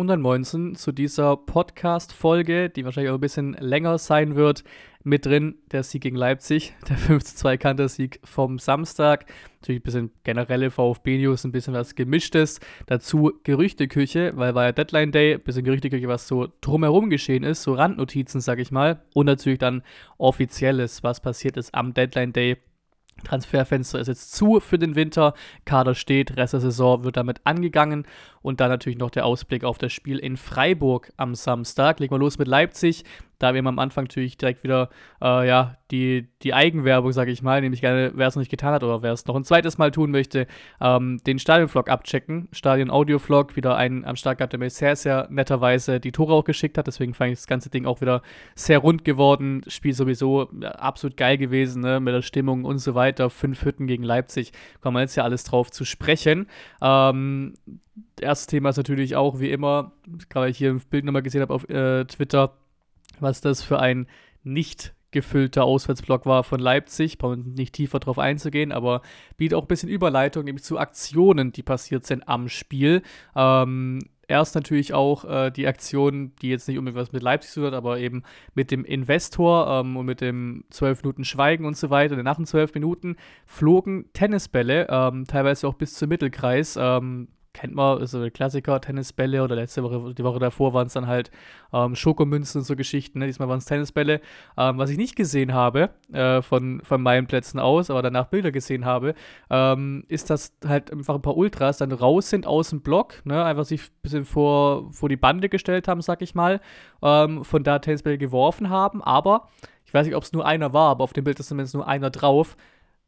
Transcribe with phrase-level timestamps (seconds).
[0.00, 4.64] und dann Moinsen zu dieser Podcast-Folge, die wahrscheinlich auch ein bisschen länger sein wird.
[5.02, 9.26] Mit drin der Sieg gegen Leipzig, der 5-2-Kanter-Sieg vom Samstag.
[9.60, 12.60] Natürlich ein bisschen generelle VfB-News, ein bisschen was Gemischtes.
[12.86, 17.62] Dazu Gerüchteküche, weil war ja Deadline Day, ein bisschen Gerüchteküche, was so drumherum geschehen ist,
[17.62, 19.02] so Randnotizen, sag ich mal.
[19.14, 19.82] Und natürlich dann
[20.18, 22.56] Offizielles, was passiert ist am Deadline Day
[23.24, 25.34] Transferfenster ist jetzt zu für den Winter.
[25.64, 28.06] Kader steht, Rest der Saison wird damit angegangen.
[28.42, 32.00] Und dann natürlich noch der Ausblick auf das Spiel in Freiburg am Samstag.
[32.00, 33.04] Legen wir los mit Leipzig.
[33.40, 34.90] Da wir am Anfang natürlich direkt wieder
[35.22, 38.74] äh, ja, die, die Eigenwerbung, sage ich mal, nämlich gerne, wer es noch nicht getan
[38.74, 40.46] hat oder wer es noch ein zweites Mal tun möchte,
[40.78, 42.48] ähm, den Stadionvlog abchecken.
[42.52, 46.76] Stadion-Audio-Vlog, wieder einen am Start gehabt, der mir sehr, sehr netterweise die Tore auch geschickt
[46.76, 46.86] hat.
[46.86, 48.20] Deswegen fand ich das ganze Ding auch wieder
[48.54, 49.62] sehr rund geworden.
[49.68, 51.98] Spiel sowieso ja, absolut geil gewesen, ne?
[51.98, 53.30] mit der Stimmung und so weiter.
[53.30, 54.52] Fünf Hütten gegen Leipzig.
[54.82, 56.46] Kommen wir jetzt ja alles drauf zu sprechen.
[56.82, 57.54] Ähm,
[58.20, 59.92] erstes Thema ist natürlich auch, wie immer,
[60.28, 62.54] gerade ich hier ein Bild nochmal gesehen habe auf äh, Twitter,
[63.18, 64.06] was das für ein
[64.42, 67.18] nicht gefüllter Auswärtsblock war von Leipzig.
[67.18, 69.02] Brauchen nicht tiefer drauf einzugehen, aber
[69.36, 73.02] bietet auch ein bisschen Überleitung nämlich zu Aktionen, die passiert sind am Spiel.
[73.34, 77.60] Ähm, erst natürlich auch äh, die Aktion, die jetzt nicht unbedingt was mit Leipzig zu
[77.60, 78.22] tun hat, aber eben
[78.54, 82.16] mit dem Investor ähm, und mit dem 12 Minuten Schweigen und so weiter.
[82.16, 86.78] Und nach den 12 Minuten flogen Tennisbälle, ähm, teilweise auch bis zum Mittelkreis.
[86.80, 91.06] Ähm, kennt man, also Klassiker, Tennisbälle oder letzte Woche, die Woche davor waren es dann
[91.06, 91.30] halt
[91.72, 93.26] ähm, Schokomünzen und so Geschichten, ne?
[93.26, 94.20] diesmal waren es Tennisbälle.
[94.56, 98.52] Ähm, was ich nicht gesehen habe, äh, von, von meinen Plätzen aus, aber danach Bilder
[98.52, 99.14] gesehen habe,
[99.50, 103.44] ähm, ist, dass halt einfach ein paar Ultras dann raus sind aus dem Block, ne?
[103.44, 106.60] einfach sich ein bisschen vor, vor die Bande gestellt haben, sag ich mal,
[107.02, 109.48] ähm, von da Tennisbälle geworfen haben, aber
[109.90, 111.88] ich weiß nicht, ob es nur einer war, aber auf dem Bild ist zumindest nur
[111.88, 112.56] einer drauf,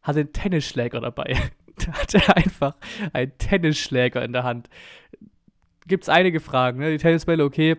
[0.02, 1.36] hatte einen Tennisschläger dabei.
[1.92, 2.76] Hat er einfach
[3.12, 4.68] einen Tennisschläger in der Hand.
[5.86, 6.90] Gibt es einige Fragen, ne?
[6.90, 7.76] Die Tennisbälle, okay,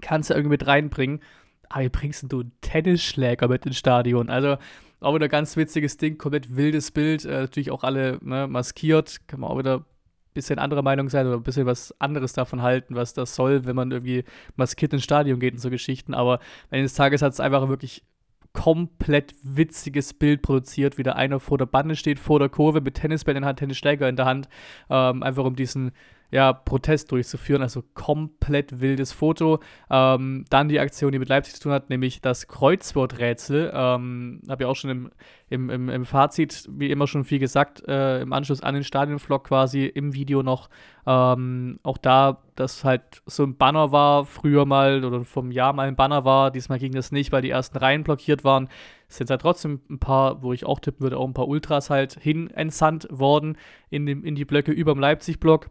[0.00, 1.20] kannst du irgendwie mit reinbringen.
[1.68, 4.28] Aber wie bringst du einen Tennisschläger mit ins Stadion?
[4.28, 4.58] Also,
[5.00, 7.24] auch wieder ganz witziges Ding, komplett wildes Bild.
[7.24, 9.26] Äh, natürlich auch alle ne, maskiert.
[9.26, 9.84] Kann man auch wieder ein
[10.34, 13.76] bisschen anderer Meinung sein oder ein bisschen was anderes davon halten, was das soll, wenn
[13.76, 14.24] man irgendwie
[14.56, 16.14] maskiert ins Stadion geht und so Geschichten.
[16.14, 18.04] Aber am Ende des Tages hat es einfach wirklich
[18.52, 22.94] komplett witziges Bild produziert, wie da einer vor der Bande steht, vor der Kurve mit
[22.94, 24.48] Tennisbällen in der Hand, Tennisschläger in der Hand,
[24.90, 25.92] ähm, einfach um diesen
[26.32, 27.62] ja, Protest durchzuführen.
[27.62, 29.60] Also komplett wildes Foto.
[29.90, 33.70] Ähm, dann die Aktion, die mit Leipzig zu tun hat, nämlich das Kreuzworträtsel.
[33.74, 35.10] Ähm, Habe ja auch schon im,
[35.50, 39.44] im, im, im, Fazit, wie immer schon viel gesagt, äh, im Anschluss an den Stadionvlog
[39.44, 40.70] quasi im Video noch.
[41.06, 45.86] Ähm, auch da, dass halt so ein Banner war, früher mal oder vom Jahr mal
[45.86, 46.50] ein Banner war.
[46.50, 48.70] Diesmal ging das nicht, weil die ersten Reihen blockiert waren.
[49.06, 51.90] Es sind halt trotzdem ein paar, wo ich auch tippen würde, auch ein paar Ultras
[51.90, 53.58] halt hin entsandt worden
[53.90, 55.68] in, dem, in die Blöcke über dem Leipzig-Block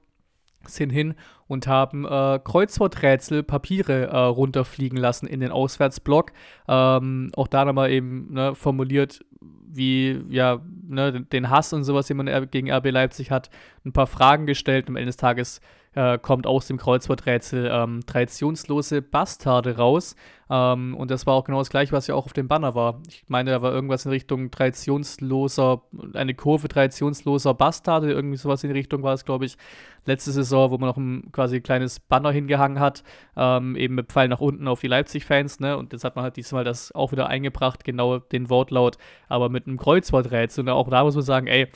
[0.89, 1.15] hin
[1.51, 6.31] und haben äh, Kreuzworträtsel, Papiere äh, runterfliegen lassen in den Auswärtsblock.
[6.69, 9.25] Ähm, auch da nochmal eben ne, formuliert,
[9.67, 13.49] wie ja, ne, den Hass und sowas, den man gegen RB Leipzig hat,
[13.83, 14.87] ein paar Fragen gestellt.
[14.87, 15.59] Am Ende des Tages
[15.93, 20.15] äh, kommt aus dem Kreuzworträtsel ähm, traditionslose Bastarde raus.
[20.49, 23.01] Ähm, und das war auch genau das gleiche, was ja auch auf dem Banner war.
[23.07, 25.81] Ich meine, da war irgendwas in Richtung traditionsloser,
[26.13, 29.57] eine Kurve traditionsloser Bastarde, irgendwie sowas in die Richtung war es, glaube ich,
[30.05, 33.03] letzte Saison, wo man noch ein quasi kleines Banner hingehangen hat,
[33.35, 35.75] ähm, eben mit Pfeil nach unten auf die Leipzig-Fans, ne?
[35.75, 39.65] Und jetzt hat man halt diesmal das auch wieder eingebracht, genau den Wortlaut, aber mit
[39.65, 40.63] einem Kreuzworträtsel.
[40.63, 41.67] Und auch da muss man sagen, ey,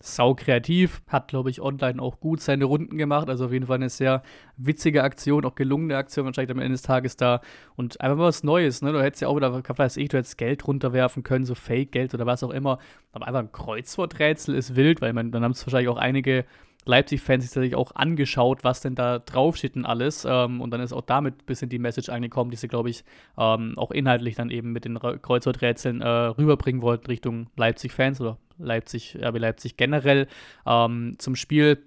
[0.00, 3.30] sau kreativ, hat, glaube ich, online auch gut seine Runden gemacht.
[3.30, 4.22] Also auf jeden Fall eine sehr
[4.58, 7.40] witzige Aktion, auch gelungene Aktion wahrscheinlich am Ende des Tages da.
[7.76, 8.92] Und einfach mal was Neues, ne?
[8.92, 12.26] Du hättest ja auch wieder, weiß ich, du hättest Geld runterwerfen können, so Fake-Geld oder
[12.26, 12.78] was auch immer.
[13.12, 16.44] Aber einfach ein Kreuzworträtsel ist wild, weil man, dann haben es wahrscheinlich auch einige
[16.86, 20.26] Leipzig-Fans sich tatsächlich auch angeschaut, was denn da draufsteht und alles.
[20.28, 23.04] Ähm, und dann ist auch damit ein bisschen die Message angekommen, die sie, glaube ich,
[23.38, 29.18] ähm, auch inhaltlich dann eben mit den Kreuzworträtseln äh, rüberbringen wollten Richtung Leipzig-Fans oder Leipzig,
[29.20, 30.28] RB Leipzig generell.
[30.66, 31.82] Ähm, zum Spiel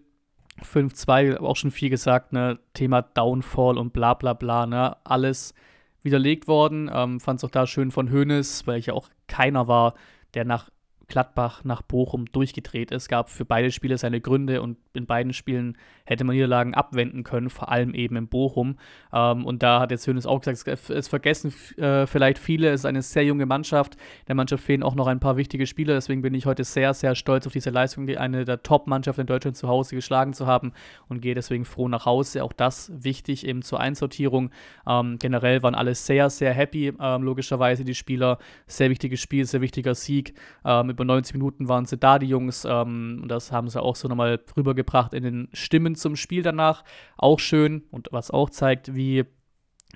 [0.64, 2.60] 5-2, auch schon viel gesagt, ne?
[2.74, 4.98] Thema Downfall und bla bla bla, ne?
[5.04, 5.54] Alles
[6.02, 6.90] widerlegt worden.
[6.94, 9.94] Ähm, Fand es auch da schön von Hoeneß, weil ich ja auch keiner war,
[10.34, 10.70] der nach
[11.08, 13.04] Gladbach nach Bochum durchgedreht ist.
[13.04, 15.78] Es gab für beide Spiele seine Gründe und in beiden Spielen
[16.08, 18.78] hätte man Niederlagen abwenden können, vor allem eben in Bochum.
[19.14, 22.82] Ähm, und da hat jetzt Hönes auch gesagt, es, es vergessen äh, vielleicht viele, es
[22.82, 23.98] ist eine sehr junge Mannschaft.
[24.28, 27.14] Der Mannschaft fehlen auch noch ein paar wichtige Spieler, deswegen bin ich heute sehr, sehr
[27.14, 30.72] stolz auf diese Leistung, eine der Top-Mannschaften in Deutschland zu Hause geschlagen zu haben
[31.10, 32.44] und gehe deswegen froh nach Hause.
[32.44, 34.52] Auch das wichtig eben zur Einsortierung.
[34.88, 38.38] Ähm, generell waren alle sehr, sehr happy, ähm, logischerweise die Spieler.
[38.66, 40.34] Sehr wichtiges Spiel, sehr wichtiger Sieg.
[40.64, 42.66] Ähm, über 90 Minuten waren sie da, die Jungs.
[42.66, 46.84] Ähm, und das haben sie auch so nochmal rübergebracht in den Stimmen zum Spiel danach.
[47.18, 49.26] Auch schön und was auch zeigt, wie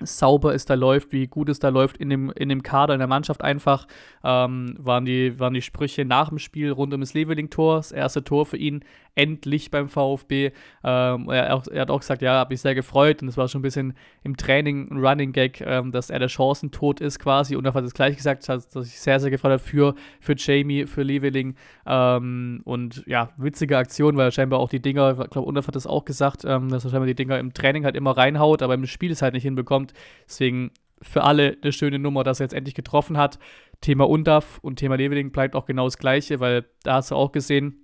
[0.06, 3.00] sauber es da läuft, wie gut es da läuft in dem, in dem Kader, in
[3.00, 3.86] der Mannschaft einfach,
[4.24, 8.24] ähm, waren, die, waren die Sprüche nach dem Spiel rund um das Leveling-Tor, das erste
[8.24, 8.84] Tor für ihn,
[9.14, 10.52] endlich beim VfB.
[10.84, 13.60] Ähm, er, er, hat auch gesagt, ja, habe mich sehr gefreut und es war schon
[13.60, 17.64] ein bisschen im Training ein Running Gag, ähm, dass er der Chancentod ist quasi und
[17.64, 21.02] er hat es gleich gesagt, dass sich sehr, sehr gefreut hat für, für Jamie, für
[21.02, 21.56] Leveling
[21.86, 25.76] ähm, und ja, witzige Aktion, weil er scheinbar auch die Dinger, ich glaube, Unaf hat
[25.76, 28.74] das auch gesagt, ähm, dass er scheinbar die Dinger im Training halt immer reinhaut, aber
[28.74, 29.91] im Spiel es halt nicht hinbekommt.
[30.26, 33.38] Deswegen für alle eine schöne Nummer, dass er jetzt endlich getroffen hat.
[33.80, 37.32] Thema Undaf und Thema Leveling bleibt auch genau das gleiche, weil da hast du auch
[37.32, 37.80] gesehen,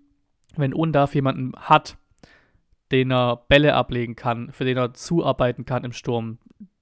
[0.56, 1.96] wenn Undaf jemanden hat,
[2.93, 6.38] den er Bälle ablegen kann, für den er zuarbeiten kann im Sturm,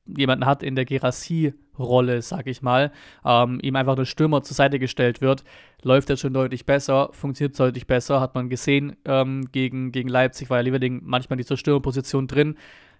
[0.06, 2.92] jemanden hat in der Gerassie-Rolle, sag ich mal,
[3.24, 5.44] ähm, ihm einfach der Stürmer zur Seite gestellt wird,
[5.82, 10.48] läuft er schon deutlich besser, funktioniert deutlich besser, hat man gesehen ähm, gegen, gegen Leipzig,
[10.48, 12.56] war ja Lieverding manchmal die zur Stürmerposition drin,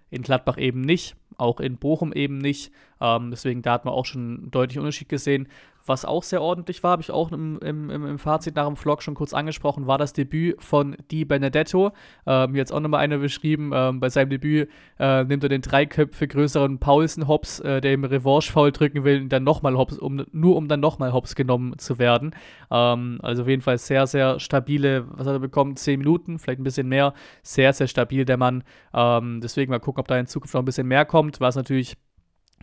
[0.09, 2.71] in Gladbach eben nicht, auch in Bochum eben nicht.
[2.99, 5.47] Ähm, deswegen da hat man auch schon einen deutlichen Unterschied gesehen.
[5.87, 9.01] Was auch sehr ordentlich war, habe ich auch im, im, im, Fazit nach dem Vlog
[9.01, 11.93] schon kurz angesprochen, war das Debüt von Di Benedetto.
[12.25, 13.71] Ähm, jetzt auch nochmal einer beschrieben.
[13.73, 14.69] Ähm, bei seinem Debüt
[14.99, 19.21] äh, nimmt er den drei Köpfe größeren Paulsen Hops, äh, der ihm Revanche-Foul drücken will,
[19.21, 22.35] und dann nochmal Hops, um, nur um dann nochmal Hops genommen zu werden.
[22.69, 25.77] Ähm, also auf jeden Fall sehr, sehr stabile, was hat er bekommen?
[25.77, 27.13] Zehn Minuten, vielleicht ein bisschen mehr.
[27.43, 28.63] Sehr, sehr stabil der Mann.
[28.93, 31.95] Ähm, deswegen mal gucken, ob da in Zukunft noch ein bisschen mehr kommt, was natürlich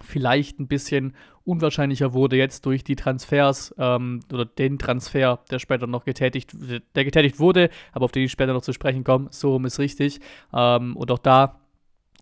[0.00, 1.14] vielleicht ein bisschen
[1.44, 6.55] unwahrscheinlicher wurde jetzt durch die Transfers ähm, oder den Transfer, der später noch getätigt,
[6.94, 9.29] der getätigt wurde, aber auf den ich später noch zu sprechen komme.
[9.31, 10.20] So rum ist richtig.
[10.52, 11.61] Ähm, und auch da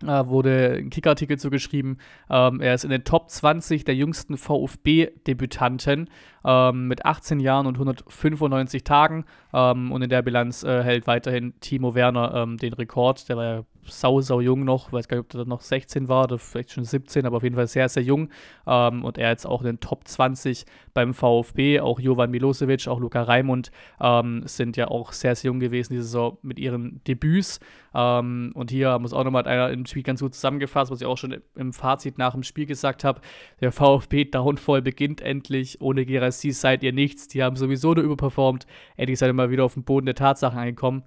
[0.02, 1.98] äh, wurde ein Kickartikel zugeschrieben.
[2.28, 6.10] Ähm, er ist in den Top 20 der jüngsten VfB-Debütanten
[6.44, 9.24] ähm, mit 18 Jahren und 195 Tagen.
[9.52, 13.28] Ähm, und in der Bilanz äh, hält weiterhin Timo Werner ähm, den Rekord.
[13.28, 16.24] Der war ja sau, sau jung noch, weiß gar nicht, ob er noch 16 war
[16.24, 18.28] oder vielleicht schon 17, aber auf jeden Fall sehr, sehr jung.
[18.66, 20.64] Ähm, und er jetzt auch in den Top 20
[20.94, 21.80] beim VfB.
[21.80, 23.70] Auch Jovan Milosevic, auch Luca Raimund
[24.00, 27.60] ähm, sind ja auch sehr, sehr jung gewesen diese Saison mit ihren Debüts.
[27.94, 31.18] Ähm, und hier muss auch nochmal einer im Spiel ganz gut zusammengefasst, was ich auch
[31.18, 33.20] schon im Fazit nach dem Spiel gesagt habe.
[33.60, 35.80] Der VfB Downfall beginnt endlich.
[35.80, 37.28] Ohne Gerassi seid ihr nichts.
[37.28, 38.66] Die haben sowieso nur überperformt.
[38.96, 41.02] Endlich seid ihr mal wieder auf den Boden der Tatsachen angekommen.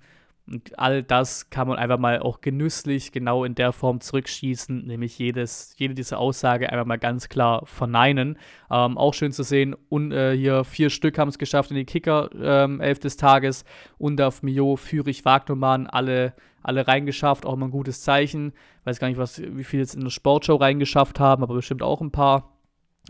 [0.48, 5.18] Und all das kann man einfach mal auch genüsslich genau in der Form zurückschießen, nämlich
[5.18, 8.38] jedes, jede dieser Aussage einfach mal ganz klar verneinen.
[8.70, 11.86] Ähm, auch schön zu sehen, und äh, hier vier Stück haben es geschafft in die
[11.86, 13.66] Kicker, ähm, elf des Tages.
[13.98, 18.54] Undaf, Mio, Fürich, Wagnermann, alle, alle reingeschafft, auch immer ein gutes Zeichen.
[18.84, 22.02] Weiß gar nicht, was, wie viele jetzt in der Sportshow reingeschafft haben, aber bestimmt auch
[22.02, 22.55] ein paar.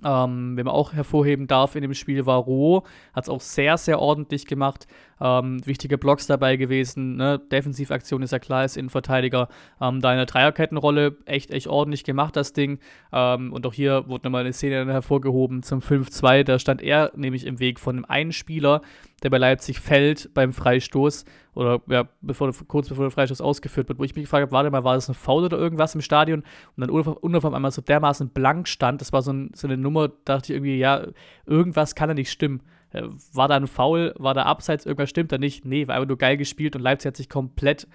[0.03, 2.83] Ähm, wenn man auch hervorheben darf in dem Spiel war Roh,
[3.13, 4.87] hat es auch sehr, sehr ordentlich gemacht.
[5.21, 7.15] Ähm, wichtige Blocks dabei gewesen.
[7.15, 7.39] Ne?
[7.39, 9.47] Defensivaktion ist ja klar, ist Innenverteidiger.
[9.79, 12.79] Ähm, da in der Dreierkettenrolle echt, echt ordentlich gemacht, das Ding.
[13.13, 16.43] Ähm, und auch hier wurde nochmal eine Szene hervorgehoben zum 5-2.
[16.43, 18.81] Da stand er nämlich im Weg von einem einen Spieler,
[19.23, 23.97] der bei Leipzig fällt beim Freistoß oder ja, bevor, kurz bevor der Freistoß ausgeführt wird,
[23.97, 26.43] wo ich mich gefragt habe, warte mal, war das ein Foul oder irgendwas im Stadion?
[26.75, 29.01] Und dann auf einmal so dermaßen blank stand.
[29.01, 31.07] Das war so, ein, so eine Nummer, dachte ich irgendwie, ja,
[31.45, 32.61] irgendwas kann da nicht stimmen.
[32.91, 33.03] Äh,
[33.33, 35.65] war da ein Foul, war da abseits, irgendwas stimmt da nicht?
[35.65, 37.87] Nee, war einfach nur geil gespielt und Leipzig hat sich komplett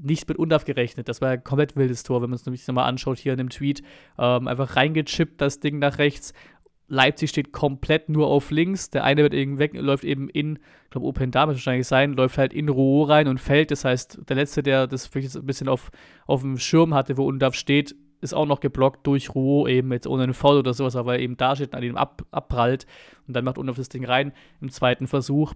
[0.00, 1.08] nicht mit Undaf gerechnet.
[1.08, 3.50] Das war ein komplett wildes Tor, wenn man es nämlich nochmal anschaut hier in dem
[3.50, 3.82] Tweet.
[4.18, 6.32] Ähm, einfach reingechippt, das Ding nach rechts.
[6.88, 8.90] Leipzig steht komplett nur auf links.
[8.90, 12.38] Der eine wird eben weg, läuft eben in, ich glaube, Open Dame wahrscheinlich sein, läuft
[12.38, 13.70] halt in Rouault rein und fällt.
[13.70, 15.90] Das heißt, der Letzte, der das vielleicht ein bisschen auf,
[16.26, 20.06] auf dem Schirm hatte, wo Undaf steht, ist auch noch geblockt durch Rouault, eben jetzt
[20.06, 22.86] ohne einen Foul oder sowas, aber eben da steht an ihm ab, abprallt.
[23.26, 25.54] Und dann macht Undaf das Ding rein im zweiten Versuch.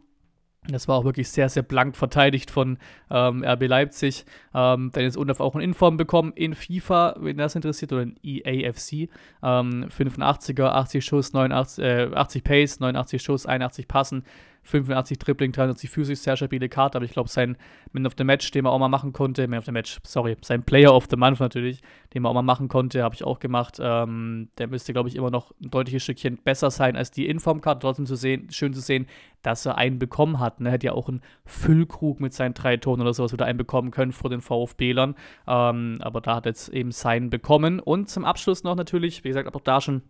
[0.69, 2.79] Das war auch wirklich sehr, sehr blank verteidigt von
[3.11, 4.25] ähm, RB Leipzig.
[4.55, 8.17] Ähm, dann ist Undaf auch eine Inform bekommen in FIFA, wenn das interessiert, oder in
[8.23, 9.09] EAFC.
[9.43, 14.25] Ähm, 85er, 80 Schuss, 89, äh, 80 Pace, 89 Schuss, 81 Passen.
[14.63, 17.57] 85 Dribbling, 83 physisch, sehr stabile Karte, aber ich glaube, sein
[17.93, 20.37] Man of the Match, den man auch mal machen konnte, Man of the Match, sorry,
[20.41, 21.81] sein Player of the Month natürlich,
[22.15, 23.79] den man auch mal machen konnte, habe ich auch gemacht.
[23.81, 27.81] Ähm, der müsste, glaube ich, immer noch ein deutliches Stückchen besser sein als die Inform-Karte.
[27.81, 29.07] Trotzdem zu sehen, schön zu sehen,
[29.43, 30.61] dass er einen bekommen hat.
[30.61, 30.69] Ne?
[30.69, 33.91] Er hätte ja auch einen Füllkrug mit seinen drei Tonen oder sowas wieder einen bekommen
[33.91, 35.15] können vor den VfB-Lern.
[35.47, 37.81] Ähm, aber da hat jetzt eben seinen bekommen.
[37.81, 40.03] Und zum Abschluss noch natürlich, wie gesagt, auch da schon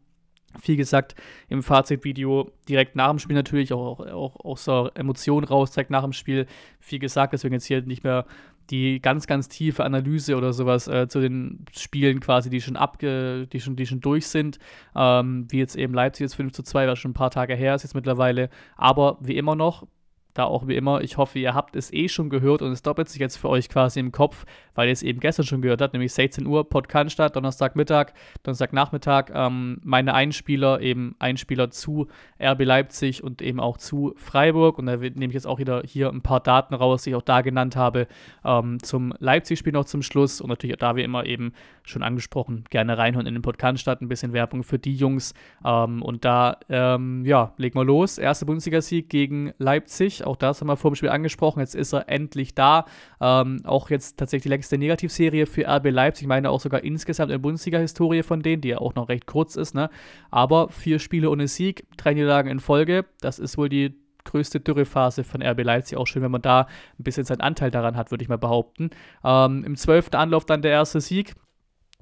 [0.61, 1.15] viel gesagt
[1.49, 6.03] im Fazitvideo, direkt nach dem Spiel natürlich, auch, auch, auch so Emotionen raus, direkt nach
[6.03, 6.47] dem Spiel.
[6.81, 8.27] Viel gesagt, deswegen jetzt hier nicht mehr
[8.71, 13.47] die ganz, ganz tiefe Analyse oder sowas äh, zu den Spielen quasi, die schon abge,
[13.47, 14.59] die schon, die schon durch sind,
[14.95, 17.75] ähm, wie jetzt eben Leipzig jetzt 5 zu 2, was schon ein paar Tage her
[17.75, 19.87] ist jetzt mittlerweile, aber wie immer noch,
[20.35, 23.09] da auch wie immer, ich hoffe, ihr habt es eh schon gehört und es doppelt
[23.09, 25.93] sich jetzt für euch quasi im Kopf, weil ihr es eben gestern schon gehört habt,
[25.93, 28.13] nämlich 16 Uhr, Podcast statt, Donnerstagmittag,
[28.43, 32.09] Donnerstagnachmittag, ähm, meine Einspieler, eben Einspieler zu
[32.41, 34.79] RB Leipzig und eben auch zu Freiburg.
[34.79, 37.23] Und da nehme ich jetzt auch wieder hier ein paar Daten raus, die ich auch
[37.23, 38.07] da genannt habe,
[38.45, 40.41] ähm, zum Leipzig-Spiel noch zum Schluss.
[40.41, 41.53] Und natürlich da wie immer eben
[41.85, 45.35] schon angesprochen, gerne reinhören in den Podcast statt, ein bisschen Werbung für die Jungs.
[45.65, 50.69] Ähm, und da, ähm, ja, legen wir los, erste Bundesliga-Sieg gegen Leipzig, auch das haben
[50.69, 51.61] wir vor dem Spiel angesprochen.
[51.61, 52.87] Jetzt ist er endlich da.
[53.21, 56.23] Ähm, auch jetzt tatsächlich die längste Negativserie für RB Leipzig.
[56.23, 59.27] Ich meine auch sogar insgesamt in der Bundesliga-Historie von denen, die ja auch noch recht
[59.27, 59.75] kurz ist.
[59.75, 59.91] Ne?
[60.31, 63.05] Aber vier Spiele ohne Sieg, drei Niederlagen in Folge.
[63.21, 65.99] Das ist wohl die größte Dürrephase von RB Leipzig.
[65.99, 66.63] Auch schön, wenn man da
[66.99, 68.91] ein bisschen seinen Anteil daran hat, würde ich mal behaupten.
[69.25, 71.35] Ähm, Im zwölften Anlauf dann der erste Sieg.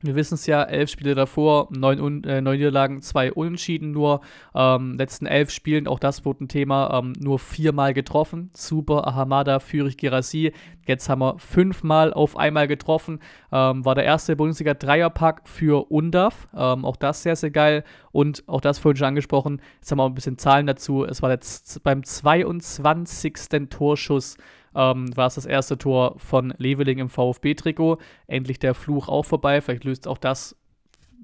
[0.02, 4.22] Wir wissen es ja, elf Spiele davor, neun, äh, neun Niederlagen, zwei Unentschieden nur.
[4.54, 8.50] Ähm, letzten elf Spielen, auch das wurde ein Thema, ähm, nur viermal getroffen.
[8.54, 10.52] Super, Ahamada, Fürich, Gerassi.
[10.86, 13.20] Jetzt haben wir fünfmal auf einmal getroffen.
[13.52, 16.48] Ähm, war der erste Bundesliga-Dreierpack für UNDAF.
[16.56, 17.84] Ähm, auch das sehr, sehr geil.
[18.10, 19.60] Und auch das vorhin schon angesprochen.
[19.76, 21.04] Jetzt haben wir auch ein bisschen Zahlen dazu.
[21.04, 23.68] Es war jetzt beim 22.
[23.68, 24.38] Torschuss
[24.74, 27.98] ähm, war es das erste Tor von Leveling im VfB-Trikot.
[28.26, 29.60] Endlich der Fluch auch vorbei.
[29.60, 30.56] Vielleicht löst auch das,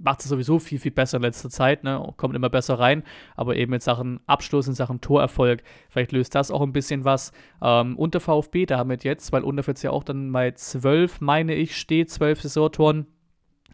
[0.03, 2.13] macht es sowieso viel, viel besser in letzter Zeit, ne?
[2.17, 3.03] kommt immer besser rein.
[3.35, 7.33] Aber eben in Sachen Abschluss, in Sachen Torerfolg, vielleicht löst das auch ein bisschen was.
[7.63, 11.77] Ähm, unter VfB damit jetzt, weil unter jetzt ja auch dann mal 12, meine ich,
[11.77, 13.07] steht, 12 Saisontoren.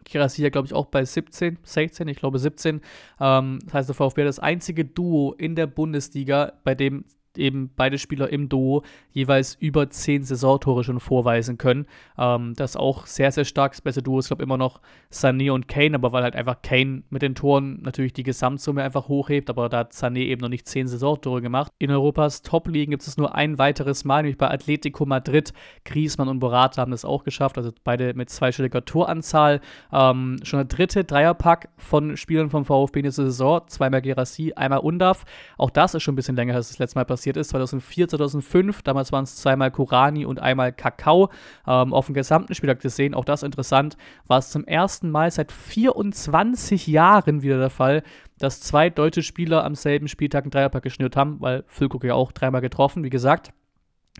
[0.04, 2.80] Kirasi ja, glaube ich, auch bei 17, 16, ich glaube 17.
[3.20, 7.04] Ähm, das heißt, der VfB das einzige Duo in der Bundesliga, bei dem
[7.38, 11.86] eben beide Spieler im Duo jeweils über zehn Saisontore schon vorweisen können.
[12.18, 13.72] Ähm, das auch sehr, sehr stark.
[13.72, 16.62] Das beste Duo ist, glaube ich, immer noch Sané und Kane, aber weil halt einfach
[16.62, 20.48] Kane mit den Toren natürlich die Gesamtsumme einfach hochhebt, aber da hat Sané eben noch
[20.48, 21.72] nicht zehn Saisontore gemacht.
[21.78, 25.52] In Europas Top-Ligen gibt es nur ein weiteres Mal, nämlich bei Atletico Madrid.
[25.84, 29.60] Griezmann und Borata haben das auch geschafft, also beide mit zweistelliger Toranzahl.
[29.92, 33.62] Ähm, schon der dritte Dreierpack von Spielern vom VfB in der Saison.
[33.66, 35.24] Zweimal Gerassi, einmal Undaf.
[35.58, 38.08] Auch das ist schon ein bisschen länger als das letzte Mal passiert passiert ist, 2004,
[38.08, 38.82] 2005.
[38.82, 41.30] Damals waren es zweimal Kurani und einmal Kakao.
[41.68, 45.52] Ähm, auf dem gesamten Spieltag gesehen, auch das interessant, war es zum ersten Mal seit
[45.52, 48.02] 24 Jahren wieder der Fall,
[48.40, 52.32] dass zwei deutsche Spieler am selben Spieltag einen Dreierpack geschnürt haben, weil Füllkrug ja auch
[52.32, 53.52] dreimal getroffen, wie gesagt.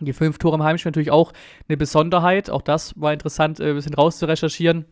[0.01, 1.33] Die fünf Tore im Heimspiel natürlich auch
[1.69, 2.51] eine Besonderheit.
[2.51, 4.85] Auch das war interessant, äh, ein bisschen rauszurecherchieren.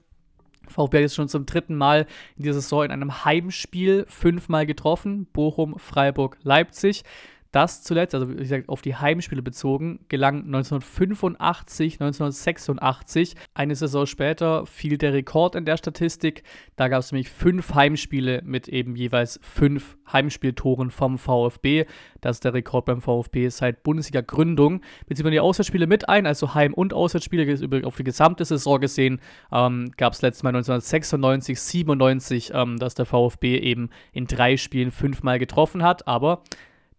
[0.67, 5.27] VfB hat jetzt schon zum dritten Mal in dieser Saison in einem Heimspiel fünfmal getroffen.
[5.33, 7.05] Bochum, Freiburg, Leipzig.
[7.53, 13.35] Das zuletzt, also wie gesagt, auf die Heimspiele bezogen, gelang 1985, 1986.
[13.55, 16.45] Eine Saison später fiel der Rekord in der Statistik.
[16.77, 21.87] Da gab es nämlich fünf Heimspiele mit eben jeweils fünf Heimspieltoren vom VfB.
[22.21, 24.81] Das ist der Rekord beim VfB seit Bundesliga-Gründung.
[25.07, 29.21] Bezieht man die Auswärtsspiele mit ein, also Heim- und Auswärtsspiele auf die gesamte Saison gesehen,
[29.51, 34.93] ähm, gab es letztes Mal 1996, 97, ähm, dass der VfB eben in drei Spielen
[34.93, 36.07] fünfmal getroffen hat.
[36.07, 36.45] Aber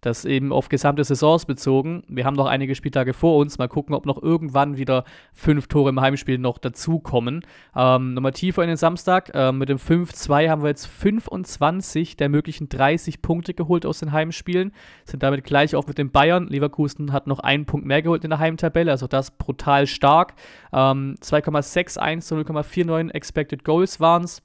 [0.01, 2.03] das eben auf gesamte Saisons bezogen.
[2.07, 3.59] Wir haben noch einige Spieltage vor uns.
[3.59, 7.45] Mal gucken, ob noch irgendwann wieder fünf Tore im Heimspiel noch dazukommen.
[7.75, 9.31] Ähm, nochmal tiefer in den Samstag.
[9.35, 14.11] Ähm, mit dem 5-2 haben wir jetzt 25 der möglichen 30 Punkte geholt aus den
[14.11, 14.73] Heimspielen.
[15.05, 16.47] Sind damit gleich auf mit den Bayern.
[16.47, 18.89] Leverkusen hat noch einen Punkt mehr geholt in der Heimtabelle.
[18.89, 20.33] Also das brutal stark.
[20.73, 24.41] Ähm, 2,61 zu 0,49 Expected Goals waren es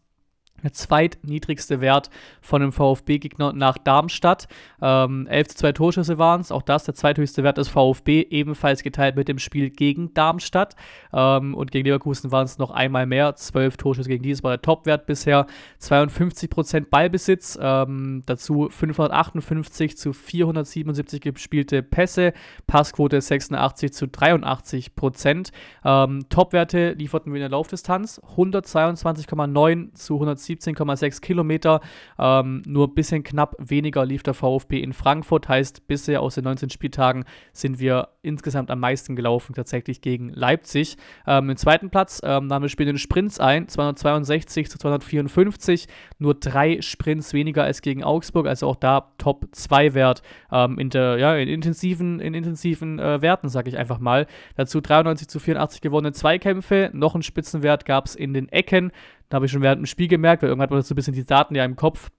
[0.62, 2.10] der zweitniedrigste Wert
[2.40, 4.48] von einem VfB-Gegner nach Darmstadt.
[4.80, 6.52] Ähm, 11 zu 2 Torschüsse waren es.
[6.52, 10.74] Auch das der zweithöchste Wert des VfB, ebenfalls geteilt mit dem Spiel gegen Darmstadt.
[11.12, 13.36] Ähm, und gegen Leverkusen waren es noch einmal mehr.
[13.36, 15.46] 12 Torschüsse gegen dieses war der Topwert bisher.
[15.80, 22.32] 52% Ballbesitz, ähm, dazu 558 zu 477 gespielte Pässe.
[22.66, 25.52] Passquote 86 zu 83%
[25.84, 28.20] Ähm, Topwerte lieferten wir in der Laufdistanz.
[28.36, 31.80] 122,9 zu 107 17,6 Kilometer.
[32.18, 35.48] Ähm, nur ein bisschen knapp weniger lief der VfB in Frankfurt.
[35.48, 40.96] Heißt, bisher aus den 19 Spieltagen sind wir insgesamt am meisten gelaufen, tatsächlich gegen Leipzig.
[41.26, 45.86] Ähm, Im zweiten Platz ähm, nahmen wir Spiel in Sprints ein, 262 zu 254.
[46.18, 50.90] Nur drei Sprints weniger als gegen Augsburg, also auch da Top 2 Wert ähm, in,
[50.90, 54.26] der, ja, in intensiven, in intensiven äh, Werten, sage ich einfach mal.
[54.56, 56.90] Dazu 93 zu 84 gewonnene Zweikämpfe.
[56.92, 58.92] Noch einen Spitzenwert gab es in den Ecken.
[59.28, 61.14] Da habe ich schon während dem Spiel gemerkt, weil irgendwann hat man so ein bisschen
[61.14, 62.10] die Daten ja im Kopf.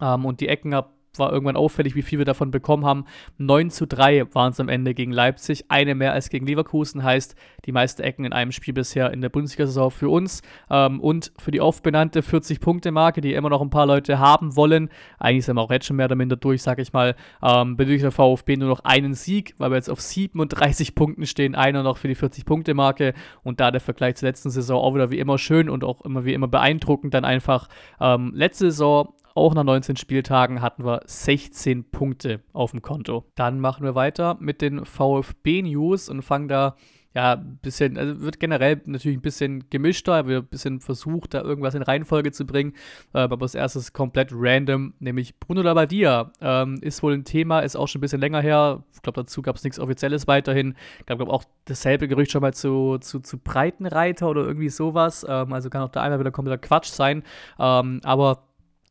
[0.00, 0.74] Ähm, und die Ecken
[1.18, 3.04] war irgendwann auffällig, wie viel wir davon bekommen haben.
[3.38, 7.34] 9 zu 3 waren es am Ende gegen Leipzig, eine mehr als gegen Leverkusen, heißt
[7.64, 11.50] die meisten Ecken in einem Spiel bisher in der Bundesliga-Saison für uns ähm, und für
[11.50, 14.90] die oft benannte 40-Punkte-Marke, die immer noch ein paar Leute haben wollen.
[15.18, 17.14] Eigentlich sind wir auch jetzt schon mehr oder minder durch, sag ich mal.
[17.42, 21.54] Ähm, benötigt der VfB nur noch einen Sieg, weil wir jetzt auf 37 Punkten stehen,
[21.54, 25.18] einer noch für die 40-Punkte-Marke und da der Vergleich zur letzten Saison auch wieder wie
[25.18, 27.68] immer schön und auch immer wie immer beeindruckend dann einfach.
[28.00, 33.24] Ähm, letzte Saison auch nach 19 Spieltagen hatten wir 16 Punkte auf dem Konto.
[33.34, 36.76] Dann machen wir weiter mit den VfB-News und fangen da
[37.12, 41.42] ja, ein bisschen, also wird generell natürlich ein bisschen gemischter, wird ein bisschen versucht, da
[41.42, 42.74] irgendwas in Reihenfolge zu bringen.
[43.12, 46.30] Äh, aber als erstes komplett random, nämlich Bruno Labbadia.
[46.40, 48.84] Ähm, ist wohl ein Thema, ist auch schon ein bisschen länger her.
[48.94, 50.76] Ich glaube, dazu gab es nichts Offizielles weiterhin.
[51.00, 55.26] Ich glaube auch dasselbe Gerücht schon mal zu, zu, zu Breitenreiter oder irgendwie sowas.
[55.28, 57.24] Ähm, also kann auch da einmal wieder kompletter Quatsch sein.
[57.58, 58.49] Ähm, aber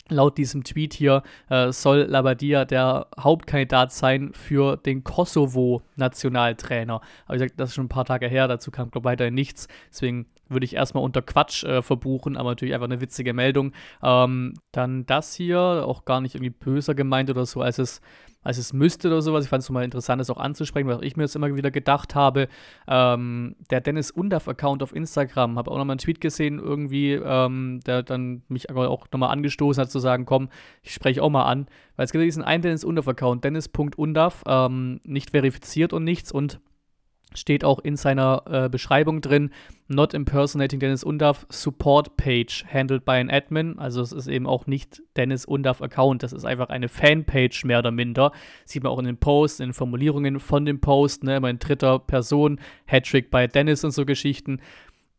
[0.09, 7.01] Laut diesem Tweet hier äh, soll Labadia der Hauptkandidat sein für den Kosovo-Nationaltrainer.
[7.25, 9.35] Aber ich gesagt, das ist schon ein paar Tage her, dazu kam, glaube ich, weiterhin
[9.35, 9.67] nichts.
[9.89, 13.73] Deswegen würde ich erstmal unter Quatsch äh, verbuchen, aber natürlich einfach eine witzige Meldung.
[14.03, 18.01] Ähm, dann das hier, auch gar nicht irgendwie böser gemeint oder so, als es
[18.41, 19.43] als es müsste oder sowas.
[19.43, 22.15] Ich fand es mal interessant, das auch anzusprechen, weil ich mir das immer wieder gedacht
[22.15, 22.47] habe.
[22.87, 28.03] Ähm, der Dennis Undaf-Account auf Instagram, habe auch nochmal einen Tweet gesehen, irgendwie, ähm, der
[28.03, 30.49] dann mich auch nochmal angestoßen hat, zu sagen: Komm,
[30.81, 31.67] ich spreche auch mal an.
[31.95, 36.59] Weil es gibt diesen einen Dennis Undaf-Account, Dennis.undaf, ähm, nicht verifiziert und nichts und
[37.33, 39.51] steht auch in seiner äh, Beschreibung drin,
[39.87, 43.77] not impersonating Dennis Undav, Support Page handled by an Admin.
[43.77, 47.79] Also es ist eben auch nicht Dennis Undav Account, das ist einfach eine Fanpage mehr
[47.79, 48.31] oder minder.
[48.65, 51.59] Sieht man auch in den Posts, in den Formulierungen von dem Post, ne, immer in
[51.59, 54.61] dritter Person, Hattrick bei Dennis und so Geschichten.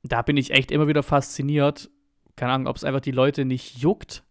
[0.03, 1.91] Da bin ich echt immer wieder fasziniert.
[2.37, 4.25] Keine Ahnung, ob es einfach die Leute nicht juckt,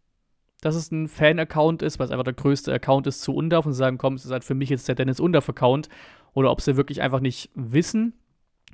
[0.61, 3.73] dass es ein Fan-Account ist, weil es einfach der größte Account ist zu Undav und
[3.73, 5.89] sagen, komm, es ist halt für mich jetzt der Dennis Undav-Account
[6.33, 8.13] oder ob sie wirklich einfach nicht wissen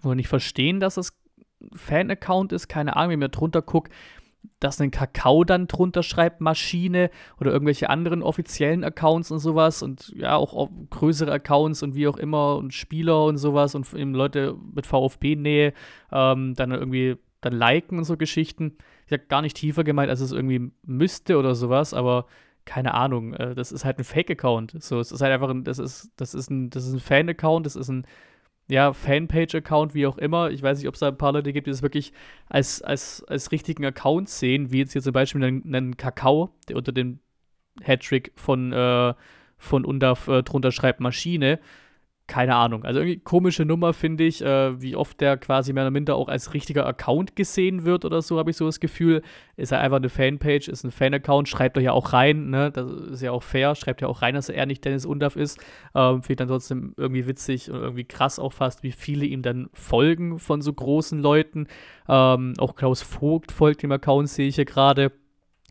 [0.03, 1.17] oder nicht verstehen, dass es
[1.73, 2.67] Fan-Account ist.
[2.67, 3.91] Keine Ahnung, wenn ich mir drunter gucke,
[4.59, 7.09] dass ein Kakao dann drunter schreibt, Maschine
[7.39, 12.17] oder irgendwelche anderen offiziellen Accounts und sowas und ja, auch größere Accounts und wie auch
[12.17, 15.73] immer und Spieler und sowas und eben Leute mit VfB-Nähe
[16.11, 18.77] ähm, dann irgendwie dann liken und so Geschichten.
[19.05, 22.25] Ich habe gar nicht tiefer gemeint, als es irgendwie müsste oder sowas, aber
[22.65, 24.83] keine Ahnung, äh, das ist halt ein Fake-Account.
[24.83, 27.65] So, es ist halt einfach ein, das ist, das ist ein, das ist ein Fan-Account,
[27.65, 28.05] das ist ein,
[28.67, 30.49] ja, Fanpage-Account, wie auch immer.
[30.49, 32.13] Ich weiß nicht, ob es da ein paar Leute gibt, die das wirklich
[32.49, 36.75] als, als, als richtigen Account sehen, wie jetzt hier zum Beispiel einen, einen Kakao, der
[36.75, 37.19] unter dem
[37.83, 39.13] Hattrick von, äh,
[39.57, 41.59] von Undaf äh, drunter schreibt Maschine
[42.27, 42.83] keine Ahnung.
[42.85, 46.27] Also irgendwie komische Nummer, finde ich, äh, wie oft der quasi mehr oder minder auch
[46.27, 49.21] als richtiger Account gesehen wird oder so, habe ich so das Gefühl.
[49.57, 52.71] Ist er einfach eine Fanpage, ist ein Fan-Account, schreibt er ja auch rein, ne?
[52.71, 55.59] Das ist ja auch fair, schreibt ja auch rein, dass er nicht Dennis Undaff ist.
[55.93, 59.43] Ähm, finde ich dann trotzdem irgendwie witzig und irgendwie krass auch fast, wie viele ihm
[59.43, 61.67] dann folgen von so großen Leuten.
[62.09, 65.11] Ähm, auch Klaus Vogt folgt dem Account, sehe ich hier gerade.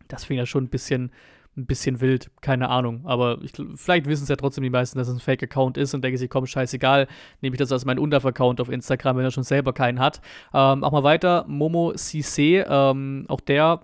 [0.06, 1.10] Das finde ich ja schon ein bisschen
[1.56, 3.02] ein bisschen wild, keine Ahnung.
[3.04, 6.02] Aber ich, vielleicht wissen es ja trotzdem die meisten, dass es ein Fake-Account ist und
[6.02, 7.06] denken sich, komm, scheißegal,
[7.40, 10.20] nehme ich das als meinen Undaf-Account auf Instagram, wenn er schon selber keinen hat.
[10.52, 13.80] Ähm, auch mal weiter, Momo Cissé, ähm, auch der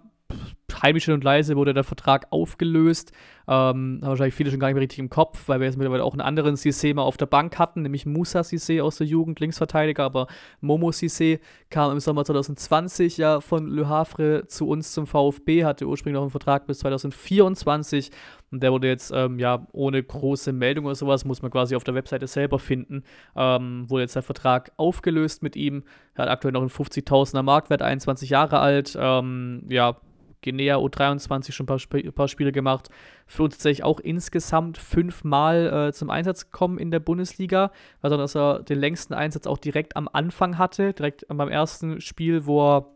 [0.82, 3.12] heimisch und leise wurde der Vertrag aufgelöst.
[3.48, 6.04] Ähm, haben wahrscheinlich viele schon gar nicht mehr richtig im Kopf, weil wir jetzt mittlerweile
[6.04, 9.40] auch einen anderen Cissé mal auf der Bank hatten, nämlich Musa Cissé aus der Jugend,
[9.40, 10.28] Linksverteidiger, aber
[10.60, 15.86] Momo Cissé kam im Sommer 2020 ja von Le Havre zu uns zum VfB, hatte
[15.86, 18.10] ursprünglich noch einen Vertrag bis 2024
[18.52, 21.84] und der wurde jetzt ähm, ja ohne große Meldung oder sowas, muss man quasi auf
[21.84, 23.02] der Webseite selber finden,
[23.34, 25.82] ähm, wurde jetzt der Vertrag aufgelöst mit ihm.
[26.14, 29.96] Er hat aktuell noch einen 50.000er Marktwert, 21 Jahre alt, ähm, ja,
[30.42, 32.88] Guinea U23 schon ein paar, Sp paar, Spiele gemacht.
[33.26, 37.72] Für uns tatsächlich auch insgesamt fünfmal äh, zum Einsatz gekommen in der Bundesliga.
[38.02, 42.46] Also, dass er den längsten Einsatz auch direkt am Anfang hatte, direkt beim ersten Spiel,
[42.46, 42.86] wo er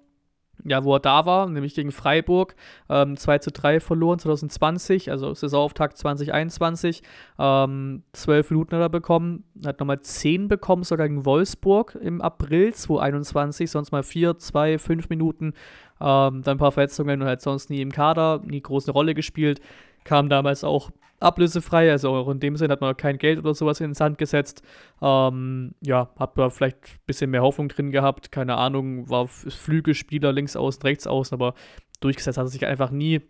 [0.65, 2.55] ja, wo er da war, nämlich gegen Freiburg,
[2.89, 7.03] ähm, 2 zu 3 verloren 2020, also Saisonauftakt 2021.
[7.39, 12.73] Ähm, 12 Minuten hat er bekommen, hat nochmal 10 bekommen, sogar gegen Wolfsburg im April
[12.73, 15.55] 2021, sonst mal 4, 2, 5 Minuten.
[16.01, 19.61] Ähm, dann ein paar Verletzungen und halt sonst nie im Kader, nie große Rolle gespielt.
[20.05, 20.91] Kam damals auch
[21.21, 24.63] ablösefrei, also auch in dem Sinne hat man kein Geld oder sowas ins Hand gesetzt.
[25.01, 30.33] Ähm, ja, hat man vielleicht ein bisschen mehr Hoffnung drin gehabt, keine Ahnung, war Flügelspieler
[30.33, 31.55] links außen, rechts außen, aber
[32.01, 33.23] durchgesetzt hat er sich einfach nie.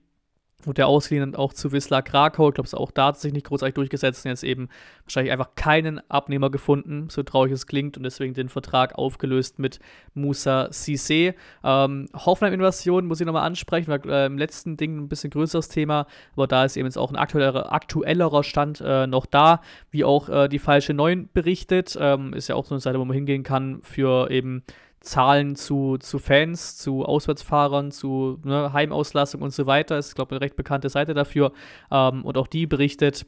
[0.67, 2.49] Und der ausgeliehen auch zu Wisla Krakau.
[2.49, 4.69] Ich glaube, auch da hat sich nicht großartig durchgesetzt und jetzt eben
[5.05, 9.79] wahrscheinlich einfach keinen Abnehmer gefunden, so traurig es klingt, und deswegen den Vertrag aufgelöst mit
[10.15, 11.35] Musa Cissé.
[11.63, 16.07] Ähm, Hoffenheim-Invasion muss ich nochmal ansprechen, weil äh, im letzten Ding ein bisschen größeres Thema,
[16.33, 20.29] aber da ist eben jetzt auch ein aktuellerer, aktuellerer Stand äh, noch da, wie auch
[20.29, 21.97] äh, die falsche Neun berichtet.
[22.01, 24.63] Ähm, ist ja auch so eine Seite, wo man hingehen kann für eben
[25.05, 29.99] Zahlen zu, zu Fans, zu Auswärtsfahrern, zu ne, Heimauslassung und so weiter.
[29.99, 31.53] Ist, glaube ich, eine recht bekannte Seite dafür.
[31.91, 33.27] Ähm, und auch die berichtet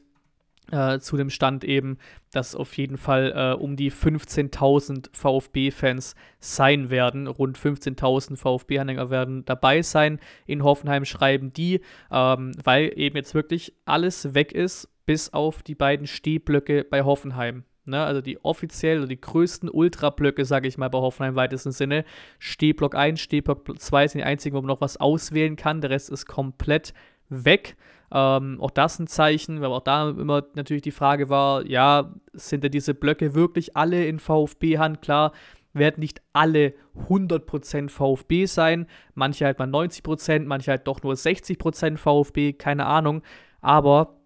[0.71, 1.97] äh, zu dem Stand eben,
[2.31, 7.27] dass auf jeden Fall äh, um die 15.000 VfB-Fans sein werden.
[7.27, 10.19] Rund 15.000 VfB-Anhänger werden dabei sein.
[10.45, 15.75] In Hoffenheim schreiben die, ähm, weil eben jetzt wirklich alles weg ist, bis auf die
[15.75, 17.63] beiden Stehblöcke bei Hoffenheim.
[17.87, 22.03] Ne, also die offiziell die größten Ultrablöcke, sage ich mal, bei Hoffenheim im weitesten Sinne.
[22.37, 25.81] Stehblock 1, Stehblock 2 sind die einzigen, wo man noch was auswählen kann.
[25.81, 26.93] Der Rest ist komplett
[27.29, 27.77] weg.
[28.11, 32.63] Ähm, auch das ein Zeichen, weil auch da immer natürlich die Frage war, ja, sind
[32.63, 35.01] denn diese Blöcke wirklich alle in VfB-Hand?
[35.01, 35.33] Klar,
[35.73, 36.73] werden nicht alle
[37.07, 38.87] 100% VfB sein.
[39.13, 43.21] Manche halt mal 90%, manche halt doch nur 60% VfB, keine Ahnung.
[43.61, 44.16] Aber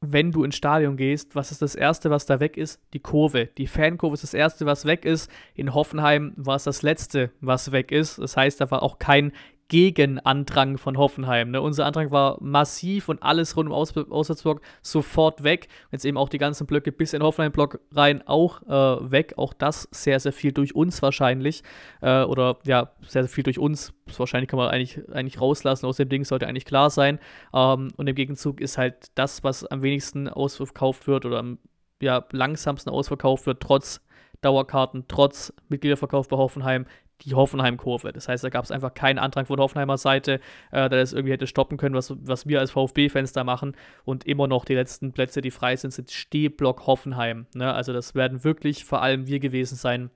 [0.00, 2.80] wenn du ins Stadion gehst, was ist das Erste, was da weg ist?
[2.92, 3.46] Die Kurve.
[3.58, 5.30] Die Fankurve ist das Erste, was weg ist.
[5.54, 8.18] In Hoffenheim war es das Letzte, was weg ist.
[8.18, 9.32] Das heißt, da war auch kein
[9.68, 11.50] Gegenandrang von Hoffenheim.
[11.50, 11.60] Ne?
[11.60, 15.68] Unser Andrang war massiv und alles rund um Aus Auswärtsblock sofort weg.
[15.92, 19.34] Jetzt eben auch die ganzen Blöcke bis in Hoffenheim-Block rein auch äh, weg.
[19.36, 21.62] Auch das sehr, sehr viel durch uns wahrscheinlich.
[22.00, 23.92] Äh, oder ja, sehr, sehr viel durch uns.
[24.06, 25.84] Das wahrscheinlich kann man eigentlich, eigentlich rauslassen.
[25.84, 27.18] Aus dem Ding sollte eigentlich klar sein.
[27.52, 31.58] Ähm, und im Gegenzug ist halt das, was am wenigsten ausverkauft wird oder am
[32.00, 34.00] ja, langsamsten ausverkauft wird, trotz
[34.40, 36.86] Dauerkarten, trotz Mitgliederverkauf bei Hoffenheim,
[37.22, 38.12] die Hoffenheim-Kurve.
[38.12, 41.32] Das heißt, da gab es einfach keinen Antrag von Hoffenheimer Seite, äh, der das irgendwie
[41.32, 43.76] hätte stoppen können, was, was wir als VfB-Fans da machen.
[44.04, 47.46] Und immer noch die letzten Plätze, die frei sind, sind Stehblock Hoffenheim.
[47.54, 47.72] Ne?
[47.72, 50.10] Also das werden wirklich vor allem wir gewesen sein,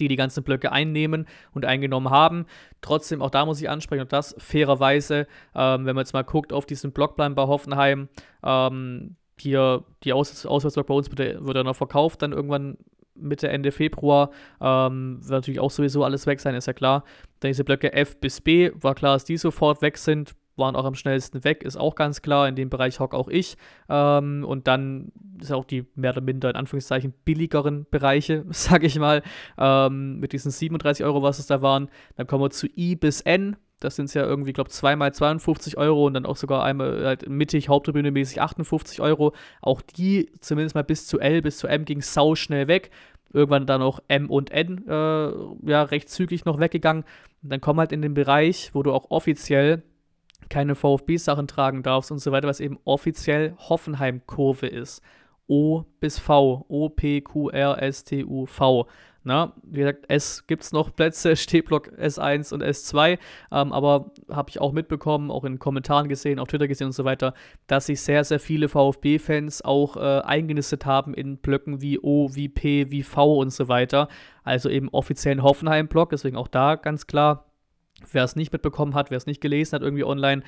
[0.00, 2.46] die die ganzen Blöcke einnehmen und eingenommen haben.
[2.80, 6.52] Trotzdem, auch da muss ich ansprechen, und das fairerweise, ähm, wenn man jetzt mal guckt
[6.52, 8.08] auf diesen Blockplan bei Hoffenheim,
[8.42, 12.76] ähm, hier die Aus Auswärtsblock bei uns wird ja noch verkauft, dann irgendwann
[13.14, 14.30] Mitte, Ende Februar.
[14.60, 17.04] Ähm, wird natürlich auch sowieso alles weg sein, ist ja klar.
[17.40, 20.84] Dann diese Blöcke F bis B, war klar, dass die sofort weg sind, waren auch
[20.84, 22.48] am schnellsten weg, ist auch ganz klar.
[22.48, 23.56] In dem Bereich hock auch ich.
[23.88, 28.98] Ähm, und dann ist auch die mehr oder minder in Anführungszeichen billigeren Bereiche, sag ich
[28.98, 29.22] mal,
[29.58, 31.88] ähm, mit diesen 37 Euro, was es da waren.
[32.16, 33.56] Dann kommen wir zu I bis N.
[33.84, 37.04] Das sind es ja irgendwie, glaube ich, zweimal 52 Euro und dann auch sogar einmal
[37.04, 39.34] halt mittig, Haupttribüne mäßig 58 Euro.
[39.60, 42.90] Auch die, zumindest mal bis zu L, bis zu M, ging sau schnell weg.
[43.32, 47.04] Irgendwann dann auch M und N, äh, ja, recht zügig noch weggegangen.
[47.42, 49.82] Und dann komm halt in den Bereich, wo du auch offiziell
[50.48, 55.02] keine VfB-Sachen tragen darfst und so weiter, was eben offiziell Hoffenheim-Kurve ist.
[55.46, 56.64] O bis V.
[56.68, 58.86] O, P, Q, R, S, T, U, V.
[59.24, 63.18] Na, wie gesagt, es gibt noch Plätze, Stehblock S1 und S2,
[63.52, 67.04] ähm, aber habe ich auch mitbekommen, auch in Kommentaren gesehen, auf Twitter gesehen und so
[67.04, 67.34] weiter,
[67.66, 72.48] dass sich sehr, sehr viele VfB-Fans auch äh, eingenistet haben in Blöcken wie O, wie
[72.48, 74.08] P, wie V und so weiter.
[74.42, 77.46] Also eben offiziellen Hoffenheim-Block, deswegen auch da ganz klar,
[78.10, 80.42] wer es nicht mitbekommen hat, wer es nicht gelesen hat, irgendwie online,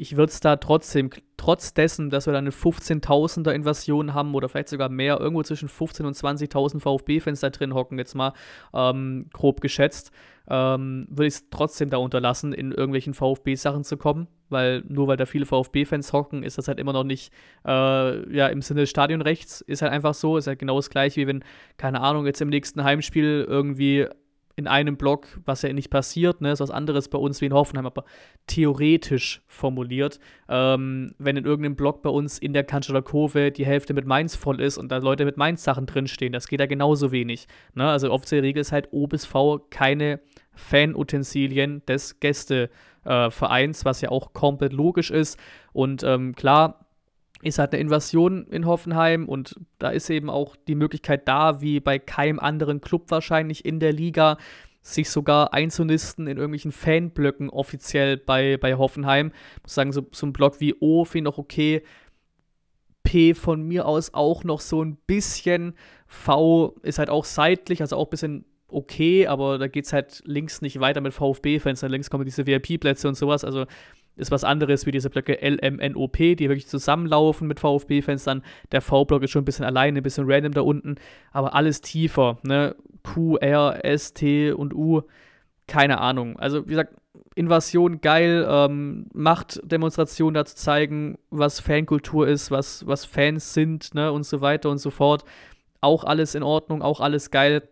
[0.00, 4.48] ich würde es da trotzdem, trotz dessen, dass wir da eine 15.000er Invasion haben oder
[4.48, 8.32] vielleicht sogar mehr, irgendwo zwischen 15.000 und 20.000 VfB-Fans da drin hocken, jetzt mal
[8.72, 10.10] ähm, grob geschätzt,
[10.48, 15.18] ähm, würde ich es trotzdem da unterlassen, in irgendwelchen VfB-Sachen zu kommen, weil nur weil
[15.18, 17.30] da viele VfB-Fans hocken, ist das halt immer noch nicht
[17.66, 21.20] äh, ja, im Sinne des Stadionrechts, ist halt einfach so, ist halt genau das gleiche,
[21.20, 21.44] wie wenn,
[21.76, 24.06] keine Ahnung, jetzt im nächsten Heimspiel irgendwie
[24.60, 27.54] in einem Block, was ja nicht passiert, ne, ist was anderes bei uns wie in
[27.54, 28.04] Hoffenheim, aber
[28.46, 30.20] theoretisch formuliert,
[30.50, 34.36] ähm, wenn in irgendeinem Block bei uns in der Cannstatter Kurve die Hälfte mit Mainz
[34.36, 37.48] voll ist und da Leute mit Mainz Sachen drinstehen, das geht ja genauso wenig.
[37.72, 37.88] Ne?
[37.88, 40.20] Also offizielle Regel ist halt O bis V keine
[40.54, 45.40] Fanutensilien des Gästevereins, äh, was ja auch komplett logisch ist
[45.72, 46.84] und ähm, klar,
[47.42, 51.80] ist halt eine Invasion in Hoffenheim und da ist eben auch die Möglichkeit da, wie
[51.80, 54.36] bei keinem anderen Club wahrscheinlich in der Liga,
[54.82, 59.32] sich sogar einzunisten in irgendwelchen Fanblöcken offiziell bei, bei Hoffenheim.
[59.56, 61.82] Ich muss sagen, so, so ein Block wie O finde ich noch okay.
[63.02, 65.74] P von mir aus auch noch so ein bisschen.
[66.06, 70.22] V ist halt auch seitlich, also auch ein bisschen okay, aber da geht es halt
[70.24, 71.82] links nicht weiter mit VfB-Fans.
[71.82, 73.44] Links kommen diese VIP-Plätze und sowas.
[73.44, 73.66] Also
[74.16, 78.24] ist was anderes wie diese Blöcke LMNOP, die wirklich zusammenlaufen mit VfB-Fans.
[78.24, 78.42] Dann
[78.72, 80.96] der V-Block ist schon ein bisschen alleine, ein bisschen random da unten,
[81.32, 82.38] aber alles tiefer.
[82.42, 82.76] Ne?
[83.02, 85.02] Q, R, S, T und U,
[85.66, 86.38] keine Ahnung.
[86.38, 86.94] Also, wie gesagt,
[87.34, 94.24] Invasion geil, ähm, Machtdemonstrationen dazu zeigen, was Fankultur ist, was, was Fans sind, ne, und
[94.24, 95.24] so weiter und so fort.
[95.80, 97.62] Auch alles in Ordnung, auch alles geil.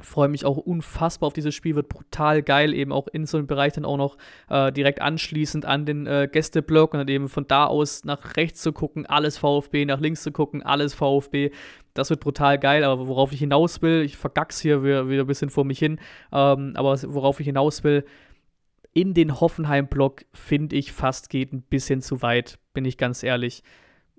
[0.00, 3.46] Freue mich auch unfassbar auf dieses Spiel, wird brutal geil, eben auch in so einem
[3.46, 4.16] Bereich dann auch noch
[4.50, 8.60] äh, direkt anschließend an den äh, Gästeblock und dann eben von da aus nach rechts
[8.60, 11.50] zu gucken, alles VfB, nach links zu gucken, alles VfB.
[11.94, 15.26] Das wird brutal geil, aber worauf ich hinaus will, ich vergack's hier wieder, wieder ein
[15.26, 15.98] bisschen vor mich hin,
[16.32, 18.04] ähm, aber worauf ich hinaus will,
[18.92, 23.62] in den Hoffenheim-Block finde ich fast geht ein bisschen zu weit, bin ich ganz ehrlich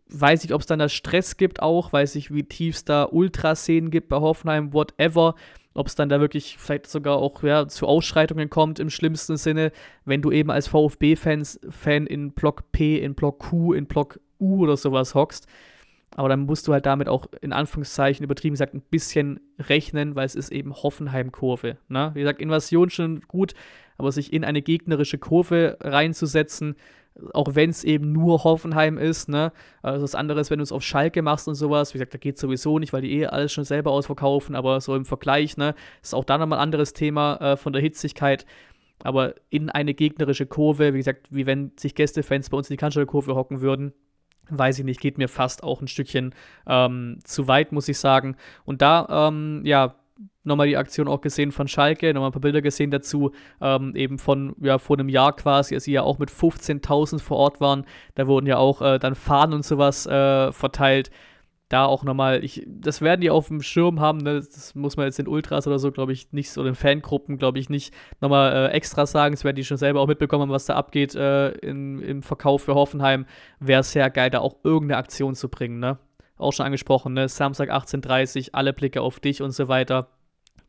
[0.10, 3.04] weiß ich, ob es dann da Stress gibt auch, weiß ich, wie tief es da
[3.04, 5.36] Ultraszenen gibt bei Hoffenheim, whatever
[5.78, 9.72] ob es dann da wirklich vielleicht sogar auch ja, zu Ausschreitungen kommt im schlimmsten Sinne,
[10.06, 14.76] wenn du eben als VfB-Fan in Block P, in Block Q, in Block U oder
[14.76, 15.46] sowas hockst.
[16.16, 20.26] Aber dann musst du halt damit auch in Anführungszeichen übertrieben gesagt ein bisschen rechnen, weil
[20.26, 21.78] es ist eben Hoffenheim-Kurve.
[21.90, 22.10] Ne?
[22.16, 23.54] Wie gesagt, Invasion schon gut,
[24.00, 26.76] aber sich in eine gegnerische Kurve reinzusetzen,
[27.34, 29.52] auch wenn es eben nur Hoffenheim ist, ne?
[29.82, 32.18] Also das andere ist, wenn du es auf Schalke machst und sowas, wie gesagt, da
[32.18, 35.76] geht sowieso nicht, weil die eh alles schon selber ausverkaufen, aber so im Vergleich, ne,
[36.02, 38.46] ist auch da nochmal ein anderes Thema äh, von der Hitzigkeit.
[39.04, 42.78] Aber in eine gegnerische Kurve, wie gesagt, wie wenn sich Gästefans bei uns in die
[42.78, 43.94] Cannstatter Kurve hocken würden,
[44.50, 46.34] weiß ich nicht, geht mir fast auch ein Stückchen
[46.66, 48.38] ähm, zu weit, muss ich sagen.
[48.66, 49.96] Und da, ähm, ja,
[50.44, 54.18] nochmal die Aktion auch gesehen von Schalke, nochmal ein paar Bilder gesehen dazu, ähm, eben
[54.18, 57.86] von ja, vor einem Jahr quasi, als sie ja auch mit 15.000 vor Ort waren.
[58.16, 61.12] Da wurden ja auch äh, dann Fahnen und sowas äh, verteilt.
[61.70, 64.36] Da auch nochmal, ich, das werden die auf dem Schirm haben, ne?
[64.36, 67.60] das muss man jetzt in Ultras oder so, glaube ich, nicht, so in Fangruppen, glaube
[67.60, 69.36] ich, nicht nochmal äh, extra sagen.
[69.36, 72.76] Das werden die schon selber auch mitbekommen was da abgeht äh, in, im Verkauf für
[72.76, 73.26] Hoffenheim.
[73.60, 75.98] Wäre sehr geil, da auch irgendeine Aktion zu bringen, ne?
[76.38, 77.28] Auch schon angesprochen, ne?
[77.30, 80.08] Samstag 18.30 alle Blicke auf dich und so weiter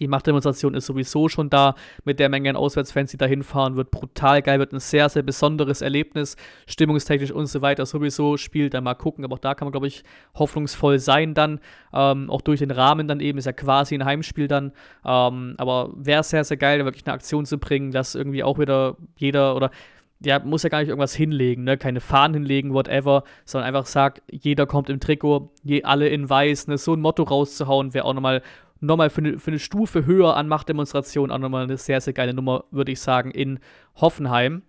[0.01, 3.77] die Machtdemonstration ist sowieso schon da mit der Menge an Auswärtsfans, die da hinfahren.
[3.77, 6.37] Wird brutal geil, wird ein sehr, sehr besonderes Erlebnis.
[6.67, 8.75] Stimmungstechnisch und so weiter sowieso spielt.
[8.75, 9.25] Dann mal gucken.
[9.25, 10.05] Aber auch da kann man, glaube ich,
[10.35, 11.61] hoffnungsvoll sein dann.
[11.93, 13.39] Ähm, auch durch den Rahmen dann eben.
[13.39, 14.73] Ist ja quasi ein Heimspiel dann.
[15.05, 18.97] Ähm, aber wäre sehr, sehr geil, wirklich eine Aktion zu bringen, dass irgendwie auch wieder
[19.17, 19.71] jeder oder
[20.25, 21.79] ja, muss ja gar nicht irgendwas hinlegen, ne?
[21.79, 26.67] Keine Fahnen hinlegen, whatever, sondern einfach sagt, jeder kommt im Trikot, je, alle in weiß,
[26.69, 26.79] ne?
[26.79, 28.43] So ein Motto rauszuhauen, wäre auch nochmal
[28.81, 32.35] nochmal für eine, für eine Stufe höher an Machtdemonstrationen auch nochmal eine sehr, sehr geile
[32.35, 33.59] Nummer, würde ich sagen, in
[33.97, 34.63] Hoffenheim.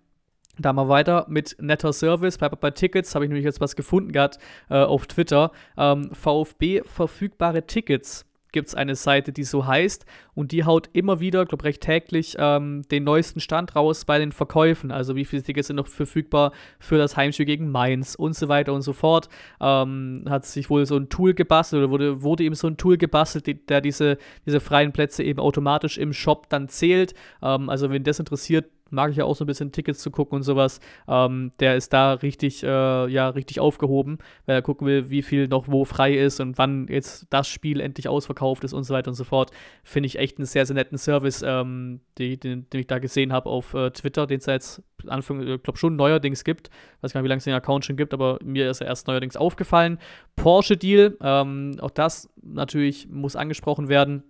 [0.58, 2.36] Da mal weiter mit netter Service.
[2.38, 5.52] Bei, bei Tickets habe ich nämlich jetzt was gefunden gehabt äh, auf Twitter.
[5.78, 11.20] Ähm, VfB verfügbare Tickets gibt es eine Seite, die so heißt und die haut immer
[11.20, 14.90] wieder, glaube recht täglich, ähm, den neuesten Stand raus bei den Verkäufen.
[14.90, 18.72] Also wie viele Tickets sind noch verfügbar für das Heimspiel gegen Mainz und so weiter
[18.72, 19.28] und so fort.
[19.60, 22.96] Ähm, hat sich wohl so ein Tool gebastelt oder wurde, wurde eben so ein Tool
[22.96, 27.14] gebastelt, die, der diese, diese freien Plätze eben automatisch im Shop dann zählt.
[27.42, 30.36] Ähm, also wenn das interessiert, mag ich ja auch so ein bisschen Tickets zu gucken
[30.36, 30.80] und sowas.
[31.08, 35.48] Ähm, der ist da richtig, äh, ja, richtig aufgehoben, weil er gucken will, wie viel
[35.48, 39.08] noch wo frei ist und wann jetzt das Spiel endlich ausverkauft ist und so weiter
[39.08, 39.50] und so fort.
[39.82, 43.32] Finde ich echt einen sehr, sehr netten Service, ähm, die, den, den, ich da gesehen
[43.32, 46.70] habe auf äh, Twitter, den es ja jetzt Anfang, ich glaube schon neuerdings gibt.
[47.00, 49.06] Weiß gar nicht, wie lange es den Account schon gibt, aber mir ist er erst
[49.06, 49.98] neuerdings aufgefallen.
[50.36, 54.24] Porsche Deal, ähm, auch das natürlich muss angesprochen werden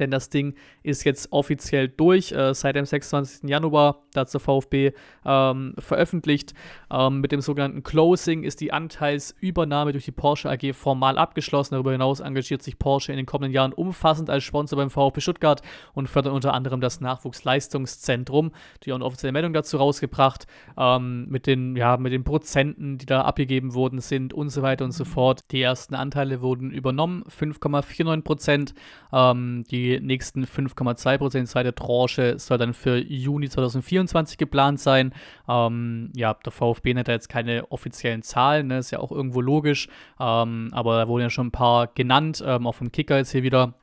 [0.00, 3.48] denn das Ding ist jetzt offiziell durch, äh, seit dem 26.
[3.48, 4.92] Januar, da hat der VfB
[5.24, 6.54] ähm, veröffentlicht.
[6.90, 11.74] Ähm, mit dem sogenannten Closing ist die Anteilsübernahme durch die Porsche AG formal abgeschlossen.
[11.74, 15.62] Darüber hinaus engagiert sich Porsche in den kommenden Jahren umfassend als Sponsor beim VfB Stuttgart
[15.94, 18.52] und fördert unter anderem das Nachwuchsleistungszentrum.
[18.84, 23.06] Die haben eine offizielle Meldung dazu rausgebracht, ähm, mit, den, ja, mit den Prozenten, die
[23.06, 25.40] da abgegeben worden sind und so weiter und so fort.
[25.50, 28.74] Die ersten Anteile wurden übernommen, 5,49 Prozent.
[29.12, 35.12] Ähm, die die nächsten 5,2% zweite Tranche soll dann für Juni 2024 geplant sein.
[35.48, 38.78] Ähm, ja, der VfB nennt da jetzt keine offiziellen Zahlen, ne?
[38.78, 39.88] ist ja auch irgendwo logisch,
[40.20, 43.42] ähm, aber da wurden ja schon ein paar genannt, ähm, auch vom Kicker jetzt hier
[43.42, 43.74] wieder.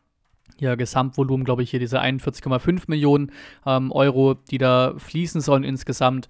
[0.58, 3.32] Ja, Gesamtvolumen, glaube ich, hier diese 41,5 Millionen
[3.66, 6.30] ähm, Euro, die da fließen sollen insgesamt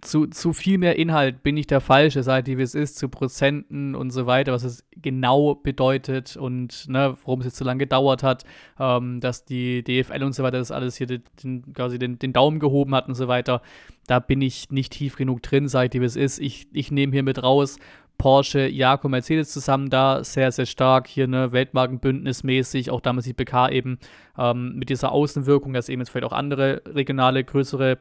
[0.00, 3.94] zu, zu viel mehr Inhalt bin ich der falsche, Seite wie es ist, zu Prozenten
[3.94, 8.22] und so weiter, was es genau bedeutet und ne, warum es jetzt so lange gedauert
[8.22, 8.44] hat,
[8.78, 12.58] ähm, dass die DFL und so weiter das alles hier den, quasi den, den Daumen
[12.58, 13.62] gehoben hat und so weiter.
[14.06, 16.40] Da bin ich nicht tief genug drin, Seite wie es ist.
[16.40, 17.78] Ich, ich nehme hier mit raus,
[18.18, 23.70] Porsche, Jaco, Mercedes zusammen da, sehr, sehr stark, hier ne, Weltmarkenbündnismäßig, auch damals die PK
[23.70, 23.98] eben
[24.38, 27.98] ähm, mit dieser Außenwirkung, dass eben jetzt vielleicht auch andere regionale, größere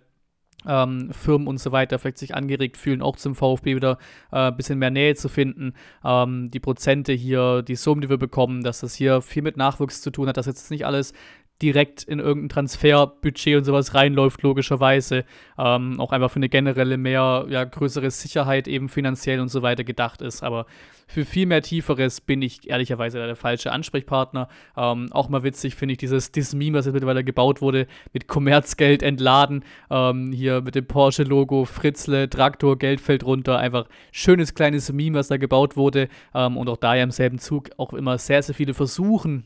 [0.67, 3.97] ähm, Firmen und so weiter vielleicht sich angeregt fühlen, auch zum VfB wieder
[4.31, 5.73] ein äh, bisschen mehr Nähe zu finden.
[6.03, 10.01] Ähm, die Prozente hier, die Summen, die wir bekommen, dass das hier viel mit Nachwuchs
[10.01, 11.13] zu tun hat, dass jetzt nicht alles
[11.61, 15.23] direkt in irgendein Transferbudget und sowas reinläuft, logischerweise.
[15.57, 19.83] Ähm, auch einfach für eine generelle mehr, ja, größere Sicherheit eben finanziell und so weiter
[19.83, 20.43] gedacht ist.
[20.43, 20.65] Aber
[21.07, 24.47] für viel mehr Tieferes bin ich ehrlicherweise der falsche Ansprechpartner.
[24.75, 28.27] Ähm, auch mal witzig finde ich dieses, dieses Meme, das jetzt mittlerweile gebaut wurde, mit
[28.27, 29.63] Kommerzgeld entladen.
[29.89, 33.57] Ähm, hier mit dem Porsche-Logo, Fritzle, Traktor, Geld fällt runter.
[33.57, 36.09] Einfach schönes kleines Meme, was da gebaut wurde.
[36.33, 39.45] Ähm, und auch da ja im selben Zug auch immer sehr, sehr viele versuchen,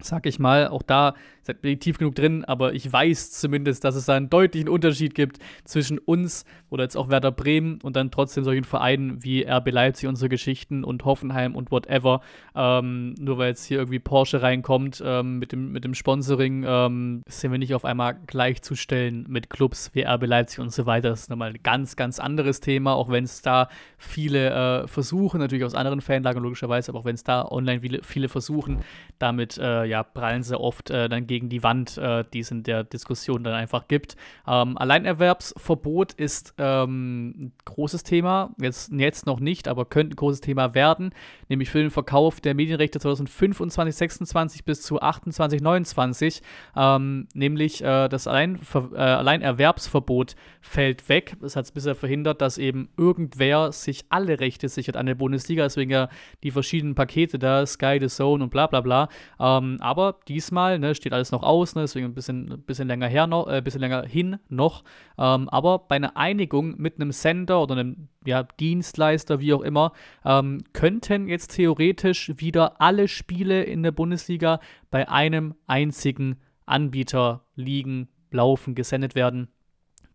[0.00, 1.14] sag ich mal, auch da
[1.46, 5.14] bin ich tief genug drin, aber ich weiß zumindest, dass es da einen deutlichen Unterschied
[5.14, 9.70] gibt zwischen uns oder jetzt auch Werder Bremen und dann trotzdem solchen Vereinen wie RB
[9.70, 12.20] Leipzig so Geschichten und Hoffenheim und whatever.
[12.54, 17.22] Ähm, nur weil jetzt hier irgendwie Porsche reinkommt ähm, mit, dem, mit dem Sponsoring, ähm,
[17.28, 21.10] sind wir nicht auf einmal gleichzustellen mit Clubs wie RB Leipzig und so weiter.
[21.10, 25.40] Das ist nochmal ein ganz, ganz anderes Thema, auch wenn es da viele äh, versuchen,
[25.40, 28.80] natürlich aus anderen Fanlagen logischerweise, aber auch wenn es da online viele, viele versuchen,
[29.18, 32.62] damit äh, ja, prallen sie oft äh, dann gegen die Wand, äh, die es in
[32.62, 34.16] der Diskussion dann einfach gibt.
[34.46, 40.40] Ähm, Alleinerwerbsverbot ist ähm, ein großes Thema, jetzt, jetzt noch nicht, aber könnte ein großes
[40.40, 41.10] Thema werden,
[41.48, 46.42] nämlich für den Verkauf der Medienrechte 2025, 26 bis zu 28, 29,
[46.76, 51.36] ähm, nämlich äh, das Alleinver äh, Alleinerwerbsverbot fällt weg.
[51.40, 55.64] Das hat es bisher verhindert, dass eben irgendwer sich alle Rechte sichert an der Bundesliga,
[55.64, 56.08] deswegen ja
[56.42, 59.08] die verschiedenen Pakete da, Sky, The Zone und bla bla bla.
[59.38, 63.26] Ähm, aber diesmal ne, steht alles noch aus, ne, deswegen ein bisschen, bisschen länger her
[63.26, 64.84] noch, äh, bisschen länger hin noch.
[65.18, 69.92] Ähm, aber bei einer Einigung mit einem Sender oder einem ja, Dienstleister, wie auch immer,
[70.24, 74.60] ähm, könnten jetzt theoretisch wieder alle Spiele in der Bundesliga
[74.90, 76.36] bei einem einzigen
[76.66, 79.48] Anbieter liegen, laufen, gesendet werden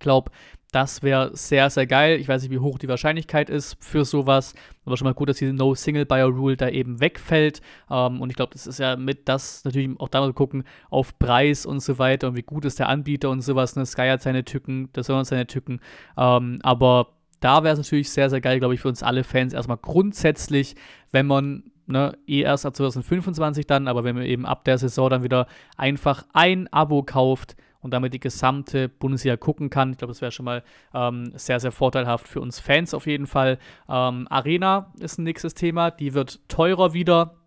[0.01, 0.31] glaube,
[0.71, 2.19] das wäre sehr, sehr geil.
[2.19, 4.53] Ich weiß nicht, wie hoch die Wahrscheinlichkeit ist für sowas.
[4.85, 7.61] Aber schon mal gut, dass diese No-Single-Buyer-Rule da eben wegfällt.
[7.89, 11.19] Ähm, und ich glaube, das ist ja mit das natürlich auch da mal gucken auf
[11.19, 13.75] Preis und so weiter und wie gut ist der Anbieter und sowas.
[13.75, 13.85] Ne?
[13.85, 15.81] Sky hat seine Tücken, das soll seine Tücken.
[16.17, 17.07] Ähm, aber
[17.41, 20.75] da wäre es natürlich sehr, sehr geil, glaube ich, für uns alle Fans erstmal grundsätzlich,
[21.11, 25.09] wenn man ne, eh erst ab 2025 dann, aber wenn man eben ab der Saison
[25.09, 29.91] dann wieder einfach ein Abo kauft, und damit die gesamte Bundesliga gucken kann.
[29.91, 30.63] Ich glaube, das wäre schon mal
[30.93, 33.57] ähm, sehr, sehr vorteilhaft für uns Fans auf jeden Fall.
[33.89, 37.40] Ähm, Arena ist ein nächstes Thema, die wird teurer wieder.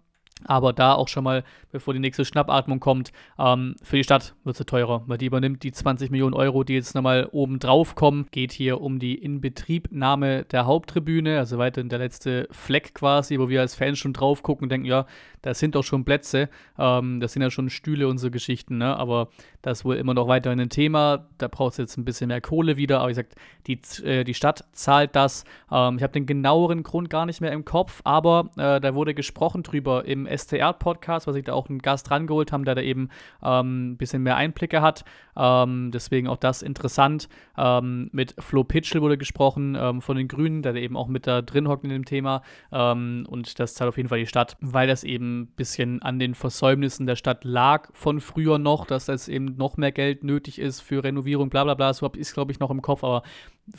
[0.45, 4.57] Aber da auch schon mal, bevor die nächste Schnappatmung kommt, ähm, für die Stadt wird
[4.57, 8.27] sie teurer, weil die übernimmt die 20 Millionen Euro, die jetzt nochmal oben drauf kommen.
[8.31, 13.61] Geht hier um die Inbetriebnahme der Haupttribüne, also weiterhin der letzte Fleck quasi, wo wir
[13.61, 15.07] als Fans schon drauf gucken und denken, ja,
[15.45, 18.97] da sind doch schon Plätze, ähm, das sind ja schon Stühle und so Geschichten, ne?
[18.97, 19.29] aber
[19.61, 21.27] das ist wohl immer noch weiterhin ein Thema.
[21.37, 23.35] Da braucht es jetzt ein bisschen mehr Kohle wieder, aber wie gesagt,
[23.67, 25.45] die, äh, die Stadt zahlt das.
[25.71, 29.15] Ähm, ich habe den genaueren Grund gar nicht mehr im Kopf, aber äh, da wurde
[29.15, 33.09] gesprochen drüber im STR-Podcast, was ich da auch einen Gast rangeholt haben, der da eben
[33.43, 35.05] ähm, ein bisschen mehr Einblicke hat.
[35.37, 37.29] Ähm, deswegen auch das interessant.
[37.57, 41.27] Ähm, mit Flo Pitchell wurde gesprochen ähm, von den Grünen, der da eben auch mit
[41.27, 42.43] da drin hockt in dem Thema.
[42.73, 46.19] Ähm, und das zahlt auf jeden Fall die Stadt, weil das eben ein bisschen an
[46.19, 50.59] den Versäumnissen der Stadt lag von früher noch, dass das eben noch mehr Geld nötig
[50.59, 51.93] ist für Renovierung, bla bla bla.
[51.93, 53.23] So ist, glaube ich, noch im Kopf, aber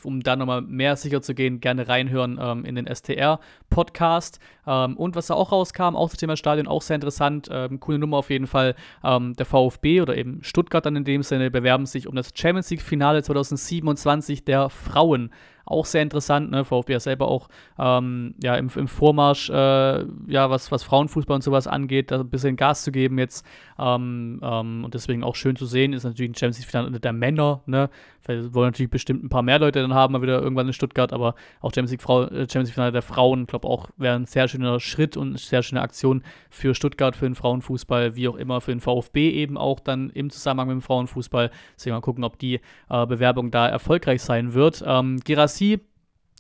[0.04, 4.40] um da nochmal mehr sicher zu gehen, gerne reinhören ähm, in den STR-Podcast.
[4.68, 8.00] Ähm, und was da auch rauskam, auch das Thema Stadion, auch sehr interessant, ähm, coole
[8.00, 8.76] Nummer auf jeden Fall.
[9.04, 12.70] Ähm, der VfB oder eben Stuttgart dann in dem Sinne bewerben sich um das Champions
[12.70, 15.32] League-Finale 2027 der Frauen
[15.66, 16.52] auch sehr interessant.
[16.52, 16.64] Ne?
[16.64, 17.50] VfB ja selber auch
[17.80, 22.30] ähm, ja, im, im Vormarsch, äh, ja, was, was Frauenfußball und sowas angeht, da ein
[22.30, 23.46] bisschen Gas zu geben jetzt.
[23.78, 27.62] Ähm, ähm, und deswegen auch schön zu sehen, ist natürlich ein Champions League-Finale der Männer.
[27.66, 27.90] Ne?
[28.26, 31.14] Weil wollen natürlich bestimmt ein paar mehr Leute dann haben, mal wieder irgendwann in Stuttgart,
[31.14, 35.18] aber auch Champions League-Finale äh, League der Frauen, glaube auch, wäre ein sehr schöner Schritt
[35.18, 38.82] und eine sehr schöne Aktion für Stuttgart, für den Frauenfußball, wie auch immer für den
[38.82, 41.52] VfB eben auch dann im Zusammenhang mit dem Frauenfußball.
[41.76, 44.84] Deswegen mal gucken, ob die äh, Bewerbung da erfolgreich sein wird.
[44.86, 45.20] Ähm,
[45.56, 45.80] Girassi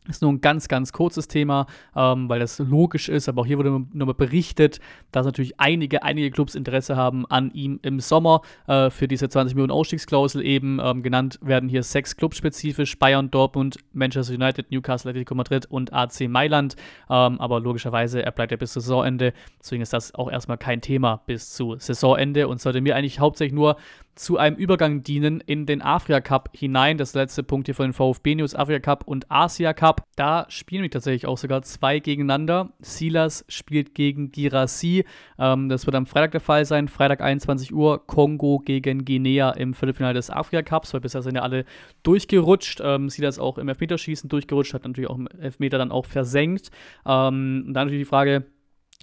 [0.07, 3.57] ist nur ein ganz, ganz kurzes Thema, ähm, weil das logisch ist, aber auch hier
[3.57, 4.79] wurde nochmal berichtet,
[5.11, 9.55] dass natürlich einige, einige Clubs Interesse haben an ihm im Sommer äh, für diese 20
[9.55, 10.79] Millionen Ausstiegsklausel eben.
[10.79, 15.91] Ähm, genannt werden hier sechs Clubs spezifisch: Bayern, Dortmund, Manchester United, Newcastle, Atletico Madrid und
[15.91, 16.75] AC Mailand.
[17.09, 21.23] Ähm, aber logischerweise, er bleibt ja bis Saisonende, deswegen ist das auch erstmal kein Thema
[21.25, 23.77] bis zu Saisonende und sollte mir eigentlich hauptsächlich nur
[24.15, 26.97] zu einem Übergang dienen in den Afrika Cup hinein.
[26.97, 30.05] Das letzte Punkt hier von den VfB News, Afrika Cup und Asia Cup.
[30.15, 32.69] Da spielen wir tatsächlich auch sogar zwei gegeneinander.
[32.79, 35.05] Silas spielt gegen Girassi.
[35.37, 36.87] Ähm, das wird am Freitag der Fall sein.
[36.87, 41.41] Freitag 21 Uhr, Kongo gegen Guinea im Viertelfinale des Afrika Cups, weil bisher sind ja
[41.41, 41.65] alle
[42.03, 42.81] durchgerutscht.
[42.83, 46.71] Ähm, Silas auch im Elfmeterschießen durchgerutscht, hat natürlich auch im Elfmeter dann auch versenkt.
[47.05, 48.45] Ähm, und dann natürlich die Frage,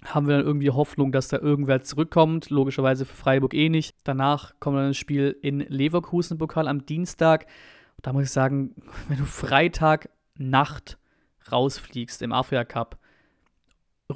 [0.05, 2.49] haben wir dann irgendwie Hoffnung, dass da irgendwer zurückkommt.
[2.49, 3.95] Logischerweise für Freiburg eh nicht.
[4.03, 7.45] Danach kommt dann das Spiel in Leverkusen-Pokal am Dienstag.
[8.01, 8.75] Da muss ich sagen,
[9.07, 10.97] wenn du Freitag Nacht
[11.51, 12.97] rausfliegst im Afrika Cup,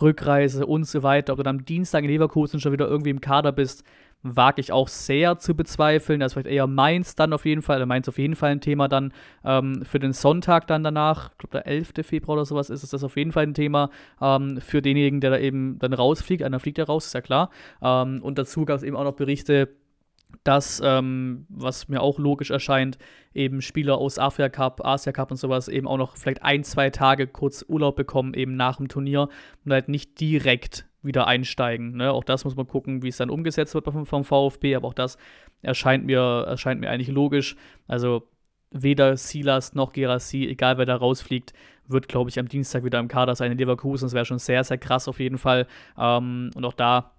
[0.02, 3.22] Rückreise und so weiter, ob du dann am Dienstag in Leverkusen schon wieder irgendwie im
[3.22, 3.84] Kader bist,
[4.24, 6.20] wage ich auch sehr zu bezweifeln.
[6.20, 8.62] Das ist vielleicht eher Mainz dann auf jeden Fall, oder Mainz auf jeden Fall ein
[8.62, 9.14] Thema dann
[9.44, 11.32] ähm, für den Sonntag dann danach.
[11.32, 11.94] Ich glaube, der 11.
[12.02, 13.90] Februar oder sowas ist, ist das auf jeden Fall ein Thema
[14.22, 16.44] ähm, für denjenigen, der da eben dann rausfliegt.
[16.44, 17.50] Einer fliegt ja raus, ist ja klar.
[17.82, 19.70] Ähm, und dazu gab es eben auch noch Berichte,
[20.44, 22.98] dass, ähm, was mir auch logisch erscheint,
[23.34, 26.90] eben Spieler aus Afrika Cup, Asia Cup und sowas eben auch noch vielleicht ein, zwei
[26.90, 29.30] Tage kurz Urlaub bekommen, eben nach dem Turnier
[29.66, 31.96] und halt nicht direkt wieder einsteigen.
[31.98, 32.12] Ne?
[32.12, 34.94] Auch das muss man gucken, wie es dann umgesetzt wird vom, vom VfB, aber auch
[34.94, 35.18] das
[35.62, 37.56] erscheint mir, erscheint mir eigentlich logisch.
[37.88, 38.28] Also
[38.72, 41.54] weder Silas noch Gerassi, egal wer da rausfliegt,
[41.88, 44.06] wird, glaube ich, am Dienstag wieder im Kader sein in Leverkusen.
[44.06, 45.68] Das wäre schon sehr, sehr krass auf jeden Fall.
[45.98, 47.12] Ähm, und auch da,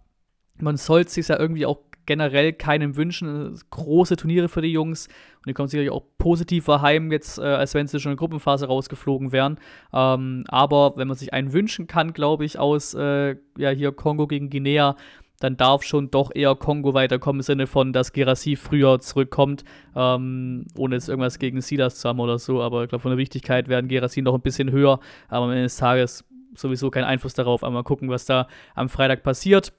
[0.60, 1.78] man sollte sich ja irgendwie auch
[2.08, 3.54] generell keinem wünschen.
[3.70, 5.06] Große Turniere für die Jungs
[5.36, 8.20] und die kommen sicherlich auch positiver heim, jetzt, äh, als wenn sie schon in der
[8.20, 9.58] Gruppenphase rausgeflogen wären.
[9.92, 14.26] Ähm, aber wenn man sich einen wünschen kann, glaube ich, aus äh, ja, hier Kongo
[14.26, 14.96] gegen Guinea,
[15.38, 20.66] dann darf schon doch eher Kongo weiterkommen im Sinne von, dass Gerassi früher zurückkommt, ähm,
[20.76, 22.62] ohne jetzt irgendwas gegen Silas zu haben oder so.
[22.62, 24.98] Aber ich glaube, von der Wichtigkeit werden Gerassi noch ein bisschen höher.
[25.28, 27.62] Aber am Ende des Tages sowieso kein Einfluss darauf.
[27.62, 29.72] Einmal gucken, was da am Freitag passiert.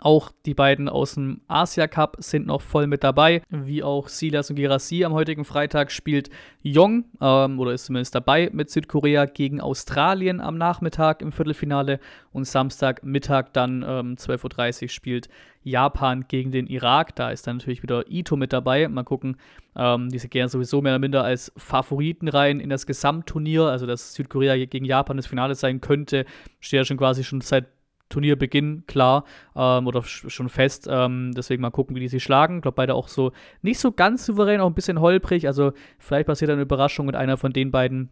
[0.00, 4.48] Auch die beiden aus dem Asia Cup sind noch voll mit dabei, wie auch Silas
[4.48, 5.04] und Girassi.
[5.04, 6.30] Am heutigen Freitag spielt
[6.62, 12.00] Jong, ähm, oder ist zumindest dabei, mit Südkorea gegen Australien am Nachmittag im Viertelfinale
[12.32, 15.28] und Samstagmittag dann ähm, 12.30 Uhr spielt
[15.62, 17.14] Japan gegen den Irak.
[17.14, 18.88] Da ist dann natürlich wieder Ito mit dabei.
[18.88, 19.36] Mal gucken,
[19.76, 23.64] ähm, diese gehen sowieso mehr oder minder als Favoriten rein in das Gesamtturnier.
[23.64, 26.24] Also, dass Südkorea gegen Japan das Finale sein könnte,
[26.60, 27.66] steht ja schon quasi schon seit
[28.12, 29.24] Turnierbeginn klar
[29.56, 30.88] ähm, oder schon fest.
[30.90, 32.56] Ähm, deswegen mal gucken, wie die sich schlagen.
[32.56, 33.32] Ich glaube, beide auch so
[33.62, 35.46] nicht so ganz souverän, auch ein bisschen holprig.
[35.46, 38.10] Also vielleicht passiert eine Überraschung und einer von den beiden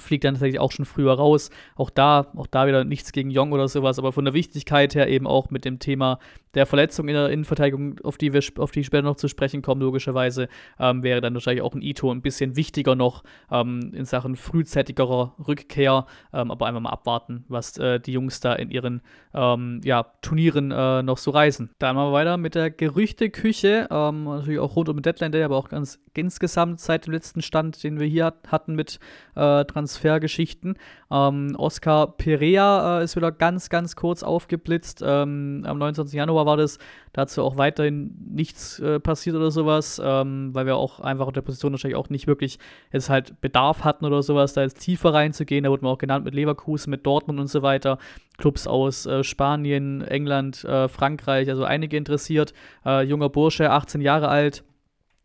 [0.00, 1.50] fliegt dann tatsächlich auch schon früher raus.
[1.74, 5.08] Auch da, auch da wieder nichts gegen Jong oder sowas, aber von der Wichtigkeit her
[5.08, 6.18] eben auch mit dem Thema
[6.56, 9.82] der Verletzung in der Innenverteidigung, auf die wir auf die später noch zu sprechen kommen,
[9.82, 10.48] logischerweise,
[10.80, 15.34] ähm, wäre dann wahrscheinlich auch ein Ito ein bisschen wichtiger noch ähm, in Sachen frühzeitigerer
[15.46, 16.06] Rückkehr.
[16.32, 19.02] Ähm, aber einfach mal abwarten, was äh, die Jungs da in ihren
[19.34, 21.70] ähm, ja, Turnieren äh, noch so reisen.
[21.78, 23.88] Dann machen wir weiter mit der Gerüchteküche.
[23.90, 27.82] Ähm, natürlich auch rund um Deadline Day, aber auch ganz insgesamt seit dem letzten Stand,
[27.84, 28.98] den wir hier hatten mit
[29.34, 30.76] äh, Transfergeschichten.
[31.12, 35.02] Ähm, Oscar Perea äh, ist wieder ganz, ganz kurz aufgeblitzt.
[35.06, 36.16] Ähm, am 29.
[36.16, 36.78] Januar war das.
[37.12, 41.40] Dazu auch weiterhin nichts äh, passiert oder sowas, ähm, weil wir auch einfach auf der
[41.40, 42.58] Position wahrscheinlich auch nicht wirklich
[42.92, 45.64] jetzt halt Bedarf hatten oder sowas, da jetzt tiefer reinzugehen.
[45.64, 47.98] Da wurde man auch genannt mit Leverkusen, mit Dortmund und so weiter.
[48.36, 52.52] Clubs aus äh, Spanien, England, äh, Frankreich, also einige interessiert.
[52.84, 54.62] Äh, junger Bursche, 18 Jahre alt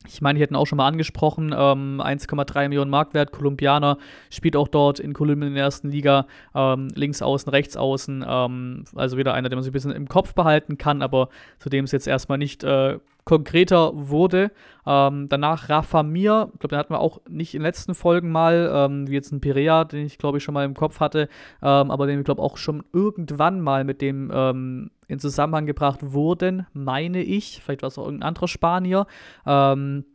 [0.07, 3.97] ich meine, die hätten auch schon mal angesprochen, ähm, 1,3 Millionen Marktwert, Kolumbianer,
[4.29, 6.25] spielt auch dort in Kolumbien in der ersten Liga,
[6.55, 10.07] ähm, links außen, rechts außen, ähm, also wieder einer, den man sich ein bisschen im
[10.07, 11.29] Kopf behalten kann, aber
[11.59, 14.51] zu dem es jetzt erstmal nicht äh, konkreter wurde.
[14.85, 18.31] Ähm, danach Rafa Mir, ich glaube, den hatten wir auch nicht in den letzten Folgen
[18.31, 21.29] mal, ähm, wie jetzt ein Perea, den ich glaube ich schon mal im Kopf hatte,
[21.61, 25.99] ähm, aber den wir glaube auch schon irgendwann mal mit dem ähm, in Zusammenhang gebracht
[26.01, 27.61] wurden, meine ich.
[27.61, 29.07] Vielleicht war es auch irgendein anderer Spanier.
[29.45, 30.05] Ähm,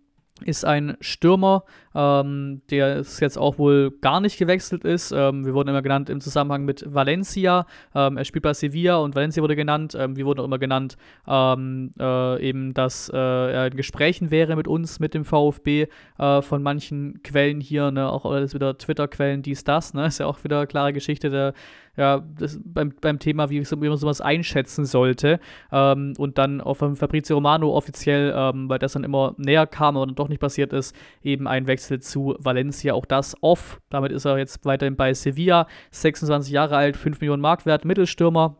[0.44, 1.64] ist ein Stürmer,
[1.96, 5.12] ähm, der jetzt auch wohl gar nicht gewechselt ist.
[5.12, 7.66] Ähm, wir wurden immer genannt im Zusammenhang mit Valencia.
[7.94, 9.96] Ähm, er spielt bei Sevilla und Valencia wurde genannt.
[9.98, 14.56] Ähm, wir wurden auch immer genannt, ähm, äh, eben, dass äh, er in Gesprächen wäre
[14.56, 15.86] mit uns, mit dem VfB,
[16.18, 18.10] äh, von manchen Quellen hier, ne?
[18.10, 19.94] auch alles wieder Twitter-Quellen, dies, das.
[19.94, 20.06] Ne?
[20.06, 21.30] Ist ja auch wieder eine klare Geschichte.
[21.30, 21.54] Der
[21.96, 25.40] ja, das, beim, beim Thema, wie, wie man sowas einschätzen sollte.
[25.72, 30.14] Ähm, und dann auf Fabrizio Romano offiziell, ähm, weil das dann immer näher kam, dann
[30.14, 32.94] doch nicht passiert ist, eben ein Wechsel zu Valencia.
[32.94, 33.80] Auch das off.
[33.90, 35.66] Damit ist er jetzt weiterhin bei Sevilla.
[35.90, 38.56] 26 Jahre alt, 5 Millionen Marktwert, Mittelstürmer.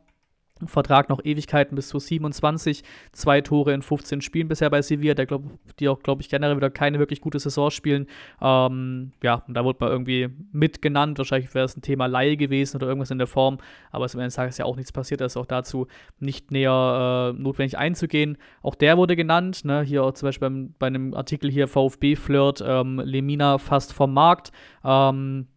[0.64, 2.82] Vertrag noch Ewigkeiten bis zu 27,
[3.12, 5.42] zwei Tore in 15 Spielen bisher bei Sevilla, der glaub,
[5.78, 8.06] die auch, glaube ich, generell wieder keine wirklich gute Saison spielen.
[8.40, 11.18] Ähm, ja, und da wurde man irgendwie mitgenannt.
[11.18, 13.58] Wahrscheinlich wäre es ein Thema Laie gewesen oder irgendwas in der Form,
[13.90, 15.88] aber es am Ende des Tages ja auch nichts passiert, da ist auch dazu
[16.20, 18.38] nicht näher äh, notwendig einzugehen.
[18.62, 19.82] Auch der wurde genannt, ne?
[19.82, 24.52] hier auch zum Beispiel beim, bei einem Artikel hier VfB-Flirt, ähm, Lemina fast vom Markt.
[24.84, 25.48] Ähm,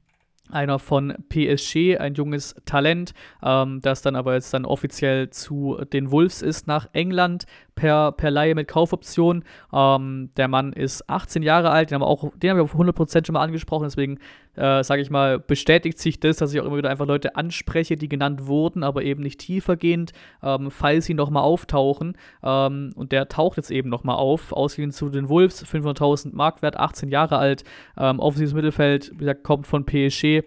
[0.49, 6.11] einer von PSG, ein junges Talent, ähm, das dann aber jetzt dann offiziell zu den
[6.11, 7.45] Wolves ist nach England.
[7.79, 9.43] Per, per Laie mit Kaufoption.
[9.73, 12.75] Ähm, der Mann ist 18 Jahre alt, den haben wir auch, den haben wir auf
[12.75, 14.19] 100% schon mal angesprochen, deswegen
[14.55, 17.95] äh, sage ich mal, bestätigt sich das, dass ich auch immer wieder einfach Leute anspreche,
[17.95, 20.11] die genannt wurden, aber eben nicht tiefergehend,
[20.43, 22.17] ähm, falls sie nochmal auftauchen.
[22.43, 27.07] Ähm, und der taucht jetzt eben nochmal auf, ausgehend zu den Wolves, 500.000 Marktwert, 18
[27.07, 27.63] Jahre alt,
[27.97, 30.43] ähm, offensives Mittelfeld, wie gesagt, kommt von PSG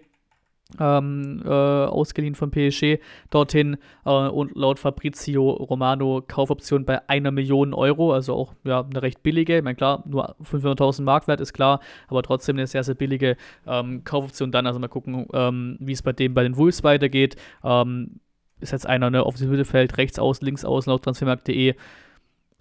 [0.79, 2.99] ähm, äh, ausgeliehen von PSG
[3.29, 9.01] dorthin äh, und laut Fabrizio Romano Kaufoption bei einer Million Euro, also auch ja, eine
[9.01, 9.57] recht billige.
[9.57, 14.03] Ich meine, klar, nur 500.000 Marktwert ist klar, aber trotzdem eine sehr, sehr billige ähm,
[14.03, 14.67] Kaufoption dann.
[14.67, 17.35] Also mal gucken, ähm, wie es bei dem bei den Wolves weitergeht.
[17.63, 18.19] Ähm,
[18.59, 21.75] ist jetzt einer ne, auf dem Mittelfeld, rechts aus, links aus, laut transfermarkt.de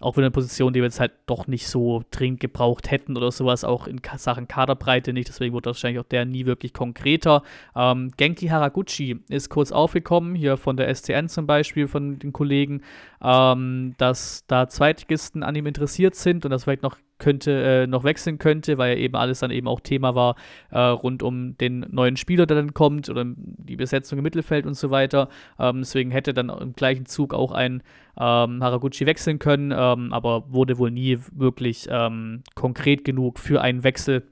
[0.03, 3.31] auch wieder eine Position, die wir jetzt halt doch nicht so dringend gebraucht hätten oder
[3.31, 5.29] sowas, auch in Sachen Kaderbreite nicht.
[5.29, 7.43] Deswegen wurde wahrscheinlich auch der nie wirklich konkreter.
[7.77, 12.83] Ähm, Genki Haraguchi ist kurz aufgekommen, hier von der SCN zum Beispiel, von den Kollegen,
[13.23, 18.03] ähm, dass da Zweitligisten an ihm interessiert sind und das vielleicht noch könnte, äh, noch
[18.03, 20.35] wechseln könnte, weil ja eben alles dann eben auch Thema war
[20.71, 24.75] äh, rund um den neuen Spieler, der dann kommt oder die Besetzung im Mittelfeld und
[24.75, 25.29] so weiter.
[25.59, 27.83] Ähm, deswegen hätte dann im gleichen Zug auch ein
[28.19, 33.85] ähm, Haraguchi wechseln können, ähm, aber wurde wohl nie wirklich ähm, konkret genug für einen
[33.85, 34.25] Wechsel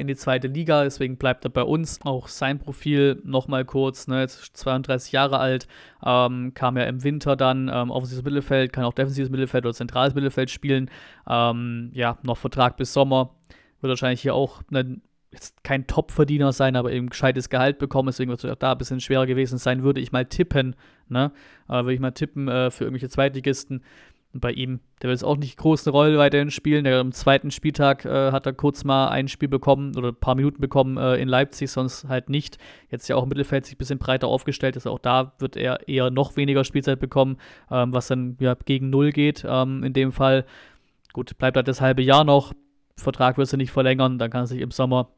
[0.00, 2.00] in die zweite Liga, deswegen bleibt er bei uns.
[2.02, 5.68] Auch sein Profil nochmal kurz, ne, jetzt 32 Jahre alt,
[6.02, 10.14] ähm, kam ja im Winter dann ähm, offensives Mittelfeld, kann auch defensives Mittelfeld oder zentrales
[10.14, 10.90] Mittelfeld spielen.
[11.28, 13.34] Ähm, ja, noch Vertrag bis Sommer.
[13.82, 15.00] Wird wahrscheinlich hier auch ne,
[15.32, 18.78] jetzt kein Top-Verdiener sein, aber eben gescheites Gehalt bekommen, deswegen wird es auch da ein
[18.78, 20.74] bisschen schwerer gewesen sein, würde ich mal tippen,
[21.08, 21.32] ne?
[21.68, 23.82] Äh, würde ich mal tippen äh, für irgendwelche Zweitligisten.
[24.34, 26.84] Bei ihm, der wird jetzt auch nicht groß eine Rolle weiterhin spielen.
[26.84, 30.34] Der, am zweiten Spieltag äh, hat er kurz mal ein Spiel bekommen oder ein paar
[30.34, 32.58] Minuten bekommen äh, in Leipzig, sonst halt nicht.
[32.90, 34.86] Jetzt ja auch im Mittelfeld sich ein bisschen breiter aufgestellt ist.
[34.86, 37.38] Also auch da wird er eher noch weniger Spielzeit bekommen,
[37.70, 40.44] ähm, was dann ja gegen Null geht ähm, in dem Fall.
[41.14, 42.52] Gut, bleibt halt das halbe Jahr noch.
[42.96, 45.08] Vertrag wird er nicht verlängern, dann kann er sich im Sommer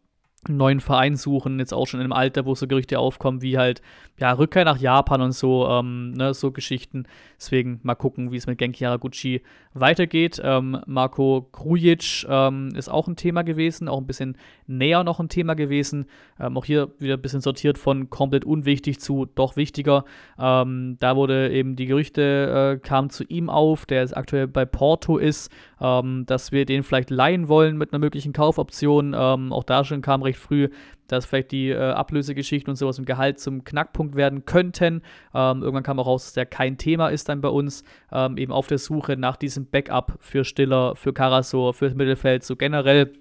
[0.47, 3.59] einen neuen Verein suchen, jetzt auch schon in einem Alter, wo so Gerüchte aufkommen, wie
[3.59, 3.83] halt,
[4.19, 7.05] ja, Rückkehr nach Japan und so, ähm, ne, so Geschichten.
[7.37, 9.43] Deswegen mal gucken, wie es mit Genki Haraguchi
[9.75, 10.41] weitergeht.
[10.43, 14.37] Ähm, Marco Krujic ähm, ist auch ein Thema gewesen, auch ein bisschen
[14.67, 16.07] näher noch ein Thema gewesen.
[16.39, 20.05] Ähm, auch hier wieder ein bisschen sortiert von komplett unwichtig zu doch wichtiger.
[20.39, 25.19] Ähm, da wurde eben die Gerüchte, äh, kamen zu ihm auf, der aktuell bei Porto
[25.19, 25.51] ist,
[25.81, 29.15] ähm, dass wir den vielleicht leihen wollen mit einer möglichen Kaufoption.
[29.15, 30.69] auch da schon kam recht früh,
[31.11, 35.03] dass vielleicht die äh, Ablösegeschichten und sowas im Gehalt zum Knackpunkt werden könnten.
[35.35, 38.53] Ähm, irgendwann kam auch raus, dass der kein Thema ist dann bei uns, ähm, eben
[38.53, 43.13] auf der Suche nach diesem Backup für Stiller, für Karasor, für das Mittelfeld, so generell.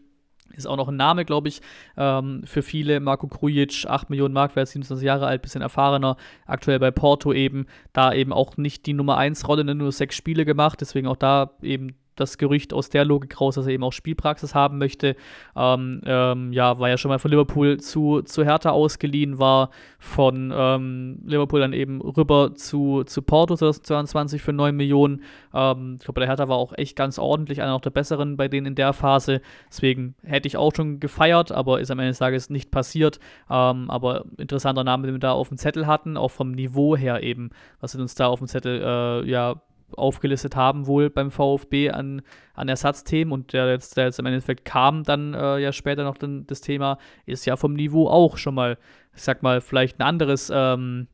[0.55, 1.61] Ist auch noch ein Name, glaube ich,
[1.95, 2.99] ähm, für viele.
[2.99, 6.17] Marco Krujic, 8 Millionen Marktwert, 27 Jahre alt, bisschen erfahrener.
[6.47, 7.67] Aktuell bei Porto eben.
[7.93, 10.81] Da eben auch nicht die Nummer 1 Rolle, ne, nur sechs Spiele gemacht.
[10.81, 14.55] Deswegen auch da eben das Gerücht aus der Logik raus, dass er eben auch Spielpraxis
[14.55, 15.15] haben möchte.
[15.55, 20.53] Ähm, ähm, ja, war ja schon mal von Liverpool zu, zu Hertha ausgeliehen, war von
[20.55, 25.23] ähm, Liverpool dann eben rüber zu, zu Porto 2022 für 9 Millionen.
[25.53, 28.67] Ähm, ich glaube, der Hertha war auch echt ganz ordentlich, einer der besseren bei denen
[28.67, 29.41] in der Phase.
[29.69, 33.19] Deswegen hätte ich auch schon gefeiert, aber ist am Ende des Tages nicht passiert.
[33.49, 37.23] Ähm, aber interessanter Name, den wir da auf dem Zettel hatten, auch vom Niveau her
[37.23, 37.49] eben,
[37.79, 39.61] was wir uns da auf dem Zettel äh, ja
[39.95, 42.21] aufgelistet haben, wohl beim VfB an,
[42.53, 46.17] an Ersatzthemen und der jetzt, der jetzt im Endeffekt kam, dann äh, ja später noch
[46.17, 48.77] dann das Thema, ist ja vom Niveau auch schon mal,
[49.15, 51.07] ich sag mal, vielleicht ein anderes, ähm,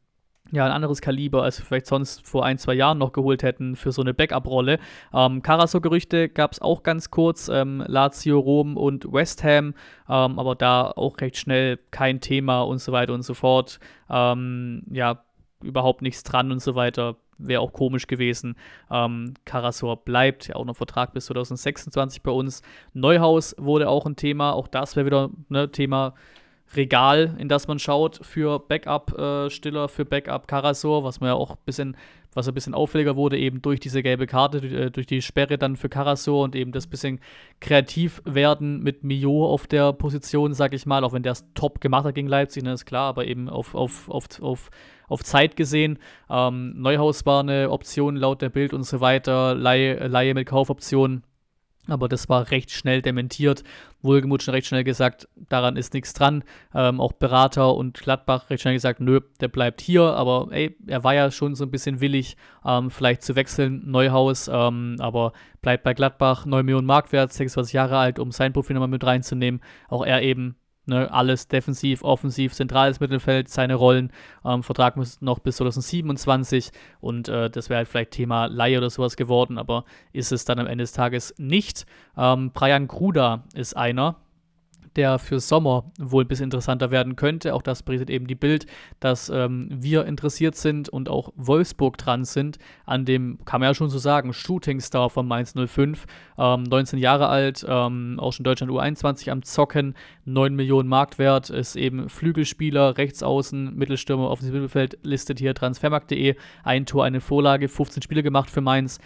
[0.52, 3.76] ja, ein anderes Kaliber, als wir vielleicht sonst vor ein, zwei Jahren noch geholt hätten
[3.76, 4.80] für so eine Backup-Rolle.
[5.14, 9.74] Ähm, Carasso-Gerüchte gab es auch ganz kurz, ähm, Lazio, Rom und West Ham,
[10.08, 13.80] ähm, aber da auch recht schnell kein Thema und so weiter und so fort.
[14.10, 15.24] Ähm, ja,
[15.64, 18.56] überhaupt nichts dran und so weiter wäre auch komisch gewesen.
[18.92, 22.62] Ähm, Karasor bleibt, ja auch noch Vertrag bis 2026 bei uns.
[22.94, 26.14] Neuhaus wurde auch ein Thema, auch das wäre wieder ein ne, Thema
[26.74, 31.52] Regal, in das man schaut für Backup-Stiller, äh, für Backup Karasor, was man ja auch
[31.52, 31.96] ein bisschen,
[32.34, 35.58] was ein bisschen auffälliger wurde, eben durch diese gelbe Karte, durch, äh, durch die Sperre
[35.58, 37.20] dann für Karasor und eben das bisschen
[37.60, 41.82] kreativ werden mit Mio auf der Position, sag ich mal, auch wenn der es top
[41.82, 44.72] gemacht hat gegen Leipzig, ne, ist klar, aber eben auf, auf, auf, auf
[45.08, 46.00] auf Zeit gesehen.
[46.30, 51.24] Ähm, Neuhaus war eine Option laut der Bild und so weiter, Laie, Laie mit Kaufoption.
[51.88, 53.64] Aber das war recht schnell dementiert.
[54.02, 56.44] Wohlgemut schon recht schnell gesagt, daran ist nichts dran.
[56.74, 60.04] Ähm, auch Berater und Gladbach recht schnell gesagt, nö, der bleibt hier.
[60.04, 63.84] Aber ey, er war ja schon so ein bisschen willig, ähm, vielleicht zu wechseln.
[63.86, 66.46] Neuhaus, ähm, aber bleibt bei Gladbach.
[66.46, 69.62] 9 Millionen Marktwert, 26 Jahre alt, um sein Profil nochmal mit reinzunehmen.
[69.88, 70.56] Auch er eben
[70.88, 74.12] Ne, alles defensiv, offensiv, zentrales Mittelfeld, seine Rollen.
[74.46, 78.92] Ähm, Vertrag muss noch bis 2027 und äh, das wäre halt vielleicht Thema Laie oder
[78.92, 81.88] sowas geworden, aber ist es dann am Ende des Tages nicht.
[82.16, 84.18] Ähm, Brian Gruda ist einer,
[84.96, 87.54] der für Sommer wohl bisschen interessanter werden könnte.
[87.54, 88.66] Auch das berichtet eben die Bild,
[89.00, 93.74] dass ähm, wir interessiert sind und auch Wolfsburg dran sind an dem, kann man ja
[93.74, 96.06] schon so sagen, Shootingstar von Mainz 05.
[96.38, 101.76] Ähm, 19 Jahre alt, ähm, auch schon Deutschland U21 am Zocken, 9 Millionen Marktwert, ist
[101.76, 106.36] eben Flügelspieler, Rechtsaußen, Mittelstürmer, offensives Mittelfeld, listet hier transfermarkt.de.
[106.64, 109.00] Ein Tor, eine Vorlage, 15 Spiele gemacht für Mainz.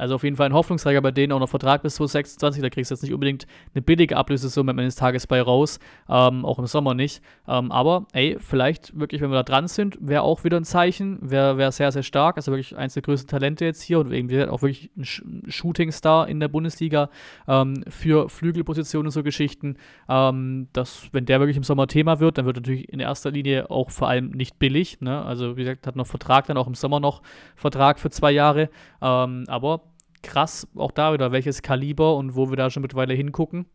[0.00, 2.62] Also auf jeden Fall ein Hoffnungsträger bei denen, auch noch Vertrag bis 2026.
[2.62, 5.78] Da kriegst du jetzt nicht unbedingt eine billige Ablösesumme am Ende des Tages bei raus.
[6.08, 7.22] Ähm, auch im Sommer nicht.
[7.46, 11.18] Ähm, aber ey, vielleicht wirklich, wenn wir da dran sind, wäre auch wieder ein Zeichen.
[11.20, 12.36] Wäre wär sehr, sehr stark.
[12.36, 16.28] Also wirklich eins der größten Talente jetzt hier und irgendwie auch wirklich ein Sh Shooting-Star
[16.28, 17.10] in der Bundesliga
[17.46, 19.76] ähm, für Flügelpositionen und so Geschichten.
[20.08, 23.70] Ähm, das, wenn der wirklich im Sommer Thema wird, dann wird natürlich in erster Linie
[23.70, 25.02] auch vor allem nicht billig.
[25.02, 25.22] Ne?
[25.22, 27.20] Also wie gesagt, hat noch Vertrag, dann auch im Sommer noch
[27.54, 28.70] Vertrag für zwei Jahre.
[29.02, 29.82] Ähm, aber
[30.22, 33.66] krass, auch da wieder, welches Kaliber und wo wir da schon mittlerweile hingucken.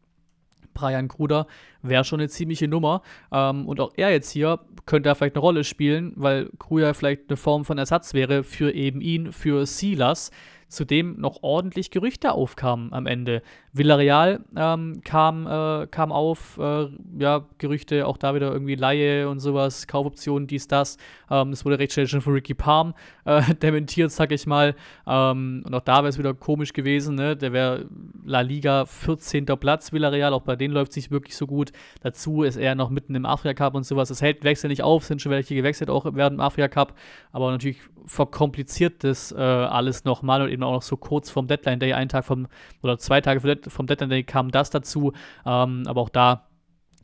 [0.76, 1.48] Brian Kruder
[1.82, 3.02] wäre schon eine ziemliche Nummer.
[3.32, 7.30] Ähm, und auch er jetzt hier könnte da vielleicht eine Rolle spielen, weil Kruder vielleicht
[7.30, 10.30] eine Form von Ersatz wäre für eben ihn, für Silas,
[10.76, 13.42] zudem noch ordentlich Gerüchte aufkamen am Ende.
[13.74, 19.40] Villarreal ähm, kam, äh, kam auf, äh, ja, Gerüchte, auch da wieder irgendwie Laie und
[19.40, 20.98] sowas, Kaufoptionen, dies, das.
[21.30, 22.94] Ähm, das wurde recht schnell schon von Ricky Palm
[23.26, 24.76] äh, dementiert, sag ich mal.
[25.08, 27.36] Ähm, und auch da wäre es wieder komisch gewesen, ne?
[27.36, 27.86] Der wäre
[28.24, 29.46] La Liga 14.
[29.46, 31.72] Platz, Villarreal, auch bei denen läuft es nicht wirklich so gut.
[32.02, 34.10] Dazu ist er noch mitten im Afrika Cup und sowas.
[34.10, 36.96] Es hält Wechsel nicht auf, sind schon welche gewechselt, auch während dem Afrika Cup,
[37.32, 41.80] aber natürlich verkompliziert das äh, alles nochmal und eben auch noch so kurz vom Deadline
[41.80, 42.48] Day, einen Tag vom,
[42.82, 43.40] oder zwei Tage
[43.70, 45.14] vom Deadline Day kam das dazu.
[45.46, 46.48] Ähm, aber auch da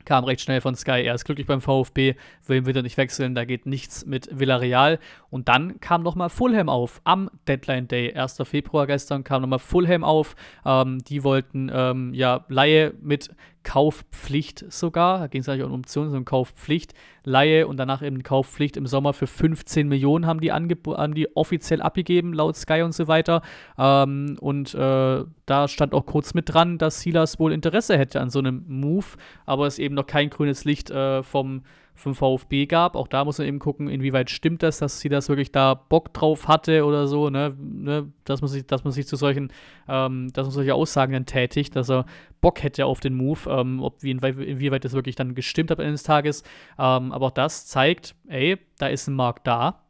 [0.04, 1.02] kam recht schnell von Sky.
[1.02, 2.14] Er ist glücklich beim VfB,
[2.46, 4.98] will ihn wieder nicht wechseln, da geht nichts mit Villarreal.
[5.30, 8.38] Und dann kam nochmal Fulham auf am Deadline Day, 1.
[8.44, 10.34] Februar gestern kam nochmal Fulham auf.
[10.64, 13.30] Ähm, die wollten ähm, ja Laie mit
[13.64, 15.18] Kaufpflicht sogar.
[15.18, 16.94] Da ging es eigentlich um Optionen, sondern Kaufpflicht,
[17.24, 21.80] Laie und danach eben Kaufpflicht im Sommer für 15 Millionen haben die, haben die offiziell
[21.80, 23.42] abgegeben, laut Sky und so weiter.
[23.78, 28.30] Ähm, und äh, da stand auch kurz mit dran, dass Silas wohl Interesse hätte an
[28.30, 29.06] so einem Move,
[29.46, 31.62] aber es eben noch kein grünes Licht äh, vom
[31.94, 32.96] vom VfB gab.
[32.96, 36.12] Auch da muss man eben gucken, inwieweit stimmt das, dass sie das wirklich da Bock
[36.14, 39.52] drauf hatte oder so, ne, ne dass man sich, dass man sich zu solchen,
[39.88, 42.06] ähm, dass man solche Aussagen dann tätigt, dass er
[42.40, 46.02] Bock hätte auf den Move, ähm, ob wie, inwieweit das wirklich dann gestimmt hat eines
[46.02, 46.42] Tages.
[46.78, 49.82] Ähm, aber auch das zeigt, ey, da ist ein Markt da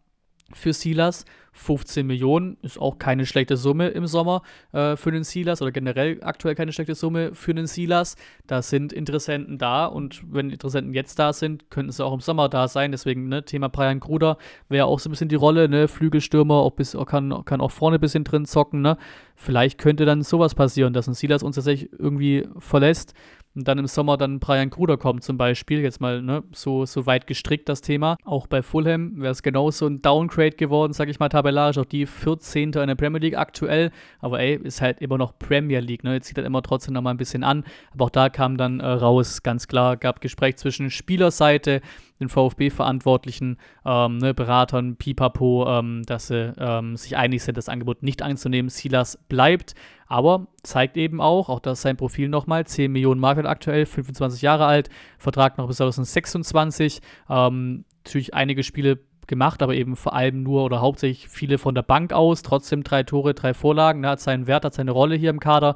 [0.52, 4.42] für Silas 15 Millionen ist auch keine schlechte Summe im Sommer
[4.72, 8.16] äh, für den Silas oder generell aktuell keine schlechte Summe für den Silas.
[8.46, 12.48] Da sind Interessenten da und wenn Interessenten jetzt da sind, könnten sie auch im Sommer
[12.48, 12.90] da sein.
[12.90, 14.38] Deswegen, ne, Thema Brian Gruder
[14.68, 17.98] wäre auch so ein bisschen die Rolle, ne, Flügelstürmer, auch bis, kann, kann auch vorne
[17.98, 18.96] ein bisschen drin zocken, ne.
[19.36, 23.14] Vielleicht könnte dann sowas passieren, dass ein Silas uns tatsächlich irgendwie verlässt
[23.54, 27.06] und dann im Sommer dann Brian Kruder kommt zum Beispiel, jetzt mal ne, so, so
[27.06, 28.16] weit gestrickt das Thema.
[28.24, 32.06] Auch bei Fulham wäre es genauso ein Downgrade geworden, sag ich mal tabellarisch, auch die
[32.06, 32.72] 14.
[32.72, 33.90] in der Premier League aktuell,
[34.20, 37.02] aber ey, ist halt immer noch Premier League, ne, jetzt zieht halt immer trotzdem noch
[37.02, 40.56] mal ein bisschen an, aber auch da kam dann äh, raus, ganz klar, gab Gespräch
[40.56, 41.80] zwischen Spielerseite,
[42.22, 48.02] den VfB-Verantwortlichen, ähm, ne, Beratern, Pipapo, ähm, dass sie ähm, sich einig sind, das Angebot
[48.02, 48.68] nicht anzunehmen.
[48.68, 49.74] Silas bleibt,
[50.06, 54.42] aber zeigt eben auch, auch das ist sein Profil nochmal, 10 Millionen Mark aktuell, 25
[54.42, 57.00] Jahre alt, Vertrag noch bis 2026.
[57.28, 61.82] Ähm, natürlich einige Spiele gemacht, aber eben vor allem nur oder hauptsächlich viele von der
[61.82, 62.42] Bank aus.
[62.42, 65.74] Trotzdem drei Tore, drei Vorlagen, ne, hat seinen Wert, hat seine Rolle hier im Kader.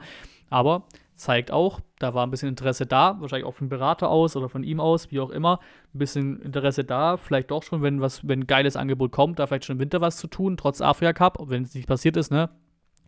[0.51, 0.85] Aber
[1.15, 4.63] zeigt auch, da war ein bisschen Interesse da, wahrscheinlich auch von Berater aus oder von
[4.63, 5.61] ihm aus, wie auch immer,
[5.95, 9.47] ein bisschen Interesse da, vielleicht doch schon, wenn was, wenn ein geiles Angebot kommt, da
[9.47, 12.31] vielleicht schon im Winter was zu tun, trotz Afrika Cup, wenn es nicht passiert ist,
[12.31, 12.51] ne?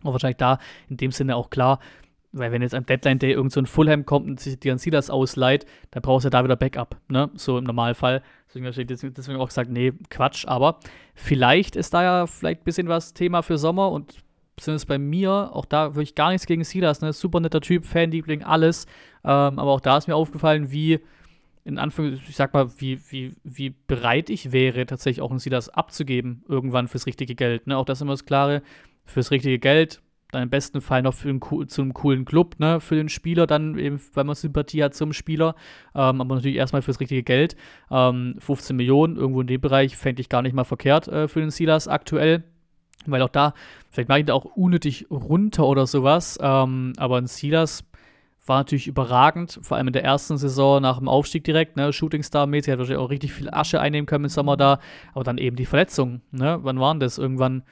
[0.02, 0.58] Und wahrscheinlich da
[0.88, 1.80] in dem Sinne auch klar,
[2.32, 5.10] weil wenn jetzt am Deadline Day irgend so ein Fulham kommt und sich die Silas
[5.10, 7.30] ausleiht, dann brauchst du da wieder Backup, ne?
[7.34, 8.22] So im Normalfall.
[8.46, 10.78] Deswegen habe ich deswegen auch gesagt, nee, Quatsch, aber
[11.14, 14.18] vielleicht ist da ja vielleicht ein bisschen was Thema für Sommer und
[14.58, 17.12] zumindest bei mir, auch da würde ich gar nichts gegen Silas, ne?
[17.12, 18.86] Super netter Typ, Fanliebling, alles.
[19.24, 21.00] Ähm, aber auch da ist mir aufgefallen, wie,
[21.64, 25.68] in Anführungszeichen, ich sag mal, wie, wie, wie bereit ich wäre, tatsächlich auch einen Silas
[25.68, 27.66] abzugeben, irgendwann fürs richtige Geld.
[27.66, 27.76] Ne?
[27.76, 28.62] Auch das ist immer das Klare,
[29.04, 30.00] fürs richtige Geld,
[30.30, 33.46] dann im besten Fall noch für einen, zu einem coolen Club, ne, für den Spieler,
[33.46, 35.54] dann eben, weil man Sympathie hat zum Spieler,
[35.94, 37.56] ähm, aber natürlich erstmal fürs richtige Geld.
[37.90, 41.40] Ähm, 15 Millionen, irgendwo in dem Bereich, fände ich gar nicht mal verkehrt äh, für
[41.40, 42.44] den Silas aktuell.
[43.06, 43.54] Weil auch da,
[43.90, 47.84] vielleicht mache ich da auch unnötig runter oder sowas, ähm, aber ein Silas
[48.46, 52.72] war natürlich überragend, vor allem in der ersten Saison nach dem Aufstieg direkt, ne, Shootingstar-mäßig,
[52.72, 54.80] hat wahrscheinlich auch richtig viel Asche einnehmen können im Sommer da,
[55.14, 57.18] aber dann eben die Verletzungen, ne, wann waren das?
[57.18, 57.62] Irgendwann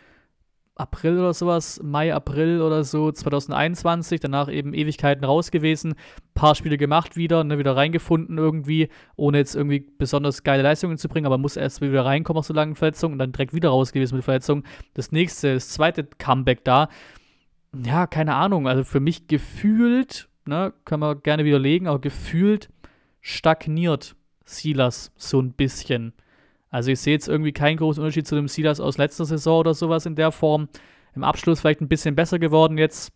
[0.76, 5.94] April oder sowas, Mai, April oder so 2021, danach eben Ewigkeiten raus gewesen,
[6.34, 11.08] paar Spiele gemacht wieder, ne, wieder reingefunden irgendwie, ohne jetzt irgendwie besonders geile Leistungen zu
[11.08, 13.92] bringen, aber muss erst wieder reinkommen aus so langen Verletzungen und dann direkt wieder raus
[13.92, 14.64] gewesen mit Verletzungen.
[14.92, 16.88] Das nächste, das zweite Comeback da,
[17.84, 22.68] ja, keine Ahnung, also für mich gefühlt, ne, können wir gerne widerlegen, aber gefühlt
[23.22, 24.14] stagniert
[24.44, 26.12] Silas so ein bisschen.
[26.76, 29.72] Also ich sehe jetzt irgendwie keinen großen Unterschied zu dem Silas aus letzter Saison oder
[29.72, 30.68] sowas in der Form.
[31.14, 33.14] Im Abschluss vielleicht ein bisschen besser geworden jetzt.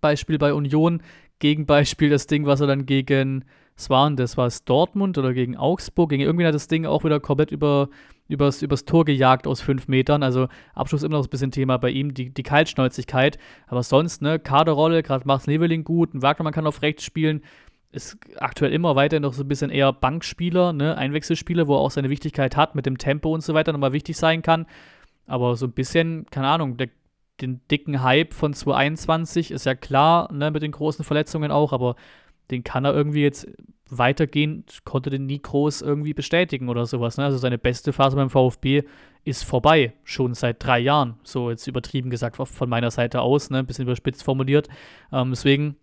[0.00, 1.02] Beispiel bei Union.
[1.38, 3.44] Gegenbeispiel das Ding, was er dann gegen,
[3.76, 4.38] was war das?
[4.38, 6.08] War es Dortmund oder gegen Augsburg?
[6.08, 7.90] Gegen irgendwie hat das Ding auch wieder komplett über,
[8.26, 10.22] übers, übers Tor gejagt aus fünf Metern.
[10.22, 13.36] Also Abschluss immer noch ein bisschen Thema bei ihm, die, die Kaltschnäuzigkeit.
[13.66, 17.42] Aber sonst, ne, Kaderrolle, gerade macht Leveling gut, ein Wagnermann kann auf rechts spielen
[17.90, 21.90] ist aktuell immer weiter noch so ein bisschen eher Bankspieler, ne, Einwechselspieler, wo er auch
[21.90, 24.66] seine Wichtigkeit hat, mit dem Tempo und so weiter nochmal wichtig sein kann.
[25.26, 26.88] Aber so ein bisschen, keine Ahnung, der,
[27.40, 31.96] den dicken Hype von 2021 ist ja klar, ne, mit den großen Verletzungen auch, aber
[32.50, 33.46] den kann er irgendwie jetzt
[33.90, 37.16] weitergehend, konnte den nie groß irgendwie bestätigen oder sowas.
[37.16, 37.24] Ne?
[37.24, 38.82] Also seine beste Phase beim VfB
[39.24, 43.58] ist vorbei, schon seit drei Jahren, so jetzt übertrieben gesagt von meiner Seite aus, ne?
[43.58, 44.68] ein bisschen überspitzt formuliert.
[45.12, 45.76] Ähm, deswegen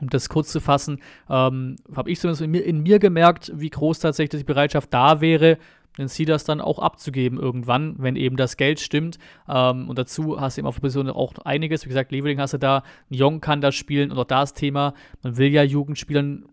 [0.00, 3.70] um das kurz zu fassen, ähm, habe ich zumindest in mir, in mir, gemerkt, wie
[3.70, 5.58] groß tatsächlich die Bereitschaft da wäre,
[5.98, 9.18] den Silas dann auch abzugeben irgendwann, wenn eben das Geld stimmt.
[9.48, 11.84] Ähm, und dazu hast du eben auf der Position auch einiges.
[11.84, 15.36] Wie gesagt, Leveling hast du da, Jong kann das spielen und auch das Thema, man
[15.36, 16.46] will ja Jugendspielern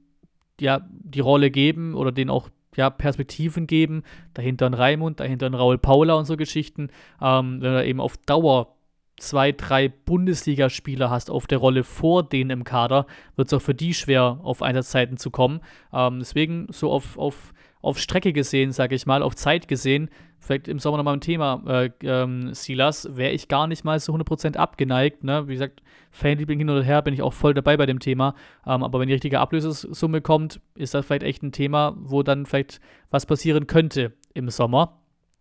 [0.60, 4.04] ja die Rolle geben oder denen auch ja, Perspektiven geben.
[4.34, 6.90] Dahinter ein Raimund, dahinter ein Raul Paula und so Geschichten.
[7.22, 8.77] Ähm, wenn du eben auf Dauer
[9.18, 13.76] zwei, drei Bundesligaspieler hast auf der Rolle vor denen im Kader, wird es auch für
[13.76, 15.60] die schwer, auf Einsatzzeiten zu kommen.
[15.92, 20.10] Ähm, deswegen so auf, auf, auf Strecke gesehen, sage ich mal, auf Zeit gesehen,
[20.40, 24.14] vielleicht im Sommer nochmal ein Thema, äh, ähm, Silas, wäre ich gar nicht mal so
[24.14, 25.24] 100% abgeneigt.
[25.24, 25.48] Ne?
[25.48, 28.36] Wie gesagt, Fanliebling hin oder her bin ich auch voll dabei bei dem Thema.
[28.66, 32.46] Ähm, aber wenn die richtige Ablösesumme kommt, ist das vielleicht echt ein Thema, wo dann
[32.46, 35.00] vielleicht was passieren könnte im Sommer.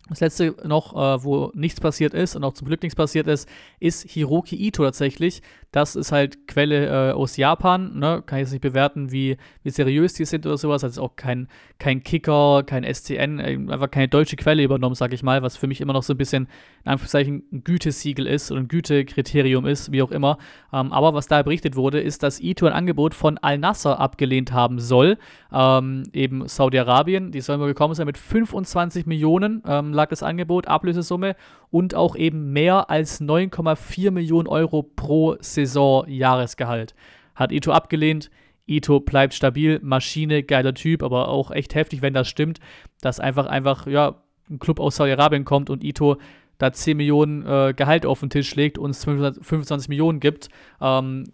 [0.09, 3.49] Das letzte noch, äh, wo nichts passiert ist und auch zum Glück nichts passiert ist,
[3.81, 5.43] ist Hiroki Ito tatsächlich.
[5.73, 7.99] Das ist halt Quelle äh, aus Japan.
[7.99, 8.23] Ne?
[8.25, 10.85] Kann ich jetzt nicht bewerten, wie, wie seriös die sind oder sowas.
[10.85, 11.49] Also auch kein,
[11.79, 15.67] kein Kicker, kein SCN, äh, einfach keine deutsche Quelle übernommen, sag ich mal, was für
[15.67, 16.49] mich immer noch so ein bisschen
[16.85, 20.39] in Anführungszeichen ein Gütesiegel ist oder ein Gütekriterium ist, wie auch immer.
[20.73, 24.79] Ähm, aber was da berichtet wurde, ist, dass Ito ein Angebot von Al-Nasser abgelehnt haben
[24.79, 25.19] soll.
[25.53, 27.33] Ähm, eben Saudi-Arabien.
[27.33, 29.63] Die sollen wohl gekommen sein mit 25 Millionen.
[29.67, 31.35] Ähm, lag das Angebot, Ablösesumme
[31.71, 36.95] und auch eben mehr als 9,4 Millionen Euro pro Saison Jahresgehalt.
[37.35, 38.31] Hat Ito abgelehnt.
[38.67, 42.59] Ito bleibt stabil, Maschine, geiler Typ, aber auch echt heftig, wenn das stimmt,
[43.01, 46.17] dass einfach, einfach, ja, ein Club aus Saudi-Arabien kommt und Ito
[46.59, 50.49] da 10 Millionen äh, Gehalt auf den Tisch legt und es 25 Millionen gibt.
[50.81, 51.25] Ähm,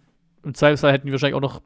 [0.43, 1.61] Im Zweifelsfall hätten wir wahrscheinlich auch noch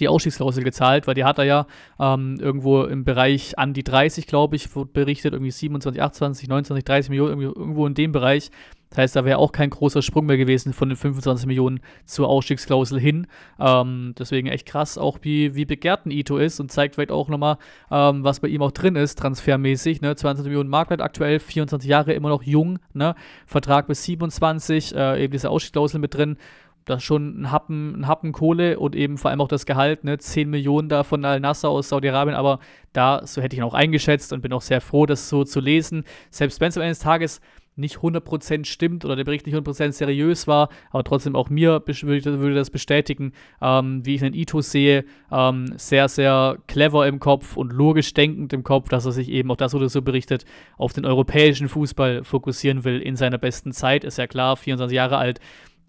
[0.00, 1.66] die Ausstiegsklausel gezahlt, weil die hat er ja
[1.98, 6.84] ähm, irgendwo im Bereich an die 30, glaube ich, wurde berichtet, irgendwie 27, 28, 29,
[6.84, 8.50] 30 Millionen, irgendwo in dem Bereich.
[8.90, 12.28] Das heißt, da wäre auch kein großer Sprung mehr gewesen von den 25 Millionen zur
[12.28, 13.28] Ausstiegsklausel hin.
[13.60, 17.28] Ähm, deswegen echt krass, auch wie, wie begehrt ein Ito ist und zeigt vielleicht auch
[17.28, 17.58] nochmal,
[17.90, 20.00] ähm, was bei ihm auch drin ist, transfermäßig.
[20.00, 20.16] Ne?
[20.16, 22.80] 22 Millionen Marktwert aktuell, 24 Jahre, immer noch jung.
[22.92, 23.14] Ne?
[23.46, 26.36] Vertrag bis 27, äh, eben diese Ausstiegsklausel mit drin
[26.84, 30.04] das ist schon ein Happen, ein Happen Kohle und eben vor allem auch das Gehalt,
[30.04, 32.58] ne, 10 Millionen da von Al-Nasser aus Saudi-Arabien, aber
[32.92, 35.60] da, so hätte ich ihn auch eingeschätzt und bin auch sehr froh, das so zu
[35.60, 36.04] lesen.
[36.30, 37.40] Selbst wenn es am Ende des Tages
[37.76, 42.54] nicht 100% stimmt oder der Bericht nicht 100% seriös war, aber trotzdem auch mir würde
[42.54, 47.72] das bestätigen, ähm, wie ich den Ito sehe, ähm, sehr, sehr clever im Kopf und
[47.72, 50.44] logisch denkend im Kopf, dass er sich eben, auch das wurde so berichtet,
[50.76, 55.16] auf den europäischen Fußball fokussieren will in seiner besten Zeit, ist ja klar, 24 Jahre
[55.18, 55.40] alt,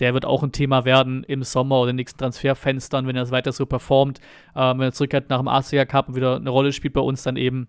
[0.01, 3.23] der wird auch ein Thema werden im Sommer oder in den nächsten Transferfenstern, wenn er
[3.23, 4.19] es weiter so performt.
[4.55, 7.23] Ähm, wenn er zurückkehrt nach dem Asia Cup und wieder eine Rolle spielt bei uns,
[7.23, 7.67] dann eben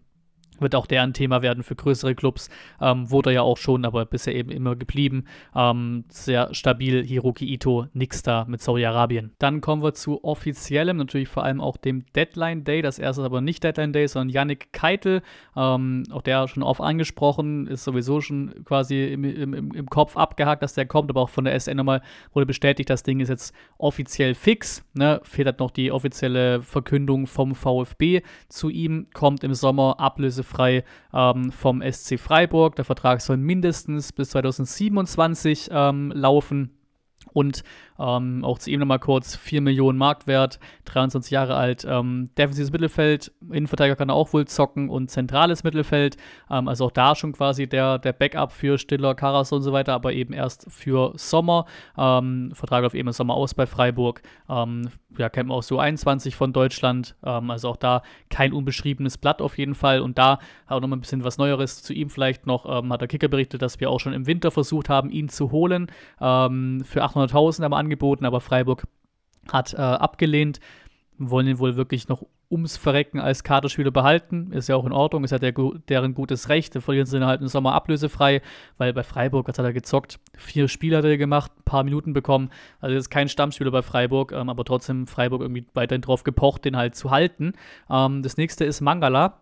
[0.62, 2.48] wird auch der ein Thema werden für größere Clubs.
[2.80, 5.24] Ähm, wurde ja auch schon, aber bisher eben immer geblieben.
[5.54, 9.32] Ähm, sehr stabil, Hiroki Ito, nix da mit Saudi-Arabien.
[9.38, 12.82] Dann kommen wir zu offiziellem, natürlich vor allem auch dem Deadline Day.
[12.82, 15.22] Das erste ist aber nicht Deadline Day, sondern Yannick Keitel.
[15.56, 20.62] Ähm, auch der schon oft angesprochen, ist sowieso schon quasi im, im, im Kopf abgehakt,
[20.62, 22.02] dass der kommt, aber auch von der SN nochmal
[22.32, 24.84] wurde bestätigt, das Ding ist jetzt offiziell fix.
[24.94, 25.20] Ne?
[25.24, 30.84] Fehlt halt noch die offizielle Verkündung vom VfB zu ihm, kommt im Sommer ablösefrei ablösefrei
[31.12, 32.76] ähm, vom SC Freiburg.
[32.76, 36.70] Der Vertrag soll mindestens bis 2027 ähm, laufen.
[37.32, 37.62] Und
[38.02, 41.86] Ähm, auch zu ihm nochmal kurz: 4 Millionen Marktwert, 23 Jahre alt.
[41.88, 46.16] Ähm, defensives Mittelfeld, Innenverteidiger kann er auch wohl zocken und zentrales Mittelfeld.
[46.50, 49.92] Ähm, also auch da schon quasi der, der Backup für Stiller, Karas und so weiter,
[49.92, 51.66] aber eben erst für Sommer.
[51.96, 54.22] Ähm, Vertrag auf eben Sommer aus bei Freiburg.
[54.48, 54.88] Ähm,
[55.18, 57.14] ja, kennt man auch so 21 von Deutschland.
[57.24, 60.00] Ähm, also auch da kein unbeschriebenes Blatt auf jeden Fall.
[60.00, 62.64] Und da auch nochmal ein bisschen was Neueres zu ihm vielleicht noch.
[62.64, 65.88] hat der Kicker berichtet, dass wir auch schon im Winter versucht haben, ihn zu holen.
[66.18, 68.86] für 800.000 haben wir angeboten, aber Freiburg
[69.52, 70.60] hat äh, abgelehnt.
[71.18, 74.50] Wollen ihn wohl wirklich noch ums Verrecken als Kaderspieler behalten.
[74.52, 75.52] Ist ja auch in Ordnung, ist ja der,
[75.88, 76.74] deren gutes Recht.
[76.82, 78.42] Verlieren sie dann halt im Sommer ablösefrei,
[78.78, 80.18] weil bei Freiburg hat er gezockt.
[80.36, 82.50] Vier Spiele hat er gemacht, ein paar Minuten bekommen.
[82.80, 86.76] Also ist kein Stammspieler bei Freiburg, ähm, aber trotzdem Freiburg irgendwie weiterhin drauf gepocht, den
[86.76, 87.52] halt zu halten.
[87.90, 89.41] Ähm, das nächste ist Mangala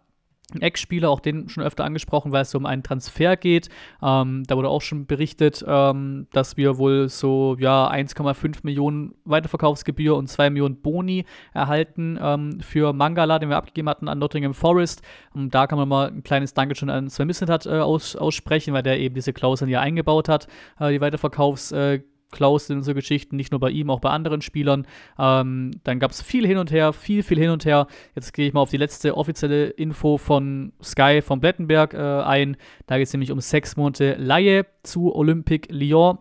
[0.61, 3.69] Ex-Spieler, auch den schon öfter angesprochen, weil es um einen Transfer geht.
[4.03, 10.17] Ähm, da wurde auch schon berichtet, ähm, dass wir wohl so ja 1,5 Millionen Weiterverkaufsgebühr
[10.17, 11.25] und 2 Millionen Boni
[11.55, 15.03] erhalten ähm, für Mangala, den wir abgegeben hatten an Nottingham Forest.
[15.33, 18.83] Und da kann man mal ein kleines Dankeschön an Sven Mislintat äh, aus, aussprechen, weil
[18.83, 20.49] der eben diese Klauseln ja eingebaut hat,
[20.79, 24.43] äh, die Weiterverkaufs äh, Klaus und so Geschichten, nicht nur bei ihm, auch bei anderen
[24.43, 24.87] Spielern.
[25.19, 27.87] Ähm, dann gab es viel hin und her, viel, viel hin und her.
[28.15, 32.57] Jetzt gehe ich mal auf die letzte offizielle Info von Sky von Blettenberg äh, ein.
[32.87, 36.19] Da geht es nämlich um sechs Monate Laie zu Olympique Lyon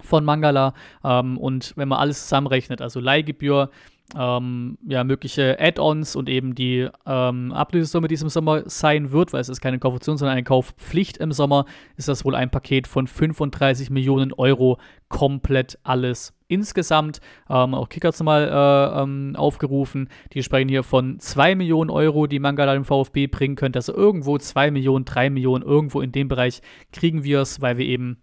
[0.00, 0.74] von Mangala.
[1.04, 3.70] Ähm, und wenn man alles zusammenrechnet, also Leihgebühr,
[4.18, 9.32] ähm, ja, mögliche Add-ons und eben die ähm, Ablösesumme, die es im Sommer sein wird,
[9.32, 11.64] weil es ist keine Kaufoption, sondern eine Kaufpflicht im Sommer,
[11.96, 17.20] ist das wohl ein Paket von 35 Millionen Euro komplett alles insgesamt.
[17.48, 20.08] Ähm, auch Kicker mal äh, ähm, aufgerufen.
[20.34, 23.78] Die sprechen hier von 2 Millionen Euro, die Mangala dem VfB bringen könnte.
[23.78, 26.60] Also irgendwo 2 Millionen, 3 Millionen, irgendwo in dem Bereich
[26.92, 28.18] kriegen wir es, weil wir eben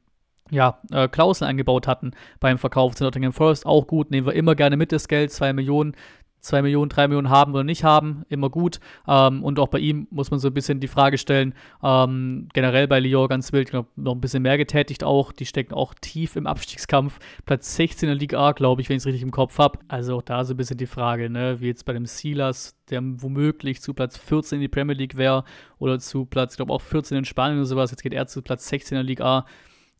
[0.51, 3.65] ja, äh, Klausen eingebaut hatten beim Verkauf zu Nottingham Forest.
[3.65, 5.95] Auch gut, nehmen wir immer gerne mit das Geld, 2 Millionen.
[6.41, 8.79] 2 Millionen, 3 Millionen haben oder nicht haben, immer gut.
[9.07, 12.87] Ähm, und auch bei ihm muss man so ein bisschen die Frage stellen, ähm, generell
[12.87, 15.31] bei Lyon ganz wild, glaub, noch ein bisschen mehr getätigt auch.
[15.31, 17.19] Die stecken auch tief im Abstiegskampf.
[17.45, 19.79] Platz 16 in der Liga A, glaube ich, wenn ich es richtig im Kopf habe.
[19.87, 23.01] Also auch da so ein bisschen die Frage, ne, wie jetzt bei dem Silas, der
[23.03, 25.43] womöglich zu Platz 14 in die Premier League wäre
[25.77, 27.91] oder zu Platz, ich glaube auch 14 in Spanien oder sowas.
[27.91, 29.45] Jetzt geht er zu Platz 16 in der Liga A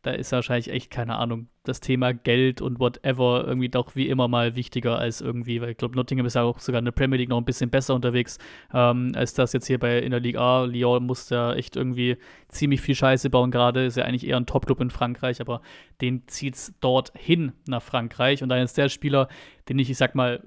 [0.02, 4.28] da ist wahrscheinlich echt, keine Ahnung, das Thema Geld und whatever irgendwie doch wie immer
[4.28, 7.18] mal wichtiger als irgendwie, weil ich glaube, Nottingham ist ja auch sogar in der Premier
[7.18, 8.38] League noch ein bisschen besser unterwegs,
[8.74, 10.66] ähm, als das jetzt hier bei in der Liga A.
[10.66, 12.18] Lyon muss ja echt irgendwie
[12.50, 15.62] ziemlich viel Scheiße bauen gerade, ist ja eigentlich eher ein Top-Club in Frankreich, aber
[16.02, 19.28] den zieht es dort hin nach Frankreich und dann ist der Spieler,
[19.70, 20.42] den ich, ich sag mal,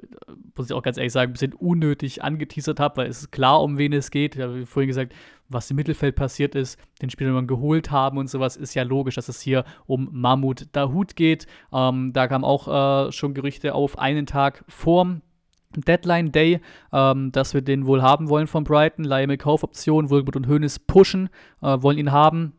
[0.56, 3.62] muss ich auch ganz ehrlich sagen, ein bisschen unnötig angeteasert habe, weil es ist klar,
[3.62, 4.34] um wen es geht.
[4.34, 5.14] Ich habe vorhin gesagt,
[5.48, 8.82] was im Mittelfeld passiert ist, den Spieler, den wir geholt haben und sowas, ist ja
[8.82, 11.46] logisch, dass es hier um Mahmoud Dahoud geht.
[11.72, 15.20] Ähm, da kamen auch äh, schon Gerüchte auf einen Tag vor
[15.76, 16.60] Deadline Day,
[16.92, 19.06] ähm, dass wir den wohl haben wollen von Brighton.
[19.26, 21.28] Mit Kaufoption, Wohlgemuth und Hönes pushen,
[21.62, 22.54] äh, wollen ihn haben.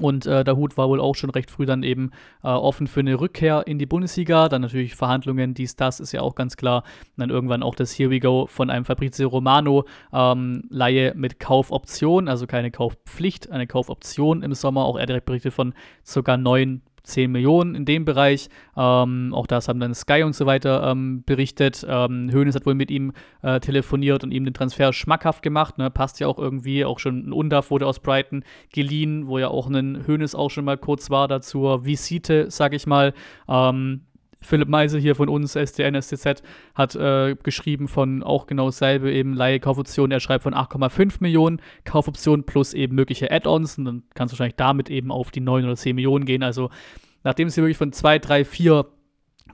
[0.00, 2.12] Und äh, der Hut war wohl auch schon recht früh dann eben
[2.42, 4.48] äh, offen für eine Rückkehr in die Bundesliga.
[4.48, 6.84] Dann natürlich Verhandlungen, dies, das ist ja auch ganz klar.
[7.16, 9.84] Und dann irgendwann auch das Here We Go von einem Fabrizio Romano.
[10.12, 14.84] Ähm, Laie mit Kaufoption, also keine Kaufpflicht, eine Kaufoption im Sommer.
[14.84, 18.48] Auch er direkt berichtet von sogar neun 10 Millionen in dem Bereich.
[18.76, 21.84] Ähm, auch das haben dann Sky und so weiter ähm, berichtet.
[21.88, 25.78] Ähm, Hoeneß hat wohl mit ihm äh, telefoniert und ihm den Transfer schmackhaft gemacht.
[25.78, 25.90] Ne?
[25.90, 26.84] Passt ja auch irgendwie.
[26.84, 30.64] Auch schon ein Undaf wurde aus Brighton geliehen, wo ja auch ein Hoeneß auch schon
[30.64, 31.62] mal kurz war dazu.
[31.82, 33.14] Visite, sag ich mal.
[33.48, 34.02] Ähm,
[34.42, 36.42] Philipp Meise hier von uns, SDN, STZ,
[36.74, 40.10] hat äh, geschrieben von auch genau dasselbe, eben Laie Kaufoption.
[40.10, 43.78] Er schreibt von 8,5 Millionen Kaufoptionen plus eben mögliche Add-ons.
[43.78, 46.42] Und dann kannst du wahrscheinlich damit eben auf die 9 oder 10 Millionen gehen.
[46.42, 46.70] Also,
[47.24, 48.86] nachdem es hier wirklich von 2, 3, 4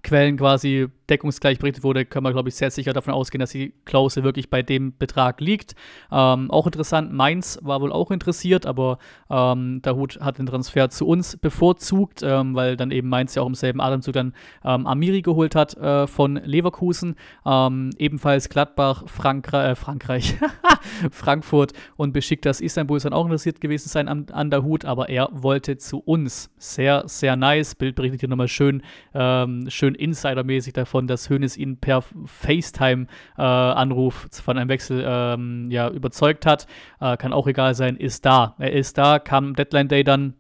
[0.03, 3.73] Quellen quasi deckungsgleich berichtet wurde, können wir, glaube ich, sehr sicher davon ausgehen, dass die
[3.85, 5.75] Klausel wirklich bei dem Betrag liegt.
[6.11, 8.99] Ähm, auch interessant, Mainz war wohl auch interessiert, aber
[9.31, 13.43] ähm, der Hut hat den Transfer zu uns bevorzugt, ähm, weil dann eben Mainz ja
[13.43, 14.35] auch im selben Atemzug dann
[14.65, 17.17] ähm, Amiri geholt hat äh, von Leverkusen.
[17.47, 20.37] Ähm, ebenfalls Gladbach, Frankra äh, Frankreich,
[21.11, 25.29] Frankfurt und Besiktas Istanbul sind auch interessiert gewesen sein an, an der Hut, aber er
[25.33, 26.51] wollte zu uns.
[26.59, 27.75] Sehr, sehr nice.
[27.75, 28.83] Bild berichtet hier nochmal schön,
[29.15, 35.71] ähm, schön insidermäßig davon davon, dass Hoeneß ihn per FaceTime-Anruf äh, von einem Wechsel ähm,
[35.71, 36.67] ja, überzeugt hat.
[37.01, 38.57] Äh, kann auch egal sein, ist da.
[38.59, 40.35] Er ist da, kam Deadline Day dann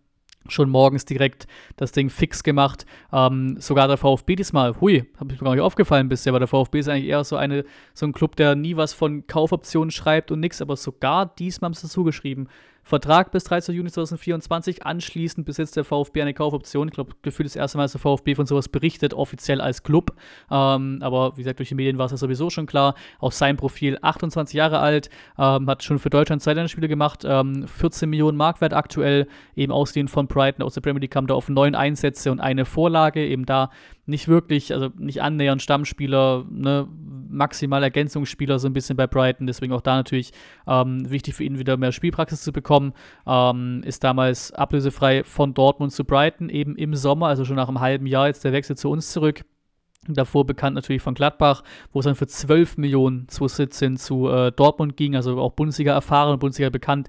[0.50, 1.46] schon morgens direkt
[1.76, 2.86] das Ding fix gemacht.
[3.12, 6.48] Ähm, sogar der VfB diesmal, hui, habe ich mir gar nicht aufgefallen bisher, aber der
[6.48, 10.30] VfB ist eigentlich eher so, eine, so ein Club, der nie was von Kaufoptionen schreibt
[10.30, 12.48] und nix, aber sogar diesmal haben sie es zugeschrieben.
[12.88, 13.74] Vertrag bis 13.
[13.74, 14.86] Juni 2024.
[14.86, 16.88] Anschließend besitzt der VfB eine Kaufoption.
[16.88, 20.12] Ich glaube, gefühlt das erste Mal, dass der VfB von sowas berichtet, offiziell als Club.
[20.50, 22.94] Ähm, aber wie gesagt, durch die Medien war es ja sowieso schon klar.
[23.18, 27.68] Auch sein Profil, 28 Jahre alt, ähm, hat schon für Deutschland zwei Spiele gemacht, ähm,
[27.68, 31.50] 14 Millionen Marktwert aktuell, eben ausgehend von Brighton aus der Premier League kam da auf
[31.50, 33.70] neun Einsätze und eine Vorlage, eben da
[34.06, 36.88] nicht wirklich, also nicht annähernd Stammspieler, ne,
[37.28, 40.32] maximal Ergänzungsspieler so ein bisschen bei Brighton, deswegen auch da natürlich
[40.66, 42.92] ähm, wichtig für ihn wieder mehr Spielpraxis zu bekommen.
[43.26, 47.80] Ähm, ist damals ablösefrei von Dortmund zu Brighton, eben im Sommer, also schon nach einem
[47.80, 49.44] halben Jahr jetzt der Wechsel zu uns zurück.
[50.06, 51.62] Davor bekannt natürlich von Gladbach,
[51.92, 56.38] wo es dann für 12 Millionen 2017 zu äh, Dortmund ging, also auch Bundesliga erfahren,
[56.38, 57.08] Bundesliga bekannt.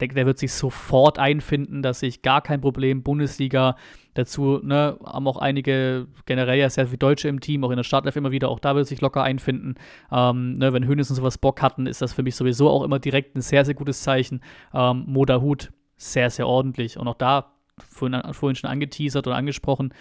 [0.00, 3.02] Denke, der wird sich sofort einfinden, dass ich gar kein Problem.
[3.02, 3.76] Bundesliga
[4.14, 7.84] dazu, ne, haben auch einige generell ja sehr viele Deutsche im Team, auch in der
[7.84, 9.74] Startelf immer wieder, auch da wird sich locker einfinden.
[10.10, 12.98] Ähm, ne, wenn Hönes und sowas Bock hatten, ist das für mich sowieso auch immer
[12.98, 14.40] direkt ein sehr, sehr gutes Zeichen.
[14.74, 16.98] Ähm, Moda Hut, sehr, sehr ordentlich.
[16.98, 19.94] Und auch da, vorhin, vorhin schon angeteasert oder angesprochen,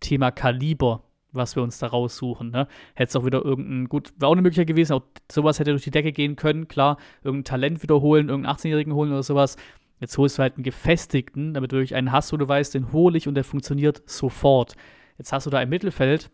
[0.00, 1.02] Thema Kaliber
[1.32, 2.50] was wir uns da raussuchen.
[2.50, 2.68] Ne?
[2.94, 5.84] Hätte es auch wieder irgendein, gut, wäre auch eine Möglichkeit gewesen, auch sowas hätte durch
[5.84, 9.56] die Decke gehen können, klar, irgendein Talent wiederholen, irgendeinen 18-Jährigen holen oder sowas.
[10.00, 12.92] Jetzt holst du halt einen gefestigten, damit du wirklich einen hast, wo du weißt, den
[12.92, 14.74] hole ich und der funktioniert sofort.
[15.18, 16.30] Jetzt hast du da im Mittelfeld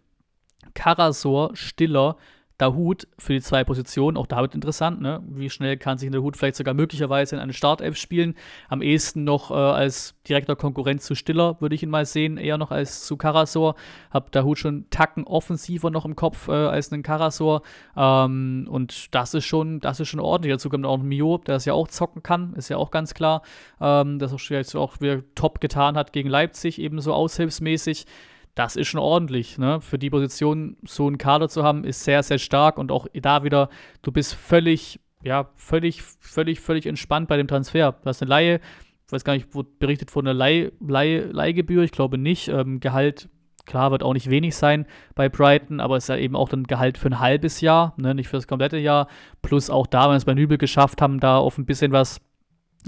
[0.75, 2.17] Karasor, Stiller,
[2.59, 5.21] Dahut für die zwei Positionen, auch da wird interessant, ne?
[5.27, 8.37] Wie schnell kann sich der Hut vielleicht sogar möglicherweise in eine Startelf spielen?
[8.69, 12.57] Am ehesten noch äh, als direkter Konkurrent zu Stiller würde ich ihn mal sehen, eher
[12.57, 13.75] noch als zu Karasor.
[14.13, 17.63] Hab Dahut schon Tacken offensiver noch im Kopf äh, als einen Karasor.
[17.97, 20.55] Ähm, und das ist schon, das ist schon ordentlich.
[20.55, 23.15] Dazu kommt auch ein Mio, der das ja auch zocken kann, ist ja auch ganz
[23.15, 23.43] klar.
[23.81, 28.07] Ähm, das auch, auch wieder top getan hat gegen Leipzig, ebenso aushilfsmäßig
[28.55, 29.59] das ist schon ordentlich.
[29.59, 29.81] Ne?
[29.81, 33.45] Für die Position so einen Kader zu haben, ist sehr, sehr stark und auch da
[33.45, 33.69] wieder,
[34.03, 37.93] du bist völlig, ja, völlig, völlig, völlig entspannt bei dem Transfer.
[37.93, 38.61] Du hast eine Laie,
[39.07, 42.49] ich weiß gar nicht, wurde berichtet von einer Leih, Leih, Leihgebühr, ich glaube nicht.
[42.49, 43.29] Ähm, Gehalt,
[43.67, 46.65] klar, wird auch nicht wenig sein bei Brighton, aber es ist ja eben auch dann
[46.65, 48.15] Gehalt für ein halbes Jahr, ne?
[48.15, 49.09] nicht für das komplette Jahr.
[49.43, 52.21] Plus auch da, wenn wir es bei Nübel geschafft haben, da auf ein bisschen was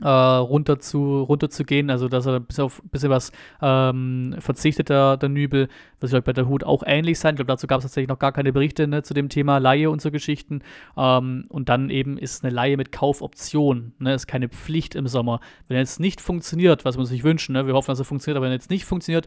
[0.03, 3.32] äh, runter, zu, runter zu gehen, also dass er bisschen auf ein bisschen was
[3.62, 5.68] ähm, verzichtet, der, der Nübel,
[6.01, 7.34] wird vielleicht bei der Hut auch ähnlich sein.
[7.34, 9.90] Ich glaube, dazu gab es tatsächlich noch gar keine Berichte ne, zu dem Thema Laie
[9.90, 10.62] und so Geschichten.
[10.97, 15.40] Ähm, und dann eben ist eine Laie mit Kaufoption, ne, ist keine Pflicht im Sommer.
[15.68, 18.36] Wenn jetzt nicht funktioniert, was wir uns nicht wünschen, ne, wir hoffen, dass es funktioniert,
[18.36, 19.26] aber wenn jetzt nicht funktioniert,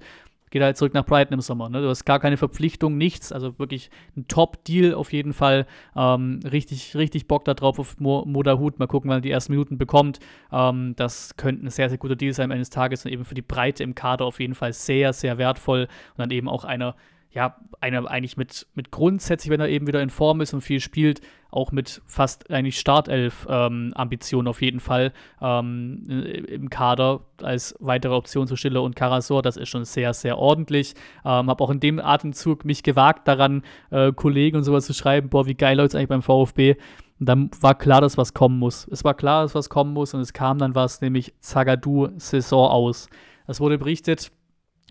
[0.50, 1.70] geht halt zurück nach Brighton im Sommer.
[1.70, 1.82] Ne?
[1.82, 3.32] Du hast gar keine Verpflichtung, nichts.
[3.32, 5.66] Also wirklich ein Top-Deal auf jeden Fall.
[5.96, 8.80] Ähm, richtig, richtig Bock darauf auf Mo Moderhut.
[8.80, 10.20] Mal gucken, wann er die ersten Minuten bekommt.
[10.52, 13.42] Ähm, das könnte ein sehr, sehr guter Deal sein eines Tages und eben für die
[13.42, 15.84] Breite im Kader auf jeden Fall sehr, sehr wertvoll.
[15.84, 16.96] Und dann eben auch einer
[17.32, 20.80] ja, einer eigentlich mit, mit grundsätzlich, wenn er eben wieder in Form ist und viel
[20.80, 21.22] spielt,
[21.52, 26.04] auch mit fast eigentlich Startelf-Ambitionen ähm, auf jeden Fall ähm,
[26.48, 29.44] im Kader als weitere Option zu Stiller und Karasor.
[29.44, 30.96] Das ist schon sehr, sehr ordentlich.
[31.24, 35.30] Ähm, habe auch in dem Atemzug mich gewagt daran, äh, Kollegen und sowas zu schreiben,
[35.30, 36.76] boah, wie geil läuft es eigentlich beim VfB.
[37.20, 38.88] Und dann war klar, dass was kommen muss.
[38.90, 42.70] Es war klar, dass was kommen muss und es kam dann was, nämlich Zagadou Saison
[42.70, 43.08] aus.
[43.46, 44.32] Es wurde berichtet,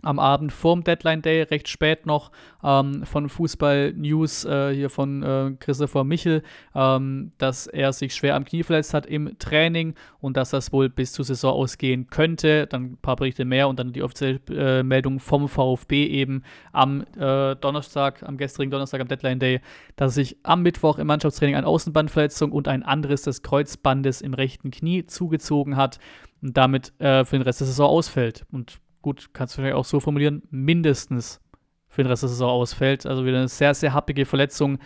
[0.02, 2.30] am Abend vorm Deadline Day, recht spät noch,
[2.62, 6.42] ähm, von Fußball News äh, hier von äh, Christopher Michel,
[6.74, 10.88] ähm, dass er sich schwer am Knie verletzt hat im Training und dass das wohl
[10.88, 12.66] bis zur Saison ausgehen könnte.
[12.66, 16.42] Dann ein paar Berichte mehr und dann die offizielle äh, Meldung vom VfB eben
[16.72, 19.60] am äh, Donnerstag, am gestrigen Donnerstag, am Deadline Day,
[19.96, 24.70] dass sich am Mittwoch im Mannschaftstraining eine Außenbandverletzung und ein anderes des Kreuzbandes im rechten
[24.70, 25.98] Knie zugezogen hat
[26.42, 28.46] und damit äh, für den Rest der Saison ausfällt.
[28.52, 31.40] Und gut, kannst du vielleicht auch so formulieren, mindestens
[31.88, 33.06] für den Rest der Saison ausfällt.
[33.06, 34.78] Also wieder eine sehr, sehr happige Verletzung.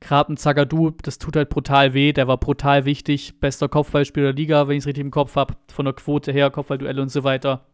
[0.00, 2.12] Graben Zagadou, das tut halt brutal weh.
[2.12, 3.40] Der war brutal wichtig.
[3.40, 5.54] Bester Kopfballspieler der Liga, wenn ich es richtig im Kopf habe.
[5.72, 7.66] Von der Quote her, Kopfballduelle und so weiter.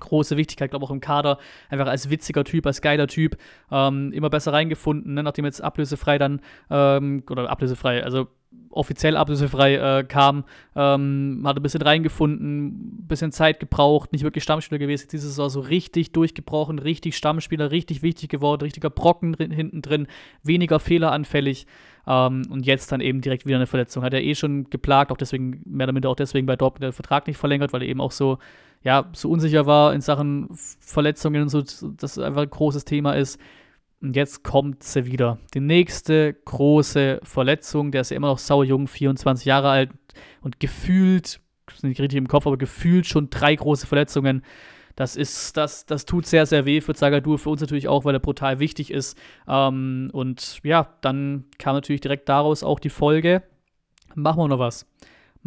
[0.00, 1.38] Große Wichtigkeit, glaube ich, auch im Kader.
[1.68, 3.36] Einfach als witziger Typ, als geiler Typ.
[3.70, 5.22] Ähm, immer besser reingefunden, ne?
[5.22, 8.28] nachdem jetzt ablösefrei dann, ähm, oder ablösefrei, also
[8.70, 10.44] offiziell ablösefrei äh, kam,
[10.74, 15.08] ähm, hat ein bisschen reingefunden, ein bisschen Zeit gebraucht, nicht wirklich Stammspieler gewesen.
[15.10, 20.06] Diese Saison so richtig durchgebrochen, richtig Stammspieler, richtig wichtig geworden, richtiger Brocken hinten drin,
[20.42, 21.66] weniger fehleranfällig.
[22.06, 24.02] Ähm, und jetzt dann eben direkt wieder eine Verletzung.
[24.02, 26.92] Hat er eh schon geplagt, auch deswegen, mehr oder minder auch deswegen bei Dortmund der
[26.92, 28.38] Vertrag nicht verlängert, weil er eben auch so,
[28.82, 31.62] ja, so unsicher war in Sachen Verletzungen und so,
[31.96, 33.38] das einfach ein großes Thema ist.
[34.00, 35.38] Und jetzt kommt sie wieder.
[35.54, 37.90] Die nächste große Verletzung.
[37.90, 39.90] Der ist ja immer noch sauerjung, 24 Jahre alt
[40.40, 41.40] und gefühlt,
[41.82, 44.42] nicht richtig im Kopf, aber gefühlt schon drei große Verletzungen.
[44.94, 48.14] Das ist, das, das tut sehr, sehr weh für Zagadou, für uns natürlich auch, weil
[48.14, 49.16] er brutal wichtig ist.
[49.46, 53.42] Ähm, und ja, dann kam natürlich direkt daraus auch die Folge.
[54.14, 54.86] Machen wir noch was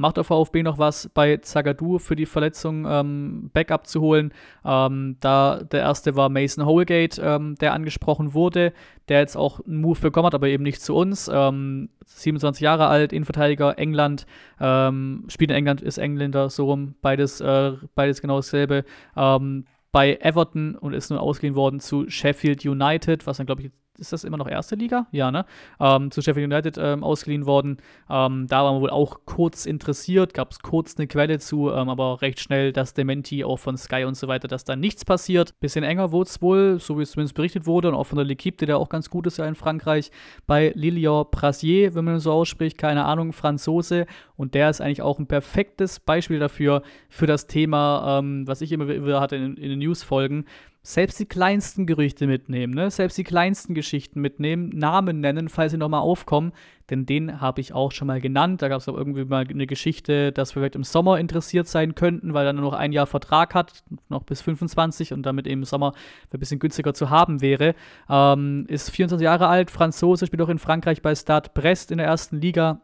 [0.01, 4.33] macht der VfB noch was bei Zagadou für die Verletzung ähm, Backup zu holen.
[4.65, 8.73] Ähm, da der erste war Mason Holgate, ähm, der angesprochen wurde,
[9.07, 11.25] der jetzt auch einen Move bekommen hat, aber eben nicht zu uns.
[11.25, 14.25] 27 ähm, Jahre alt, Innenverteidiger, England,
[14.59, 18.83] ähm, spielt in England, ist Engländer, so rum, beides, äh, beides genau dasselbe
[19.15, 23.71] ähm, bei Everton und ist nun ausgeliehen worden zu Sheffield United, was dann, glaube ich,
[24.01, 25.07] ist das immer noch erste Liga?
[25.11, 25.45] Ja, ne?
[25.79, 27.77] Ähm, zu Sheffield United ähm, ausgeliehen worden.
[28.09, 31.87] Ähm, da waren wir wohl auch kurz interessiert, gab es kurz eine Quelle zu, ähm,
[31.87, 35.57] aber recht schnell das Dementi auch von Sky und so weiter, dass da nichts passiert.
[35.59, 38.25] Bisschen enger wurde es wohl, so wie es zumindest berichtet wurde und auch von der
[38.25, 40.11] L'Equipe, der auch ganz gut ist ja in Frankreich,
[40.47, 44.07] bei Lilian Prasier, wenn man so ausspricht, keine Ahnung, Franzose.
[44.35, 48.71] Und der ist eigentlich auch ein perfektes Beispiel dafür, für das Thema, ähm, was ich
[48.71, 50.45] immer wieder hatte in, in den News-Folgen,
[50.83, 52.89] selbst die kleinsten Gerüchte mitnehmen, ne?
[52.89, 56.53] selbst die kleinsten Geschichten mitnehmen, Namen nennen, falls sie nochmal aufkommen,
[56.89, 58.61] denn den habe ich auch schon mal genannt.
[58.61, 61.93] Da gab es auch irgendwie mal eine Geschichte, dass wir vielleicht im Sommer interessiert sein
[61.93, 65.61] könnten, weil er nur noch ein Jahr Vertrag hat, noch bis 25 und damit eben
[65.61, 65.93] im Sommer
[66.33, 67.75] ein bisschen günstiger zu haben wäre.
[68.09, 72.07] Ähm, ist 24 Jahre alt, Franzose, spielt auch in Frankreich bei Stade Brest in der
[72.07, 72.81] ersten Liga.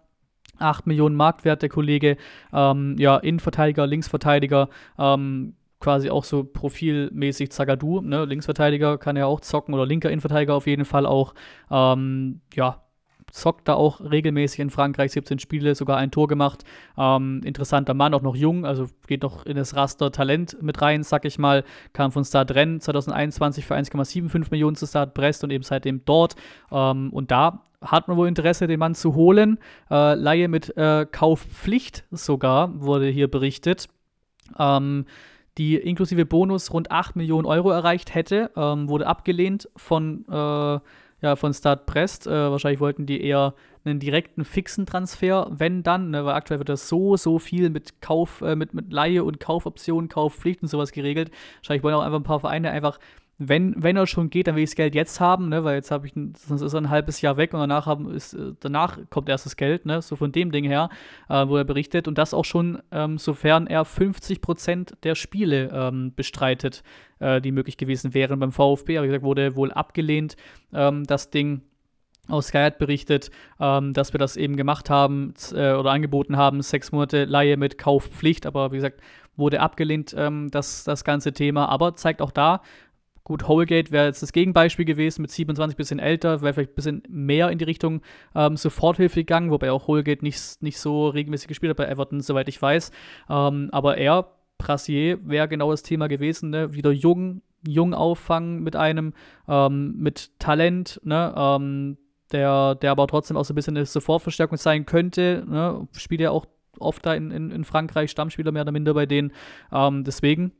[0.59, 2.17] 8 Millionen Marktwert, der Kollege.
[2.53, 4.69] Ähm, ja, Innenverteidiger, Linksverteidiger.
[4.97, 8.25] Ähm, quasi auch so profilmäßig Zagadou, ne?
[8.25, 11.33] Linksverteidiger kann er auch zocken oder linker Innenverteidiger auf jeden Fall auch.
[11.69, 12.83] Ähm, ja,
[13.31, 16.63] zockt da auch regelmäßig in Frankreich, 17 Spiele, sogar ein Tor gemacht.
[16.97, 21.03] Ähm, interessanter Mann, auch noch jung, also geht noch in das Raster Talent mit rein,
[21.03, 21.63] sag ich mal.
[21.93, 26.35] Kam von Start Rennes 2021 für 1,75 Millionen zu Start Brest und eben seitdem dort.
[26.71, 29.59] Ähm, und da hat man wohl Interesse, den Mann zu holen.
[29.91, 33.87] Äh, Laie mit äh, Kaufpflicht sogar, wurde hier berichtet.
[34.57, 35.05] Ähm,
[35.57, 40.79] die inklusive Bonus rund 8 Millionen Euro erreicht hätte, ähm, wurde abgelehnt von, äh,
[41.21, 42.27] ja, von Start Brest.
[42.27, 46.69] Äh, wahrscheinlich wollten die eher einen direkten fixen Transfer, wenn dann, ne, weil aktuell wird
[46.69, 50.91] das so, so viel mit Kauf, äh, mit, mit Laie und Kaufoptionen, Kaufpflicht und sowas
[50.91, 51.31] geregelt.
[51.57, 52.99] Wahrscheinlich wollen auch einfach ein paar Vereine einfach
[53.39, 55.91] wenn, wenn er schon geht, dann will ich das Geld jetzt haben, ne, weil jetzt
[55.91, 58.97] habe ich, sonst ist er ein halbes Jahr weg und danach, haben, ist, äh, danach
[59.11, 60.89] kommt erst das Geld, ne, so von dem Ding her,
[61.29, 62.07] äh, wo er berichtet.
[62.07, 66.81] Und das auch schon, ähm, sofern er 50 Prozent der Spiele ähm, bestreitet,
[67.19, 70.35] äh, die möglich gewesen wären beim VfB, aber wie gesagt, wurde wohl abgelehnt,
[70.73, 71.61] ähm, das Ding.
[72.29, 76.61] Aus Sky hat berichtet, ähm, dass wir das eben gemacht haben äh, oder angeboten haben,
[76.61, 78.99] sechs Monate Laie mit Kaufpflicht, aber wie gesagt,
[79.37, 82.61] wurde abgelehnt, ähm, das, das ganze Thema, aber zeigt auch da,
[83.27, 87.03] Gut, Holgate wäre jetzt das Gegenbeispiel gewesen, mit 27 bisschen älter, wäre vielleicht ein bisschen
[87.09, 87.99] mehr in die Richtung
[88.33, 92.47] ähm, Soforthilfe gegangen, wobei auch Holgate nicht, nicht so regelmäßig gespielt hat bei Everton, soweit
[92.47, 92.89] ich weiß.
[93.29, 96.73] Ähm, aber er, Prassier, wäre genau das Thema gewesen, ne?
[96.73, 99.13] wieder jung, jung auffangen mit einem,
[99.49, 101.35] ähm, mit Talent, ne?
[101.35, 101.97] Ähm,
[102.31, 105.43] der, der aber trotzdem auch so ein bisschen eine Sofortverstärkung sein könnte.
[105.45, 105.85] Ne?
[105.97, 106.45] Spielt ja auch
[106.79, 109.33] oft da in, in, in Frankreich, Stammspieler mehr oder minder bei denen.
[109.73, 110.53] Ähm, deswegen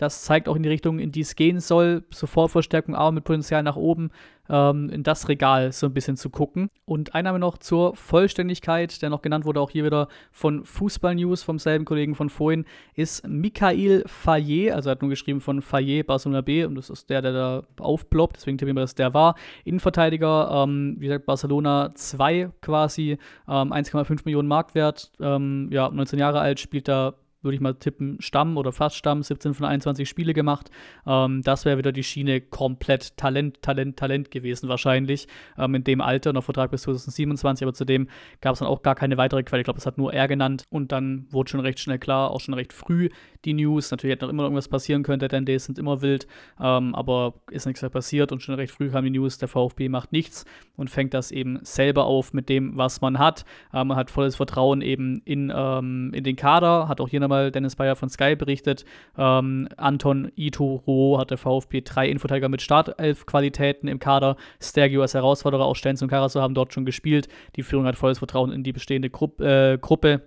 [0.00, 2.04] das zeigt auch in die Richtung, in die es gehen soll.
[2.10, 4.10] Sofortverstärkung, aber mit Potenzial nach oben
[4.50, 6.70] ähm, in das Regal so ein bisschen zu gucken.
[6.84, 11.14] Und ein Name noch zur Vollständigkeit, der noch genannt wurde, auch hier wieder von Fußball
[11.14, 15.62] News, vom selben Kollegen von vorhin, ist Michael Fayet, also er hat nur geschrieben von
[15.62, 19.14] Fayet, Barcelona B, und das ist der, der da aufploppt, deswegen tippen wir, dass der
[19.14, 19.36] war.
[19.64, 26.40] Innenverteidiger, ähm, wie gesagt, Barcelona 2 quasi, ähm, 1,5 Millionen Marktwert, ähm, ja, 19 Jahre
[26.40, 30.34] alt, spielt da würde ich mal tippen, Stamm oder fast Stamm, 17 von 21 Spiele
[30.34, 30.70] gemacht.
[31.06, 35.26] Ähm, das wäre wieder die Schiene komplett Talent, Talent, Talent gewesen wahrscheinlich.
[35.58, 38.08] Ähm, in dem Alter, noch Vertrag bis 2027, aber zudem
[38.40, 39.60] gab es dann auch gar keine weitere Quelle.
[39.60, 42.40] Ich glaube, es hat nur er genannt und dann wurde schon recht schnell klar, auch
[42.40, 43.08] schon recht früh
[43.44, 43.90] die News.
[43.90, 46.26] Natürlich hätte noch immer irgendwas passieren können, denn Days sind immer wild,
[46.60, 49.88] ähm, aber ist nichts mehr passiert und schon recht früh kam die News, der VfB
[49.88, 50.44] macht nichts
[50.76, 53.44] und fängt das eben selber auf mit dem, was man hat.
[53.72, 57.50] Ähm, man hat volles Vertrauen eben in, ähm, in den Kader, hat auch hier nochmal
[57.52, 58.84] Dennis Bayer von Sky berichtet.
[59.16, 64.36] Ähm, Anton Itoro hat der VfB drei Infotiger mit Startelf-Qualitäten im Kader.
[64.60, 67.28] Stergio als Herausforderer, auch Stenz und Karaso haben dort schon gespielt.
[67.56, 70.22] Die Führung hat volles Vertrauen in die bestehende Gru äh, Gruppe.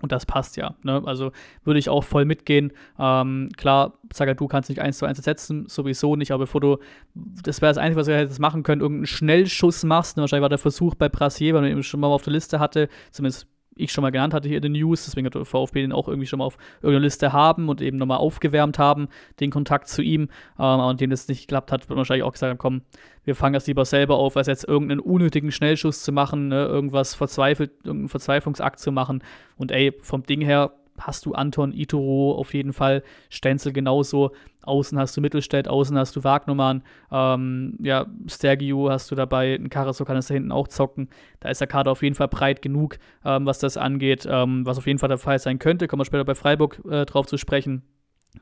[0.00, 0.76] Und das passt ja.
[0.84, 1.02] Ne?
[1.06, 1.32] Also
[1.64, 2.72] würde ich auch voll mitgehen.
[3.00, 6.76] Ähm, klar, Zagadou kannst nicht eins zu eins ersetzen, sowieso nicht, aber bevor du,
[7.16, 10.16] das wäre das Einzige, was du hättest machen können, irgendeinen Schnellschuss machst.
[10.16, 10.20] Ne?
[10.20, 12.88] Wahrscheinlich war der Versuch bei Brassier, weil man ihn schon mal auf der Liste hatte,
[13.10, 15.92] zumindest ich schon mal genannt hatte hier in den News, deswegen hat der VfB den
[15.92, 19.08] auch irgendwie schon mal auf irgendeiner Liste haben und eben nochmal aufgewärmt haben,
[19.40, 20.28] den Kontakt zu ihm.
[20.58, 22.82] Ähm, und dem das nicht geklappt hat, wird man wahrscheinlich auch gesagt haben, komm,
[23.24, 27.14] wir fangen das lieber selber auf, als jetzt irgendeinen unnötigen Schnellschuss zu machen, ne, irgendwas
[27.14, 29.22] verzweifelt, irgendeinen Verzweiflungsakt zu machen.
[29.56, 34.32] Und ey, vom Ding her, hast du Anton, Itoro auf jeden Fall, Stenzel genauso.
[34.62, 39.70] Außen hast du Mittelstädt, außen hast du Wagnumann, ähm, ja, Stergiu hast du dabei, ein
[39.70, 41.08] Karasor kann es da hinten auch zocken.
[41.40, 44.76] Da ist der Kader auf jeden Fall breit genug, ähm, was das angeht, ähm, was
[44.76, 45.88] auf jeden Fall der Fall sein könnte.
[45.88, 47.82] Kommen wir später bei Freiburg äh, drauf zu sprechen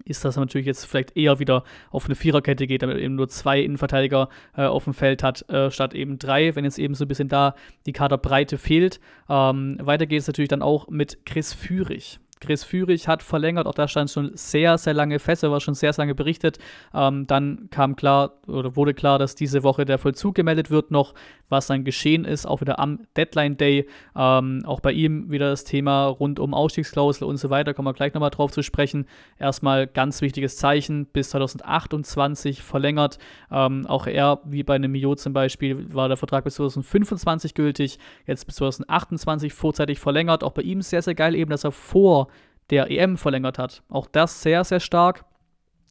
[0.05, 3.29] ist, dass er natürlich jetzt vielleicht eher wieder auf eine Viererkette geht, damit eben nur
[3.29, 7.05] zwei Innenverteidiger äh, auf dem Feld hat, äh, statt eben drei, wenn jetzt eben so
[7.05, 7.55] ein bisschen da
[7.87, 9.01] die Kaderbreite fehlt.
[9.29, 12.19] Ähm, weiter geht es natürlich dann auch mit Chris Führig.
[12.41, 15.75] Chris Führig hat verlängert, auch da stand schon sehr, sehr lange fest, er war schon
[15.75, 16.59] sehr, sehr lange berichtet.
[16.93, 21.15] Ähm, dann kam klar oder wurde klar, dass diese Woche der Vollzug gemeldet wird noch,
[21.49, 23.89] was dann geschehen ist, auch wieder am Deadline Day.
[24.15, 27.95] Ähm, auch bei ihm wieder das Thema rund um Ausstiegsklausel und so weiter, kommen wir
[27.95, 29.07] gleich nochmal drauf zu sprechen.
[29.39, 33.19] Erstmal ganz wichtiges Zeichen, bis 2028 verlängert.
[33.51, 37.99] Ähm, auch er, wie bei einem Mio zum Beispiel, war der Vertrag bis 2025 gültig,
[38.27, 40.45] jetzt bis 2028 vorzeitig verlängert.
[40.45, 42.26] Auch bei ihm sehr, sehr geil eben, dass er vor
[42.71, 43.83] der EM verlängert hat.
[43.89, 45.25] Auch das sehr, sehr stark.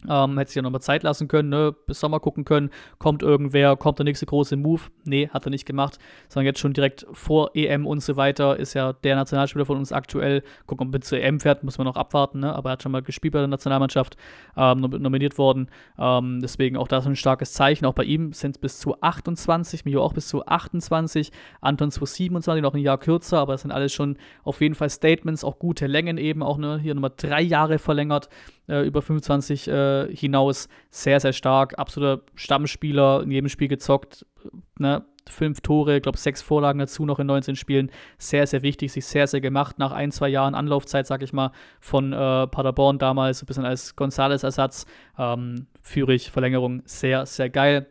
[0.10, 1.76] Ähm, hätte sich ja nochmal Zeit lassen können, ne?
[1.88, 4.82] bis Sommer gucken können, kommt irgendwer, kommt der nächste große Move.
[5.04, 6.00] Nee, hat er nicht gemacht,
[6.30, 9.92] sondern jetzt schon direkt vor EM und so weiter ist ja der Nationalspieler von uns
[9.92, 10.44] aktuell.
[10.66, 12.54] Gucken, ob er zur EM fährt, muss man noch abwarten, ne?
[12.54, 14.18] aber er hat schon mal gespielt bei der Nationalmannschaft,
[14.58, 15.70] ähm, nominiert worden.
[15.98, 17.86] Ähm, deswegen auch das ein starkes Zeichen.
[17.86, 22.06] Auch bei ihm sind es bis zu 28, Mio auch bis zu 28, Anton zu
[22.06, 25.60] 27, noch ein Jahr kürzer, aber das sind alles schon auf jeden Fall Statements, auch
[25.60, 26.80] gute Längen eben, auch ne?
[26.82, 28.30] hier nochmal drei Jahre verlängert
[28.68, 30.68] äh, über 25 äh, hinaus.
[30.90, 31.78] Sehr, sehr stark.
[31.78, 34.26] Absoluter Stammspieler, in jedem Spiel gezockt.
[34.78, 35.04] Ne?
[35.28, 37.90] Fünf Tore, ich glaube sechs Vorlagen dazu noch in 19 Spielen.
[38.20, 39.80] Sehr, sehr wichtig, sich sehr, sehr gemacht.
[39.80, 43.96] Nach ein, zwei Jahren Anlaufzeit, sag ich mal, von äh, Paderborn damals, ein bisschen als
[43.96, 44.86] Gonzales-Ersatz.
[45.18, 47.88] Ähm, Führig, Verlängerung, sehr, sehr geil.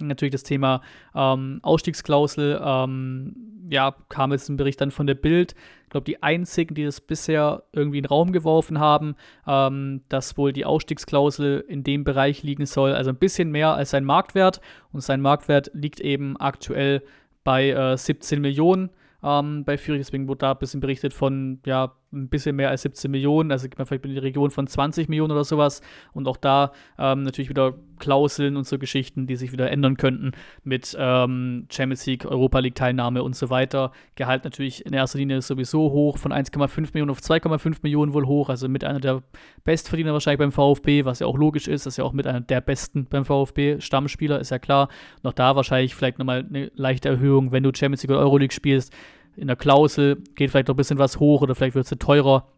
[0.00, 0.82] Natürlich das Thema
[1.14, 3.34] ähm, Ausstiegsklausel, ähm,
[3.70, 5.54] ja, kam jetzt ein Bericht dann von der Bild.
[5.84, 9.14] Ich glaube, die einzigen, die das bisher irgendwie in den Raum geworfen haben,
[9.46, 13.90] ähm, dass wohl die Ausstiegsklausel in dem Bereich liegen soll, also ein bisschen mehr als
[13.90, 14.60] sein Marktwert.
[14.92, 17.02] Und sein Marktwert liegt eben aktuell
[17.44, 18.90] bei äh, 17 Millionen
[19.22, 19.98] ähm, bei Fury.
[19.98, 23.68] Deswegen wurde da ein bisschen berichtet von, ja, ein bisschen mehr als 17 Millionen, also
[23.68, 25.80] geht man vielleicht in die Region von 20 Millionen oder sowas.
[26.12, 30.32] Und auch da ähm, natürlich wieder Klauseln und so Geschichten, die sich wieder ändern könnten
[30.64, 33.92] mit ähm, Champions League, Europa League Teilnahme und so weiter.
[34.16, 38.48] Gehalt natürlich in erster Linie sowieso hoch, von 1,5 Millionen auf 2,5 Millionen wohl hoch,
[38.48, 39.22] also mit einer der
[39.64, 42.40] Bestverdiener wahrscheinlich beim VfB, was ja auch logisch ist, das ist ja auch mit einer
[42.40, 44.88] der besten beim VfB, Stammspieler, ist ja klar.
[45.22, 48.92] Noch da wahrscheinlich vielleicht nochmal eine leichte Erhöhung, wenn du Champions League oder Euroleague spielst
[49.36, 52.48] in der Klausel geht vielleicht noch ein bisschen was hoch oder vielleicht wird es teurer,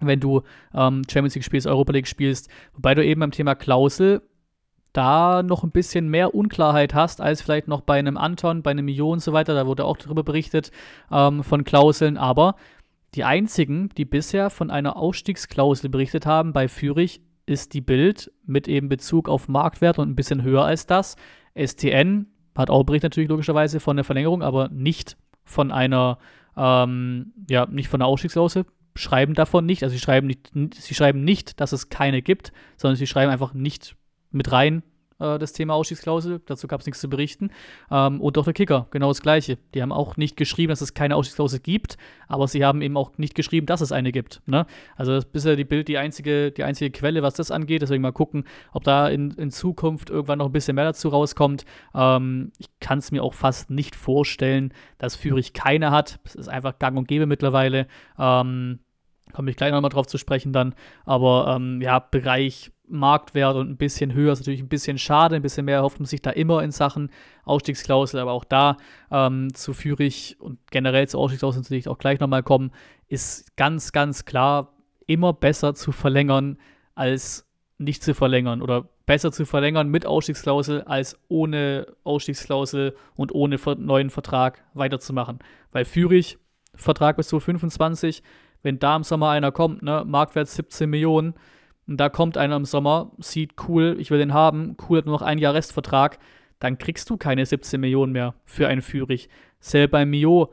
[0.00, 0.42] wenn du
[0.74, 2.48] ähm, Champions League spielst, Europa League spielst.
[2.74, 4.22] Wobei du eben beim Thema Klausel
[4.92, 8.86] da noch ein bisschen mehr Unklarheit hast, als vielleicht noch bei einem Anton, bei einem
[8.86, 9.54] Mio und so weiter.
[9.54, 10.70] Da wurde auch darüber berichtet
[11.10, 12.16] ähm, von Klauseln.
[12.16, 12.56] Aber
[13.14, 18.68] die einzigen, die bisher von einer Ausstiegsklausel berichtet haben bei Fürich, ist die Bild mit
[18.68, 21.16] eben Bezug auf Marktwert und ein bisschen höher als das.
[21.56, 22.26] STN
[22.56, 26.18] hat auch berichtet natürlich logischerweise von der Verlängerung, aber nicht von einer,
[26.56, 29.82] ähm, ja, nicht von einer Ausstiegsklausel, schreiben davon nicht.
[29.82, 33.54] Also sie schreiben nicht, sie schreiben nicht, dass es keine gibt, sondern sie schreiben einfach
[33.54, 33.96] nicht
[34.30, 34.82] mit rein,
[35.20, 36.40] äh, das Thema Ausstiegsklausel.
[36.46, 37.50] Dazu gab es nichts zu berichten.
[37.90, 39.58] Ähm, und auch der Kicker, genau das Gleiche.
[39.74, 41.96] Die haben auch nicht geschrieben, dass es keine Ausstiegsklausel gibt,
[42.28, 44.42] aber sie haben eben auch nicht geschrieben, dass es eine gibt.
[44.46, 44.66] Ne?
[44.96, 47.82] Also das ist bisher die Bild die einzige, die einzige Quelle, was das angeht.
[47.82, 51.64] Deswegen mal gucken, ob da in, in Zukunft irgendwann noch ein bisschen mehr dazu rauskommt.
[51.94, 56.20] Ähm, ich kann es mir auch fast nicht vorstellen, dass Fürich keine hat.
[56.24, 57.86] Es ist einfach gang und gäbe mittlerweile.
[58.18, 58.80] Ähm,
[59.32, 60.74] komme ich gleich nochmal drauf zu sprechen dann.
[61.04, 65.36] Aber ähm, ja, Bereich Marktwert und ein bisschen höher ist natürlich ein bisschen schade.
[65.36, 67.10] Ein bisschen mehr hofft man sich da immer in Sachen
[67.44, 68.20] Ausstiegsklausel.
[68.20, 68.76] Aber auch da
[69.10, 72.70] ähm, zu Fürich und generell zu Ausstiegsklausel natürlich auch gleich nochmal kommen,
[73.08, 74.72] ist ganz, ganz klar
[75.06, 76.58] immer besser zu verlängern
[76.94, 77.46] als
[77.78, 84.10] nicht zu verlängern oder besser zu verlängern mit Ausstiegsklausel als ohne Ausstiegsklausel und ohne neuen
[84.10, 85.40] Vertrag weiterzumachen.
[85.72, 86.38] Weil Fürich,
[86.74, 88.22] Vertrag bis zu 25,
[88.62, 91.34] wenn da im Sommer einer kommt, ne, Marktwert 17 Millionen,
[91.90, 95.16] und da kommt einer im Sommer, sieht cool, ich will den haben, cool hat nur
[95.16, 96.20] noch ein Jahr Restvertrag,
[96.60, 99.28] dann kriegst du keine 17 Millionen mehr für einen Führig.
[99.58, 100.52] Selber bei Mio,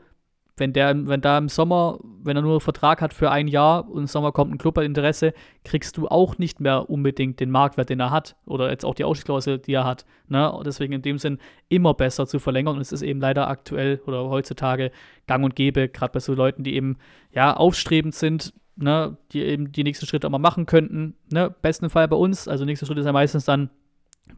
[0.56, 3.88] wenn der, wenn da im Sommer, wenn er nur einen Vertrag hat für ein Jahr
[3.88, 5.32] und im Sommer kommt ein Club bei Interesse,
[5.64, 8.34] kriegst du auch nicht mehr unbedingt den Marktwert, den er hat.
[8.44, 10.06] Oder jetzt auch die Ausstiegsklausel, die er hat.
[10.26, 10.52] Ne?
[10.66, 11.38] Deswegen in dem Sinn
[11.68, 12.74] immer besser zu verlängern.
[12.74, 14.90] Und es ist eben leider aktuell oder heutzutage
[15.28, 16.96] gang und gäbe, gerade bei so Leuten, die eben
[17.30, 21.14] ja aufstrebend sind, ne, die eben die nächsten Schritte auch mal machen könnten.
[21.30, 21.54] Ne?
[21.62, 22.48] Besten Fall bei uns.
[22.48, 23.70] Also nächster Schritt ist ja meistens dann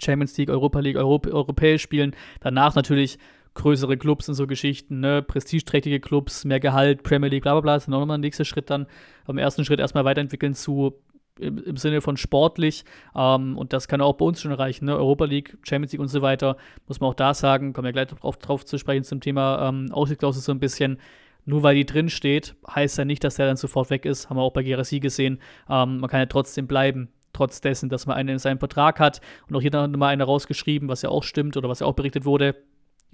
[0.01, 2.15] Champions League, Europa League, Europ europäisch spielen.
[2.41, 3.19] Danach natürlich
[3.55, 5.23] größere Clubs und so Geschichten, ne?
[5.23, 8.23] prestigeträchtige Clubs, mehr Gehalt, Premier League, bla bla bla, das ist dann auch nochmal ein
[8.23, 8.87] nächster Schritt dann.
[9.27, 10.95] Am ersten Schritt erstmal weiterentwickeln zu
[11.39, 12.85] im, im Sinne von sportlich.
[13.15, 14.85] Ähm, und das kann auch bei uns schon erreichen.
[14.85, 14.97] Ne?
[14.97, 16.57] Europa League, Champions League und so weiter.
[16.87, 19.89] Muss man auch da sagen, kommen wir gleich drauf, drauf zu sprechen zum Thema ähm,
[19.91, 20.99] Aussichtsklausel so ein bisschen.
[21.45, 24.29] Nur weil die drin steht, heißt ja nicht, dass der dann sofort weg ist.
[24.29, 25.41] Haben wir auch bei Gerasi gesehen.
[25.69, 29.21] Ähm, man kann ja trotzdem bleiben trotz dessen, dass man einen in seinem Vertrag hat
[29.49, 31.95] und auch hier noch mal eine rausgeschrieben, was ja auch stimmt oder was ja auch
[31.95, 32.57] berichtet wurde.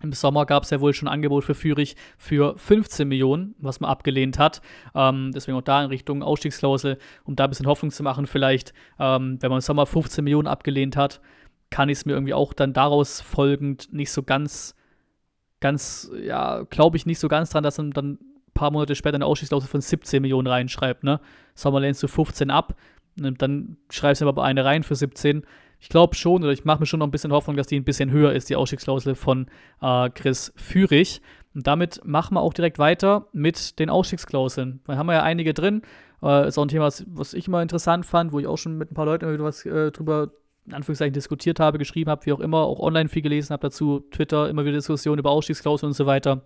[0.02, 3.80] Im Sommer gab es ja wohl schon ein Angebot für Fürich für 15 Millionen, was
[3.80, 4.60] man abgelehnt hat.
[4.94, 8.74] Ähm, deswegen auch da in Richtung Ausstiegsklausel, um da ein bisschen Hoffnung zu machen, vielleicht,
[8.98, 11.20] ähm, wenn man im Sommer 15 Millionen abgelehnt hat,
[11.70, 14.74] kann ich es mir irgendwie auch dann daraus folgend nicht so ganz,
[15.60, 19.16] ganz, ja, glaube ich nicht so ganz dran, dass man dann ein paar Monate später
[19.16, 21.04] eine Ausstiegsklausel von 17 Millionen reinschreibt.
[21.04, 21.20] Ne?
[21.54, 22.76] Sommer lehnst du 15 ab,
[23.16, 25.46] dann schreibst du aber eine rein für 17
[25.78, 27.84] ich glaube schon, oder ich mache mir schon noch ein bisschen Hoffnung, dass die ein
[27.84, 29.46] bisschen höher ist, die Ausstiegsklausel von
[29.80, 31.20] äh, Chris Führig.
[31.54, 34.80] Und damit machen wir auch direkt weiter mit den Ausstiegsklauseln.
[34.86, 35.82] Da haben wir ja einige drin.
[36.22, 38.78] Äh, ist auch ein Thema, was, was, ich immer interessant fand, wo ich auch schon
[38.78, 40.30] mit ein paar Leuten was äh, drüber
[40.66, 44.00] in Anführungszeichen diskutiert habe, geschrieben habe, wie auch immer, auch online viel gelesen habe dazu,
[44.10, 46.42] Twitter, immer wieder Diskussionen über Ausstiegsklauseln und so weiter.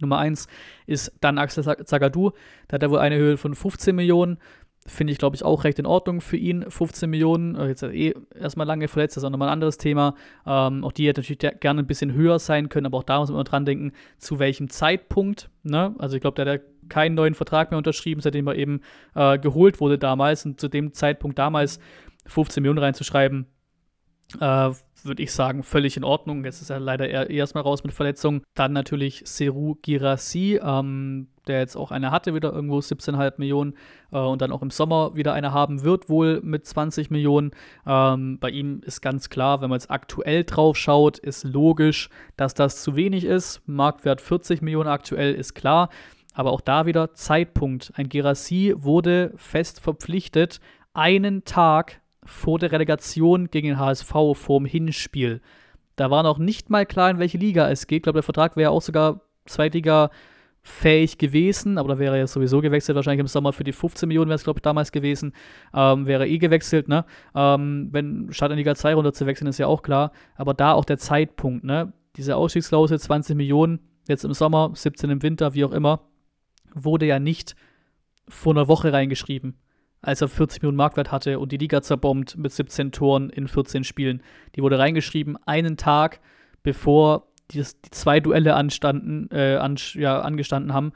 [0.00, 0.46] Nummer eins
[0.86, 2.32] ist dann Axel Zagadou.
[2.68, 4.38] Da hat er wohl eine Höhe von 15 Millionen.
[4.86, 6.64] Finde ich, glaube ich, auch recht in Ordnung für ihn.
[6.66, 10.14] 15 Millionen, äh, jetzt eh erstmal lange verletzt, das ist auch nochmal ein anderes Thema.
[10.46, 13.30] Ähm, auch die hätte natürlich gerne ein bisschen höher sein können, aber auch da muss
[13.30, 15.50] man dran denken, zu welchem Zeitpunkt.
[15.62, 15.94] Ne?
[15.98, 18.80] Also ich glaube, der hat keinen neuen Vertrag mehr unterschrieben, seitdem er eben
[19.14, 20.46] äh, geholt wurde damals.
[20.46, 21.80] Und zu dem Zeitpunkt damals
[22.26, 23.46] 15 Millionen reinzuschreiben,
[24.40, 24.70] äh,
[25.04, 26.44] würde ich sagen, völlig in Ordnung.
[26.44, 28.42] Jetzt ist er leider er erstmal raus mit Verletzungen.
[28.54, 33.74] Dann natürlich Seru Girassi, ähm, der jetzt auch eine hatte, wieder irgendwo 17,5 Millionen
[34.12, 37.52] äh, und dann auch im Sommer wieder eine haben wird, wohl mit 20 Millionen.
[37.86, 42.54] Ähm, bei ihm ist ganz klar, wenn man jetzt aktuell drauf schaut, ist logisch, dass
[42.54, 43.62] das zu wenig ist.
[43.66, 45.88] Marktwert 40 Millionen aktuell ist klar.
[46.34, 47.92] Aber auch da wieder Zeitpunkt.
[47.96, 50.60] Ein Gerassi wurde fest verpflichtet,
[50.92, 55.40] einen Tag vor der Relegation gegen den HSV vorm Hinspiel.
[55.96, 57.98] Da war noch nicht mal klar, in welche Liga es geht.
[57.98, 60.10] Ich glaube, der Vertrag wäre auch sogar Zweitliga
[60.60, 64.06] fähig gewesen, aber da wäre er ja sowieso gewechselt, wahrscheinlich im Sommer für die 15
[64.06, 65.32] Millionen wäre es, glaube ich, damals gewesen.
[65.72, 67.06] Ähm, wäre eh gewechselt, ne?
[67.34, 70.12] Ähm, wenn statt in Liga 2 runter zu wechseln, ist ja auch klar.
[70.36, 71.94] Aber da auch der Zeitpunkt, ne?
[72.16, 76.02] Diese Ausstiegsklausel, 20 Millionen, jetzt im Sommer, 17 im Winter, wie auch immer,
[76.74, 77.56] wurde ja nicht
[78.28, 79.56] vor einer Woche reingeschrieben
[80.00, 83.84] als er 40 Millionen Marktwert hatte und die Liga zerbombt mit 17 Toren in 14
[83.84, 84.22] Spielen.
[84.54, 86.20] Die wurde reingeschrieben einen Tag,
[86.62, 90.92] bevor die, die zwei Duelle anstanden, äh, an, ja, angestanden haben,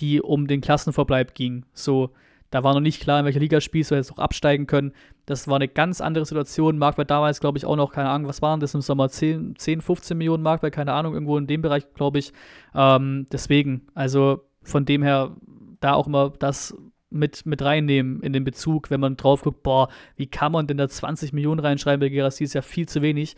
[0.00, 1.64] die um den Klassenverbleib gingen.
[1.72, 2.10] So,
[2.50, 4.92] da war noch nicht klar, in welcher Liga spielst du, jetzt noch absteigen können.
[5.24, 6.78] Das war eine ganz andere Situation.
[6.78, 9.08] Marktwert damals, glaube ich, auch noch, keine Ahnung, was waren das im Sommer?
[9.08, 12.32] 10, 10 15 Millionen Marktwert, keine Ahnung, irgendwo in dem Bereich, glaube ich.
[12.74, 15.34] Ähm, deswegen, also von dem her,
[15.80, 16.76] da auch immer das
[17.10, 20.76] mit, mit reinnehmen in den Bezug, wenn man drauf guckt, boah, wie kann man denn
[20.76, 23.36] da 20 Millionen reinschreiben bei Gerassi, ist ja viel zu wenig.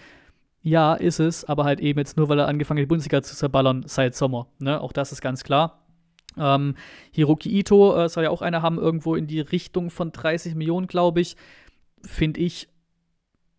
[0.62, 3.36] Ja, ist es, aber halt eben jetzt nur, weil er angefangen hat, die Bundesliga zu
[3.36, 4.48] zerballern seit Sommer.
[4.58, 4.80] Ne?
[4.80, 5.84] Auch das ist ganz klar.
[6.36, 6.74] Ähm,
[7.12, 10.86] Hiroki Ito äh, soll ja auch einer haben, irgendwo in die Richtung von 30 Millionen,
[10.86, 11.36] glaube ich.
[12.02, 12.68] Finde ich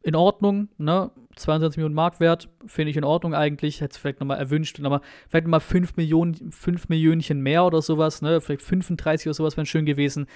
[0.02, 1.11] in Ordnung, ne?
[1.36, 3.82] 22 Millionen Marktwert, finde ich in Ordnung eigentlich.
[3.82, 7.82] Hätte es vielleicht nochmal erwünscht, noch mal, vielleicht nochmal 5 Millionen, 5 Millionchen mehr oder
[7.82, 8.42] sowas, ne?
[8.42, 10.28] Vielleicht 35 oder sowas wären schön gewesen.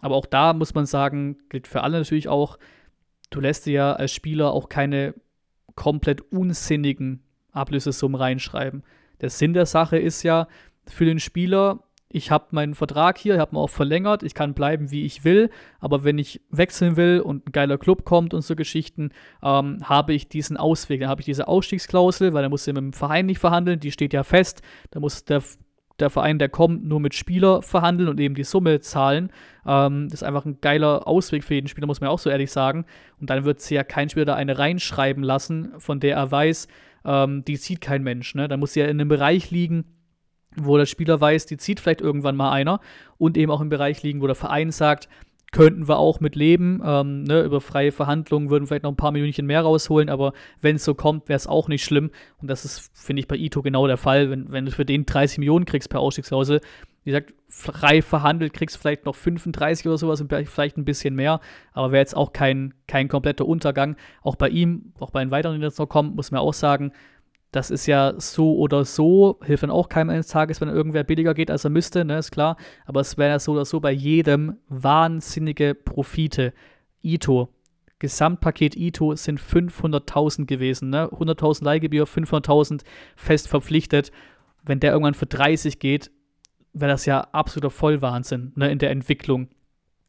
[0.00, 2.58] Aber auch da muss man sagen, gilt für alle natürlich auch,
[3.30, 5.14] du lässt dir ja als Spieler auch keine
[5.74, 8.82] komplett unsinnigen Ablösesummen reinschreiben.
[9.20, 10.48] Der Sinn der Sache ist ja
[10.86, 14.54] für den Spieler ich habe meinen Vertrag hier, ich habe ihn auch verlängert, ich kann
[14.54, 15.50] bleiben, wie ich will,
[15.80, 19.10] aber wenn ich wechseln will und ein geiler Club kommt und so Geschichten,
[19.42, 22.82] ähm, habe ich diesen Ausweg, dann habe ich diese Ausstiegsklausel, weil er muss ja mit
[22.82, 24.62] dem Verein nicht verhandeln, die steht ja fest,
[24.92, 25.42] da muss der,
[25.98, 29.32] der Verein, der kommt, nur mit Spieler verhandeln und eben die Summe zahlen.
[29.66, 32.52] Ähm, das ist einfach ein geiler Ausweg für jeden Spieler, muss man auch so ehrlich
[32.52, 32.84] sagen.
[33.20, 36.68] Und dann wird sie ja kein Spieler da eine reinschreiben lassen, von der er weiß,
[37.04, 38.34] ähm, die sieht kein Mensch.
[38.34, 38.46] Ne?
[38.46, 39.95] Da muss sie ja in einem Bereich liegen,
[40.56, 42.80] wo der Spieler weiß, die zieht vielleicht irgendwann mal einer
[43.18, 45.08] und eben auch im Bereich liegen, wo der Verein sagt,
[45.52, 46.82] könnten wir auch mit leben.
[46.84, 50.76] Ähm, ne, über freie Verhandlungen würden vielleicht noch ein paar Millionchen mehr rausholen, aber wenn
[50.76, 52.10] es so kommt, wäre es auch nicht schlimm.
[52.42, 54.30] Und das ist, finde ich, bei Ito genau der Fall.
[54.30, 56.60] Wenn, wenn du für den 30 Millionen kriegst per Ausstiegsklausel,
[57.04, 61.14] wie gesagt, frei verhandelt, kriegst du vielleicht noch 35 oder sowas und vielleicht ein bisschen
[61.14, 61.40] mehr,
[61.72, 63.96] aber wäre jetzt auch kein, kein kompletter Untergang.
[64.22, 66.92] Auch bei ihm, auch bei den weiteren, die jetzt noch kommen, muss man auch sagen,
[67.52, 71.34] das ist ja so oder so, hilft dann auch keinem eines Tages, wenn irgendwer billiger
[71.34, 72.56] geht, als er müsste, ne, ist klar.
[72.84, 76.52] Aber es wäre ja so oder so bei jedem wahnsinnige Profite.
[77.02, 77.48] Ito,
[77.98, 80.90] Gesamtpaket Ito sind 500.000 gewesen.
[80.90, 81.08] Ne?
[81.08, 82.82] 100.000 Leihgebühr, 500.000
[83.16, 84.12] fest verpflichtet.
[84.62, 86.10] Wenn der irgendwann für 30 geht,
[86.72, 88.70] wäre das ja absoluter Vollwahnsinn ne?
[88.70, 89.48] in der Entwicklung.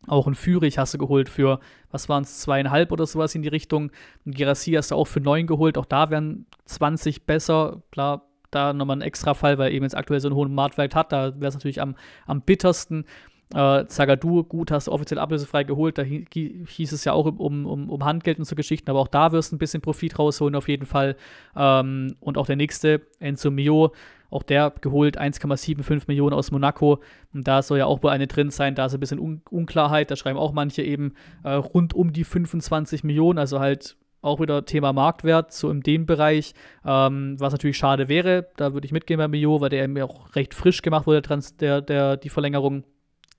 [0.05, 1.59] Auch ein Fürich hast du geholt für,
[1.91, 3.91] was waren es, zweieinhalb oder sowas in die Richtung.
[4.25, 5.77] Ein Girassi hast du auch für neun geholt.
[5.77, 7.81] Auch da wären 20 besser.
[7.91, 11.11] Klar, da nochmal ein extra Fall, weil eben jetzt aktuell so einen hohen Marktwert hat.
[11.11, 11.95] Da wäre es natürlich am,
[12.25, 13.05] am bittersten.
[13.53, 15.97] Äh, Zagadou, gut, hast du offiziell ablösefrei geholt.
[15.97, 19.31] Da hieß es ja auch um, um, um Handgeld und so Geschichten, aber auch da
[19.31, 21.15] wirst du ein bisschen Profit rausholen, auf jeden Fall.
[21.55, 23.93] Ähm, und auch der nächste, Enzo Mio,
[24.29, 27.01] auch der geholt 1,75 Millionen aus Monaco.
[27.33, 28.75] Und da soll ja auch wohl eine drin sein.
[28.75, 30.11] Da ist ein bisschen Un Unklarheit.
[30.11, 31.13] Da schreiben auch manche eben
[31.43, 33.39] äh, rund um die 25 Millionen.
[33.39, 36.53] Also halt auch wieder Thema Marktwert, so in dem Bereich,
[36.85, 38.47] ähm, was natürlich schade wäre.
[38.57, 41.21] Da würde ich mitgehen bei Mio, weil der mir auch recht frisch gemacht wurde,
[41.59, 42.83] der, der, die Verlängerung.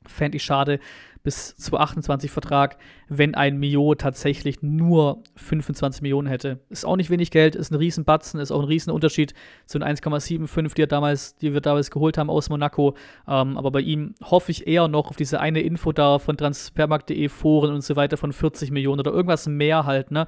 [0.06, 0.78] Fände ich schade
[1.22, 2.78] bis 2028 Vertrag,
[3.08, 6.60] wenn ein Mio tatsächlich nur 25 Millionen hätte.
[6.70, 9.34] Ist auch nicht wenig Geld, ist ein Riesenbatzen, ist auch ein Riesenunterschied
[9.66, 12.94] zu den 1,75, die, die wir damals geholt haben aus Monaco.
[13.26, 17.28] Ähm, aber bei ihm hoffe ich eher noch auf diese eine Info da von transfermarkt.de,
[17.28, 20.26] Foren und so weiter von 40 Millionen oder irgendwas mehr halt, ne?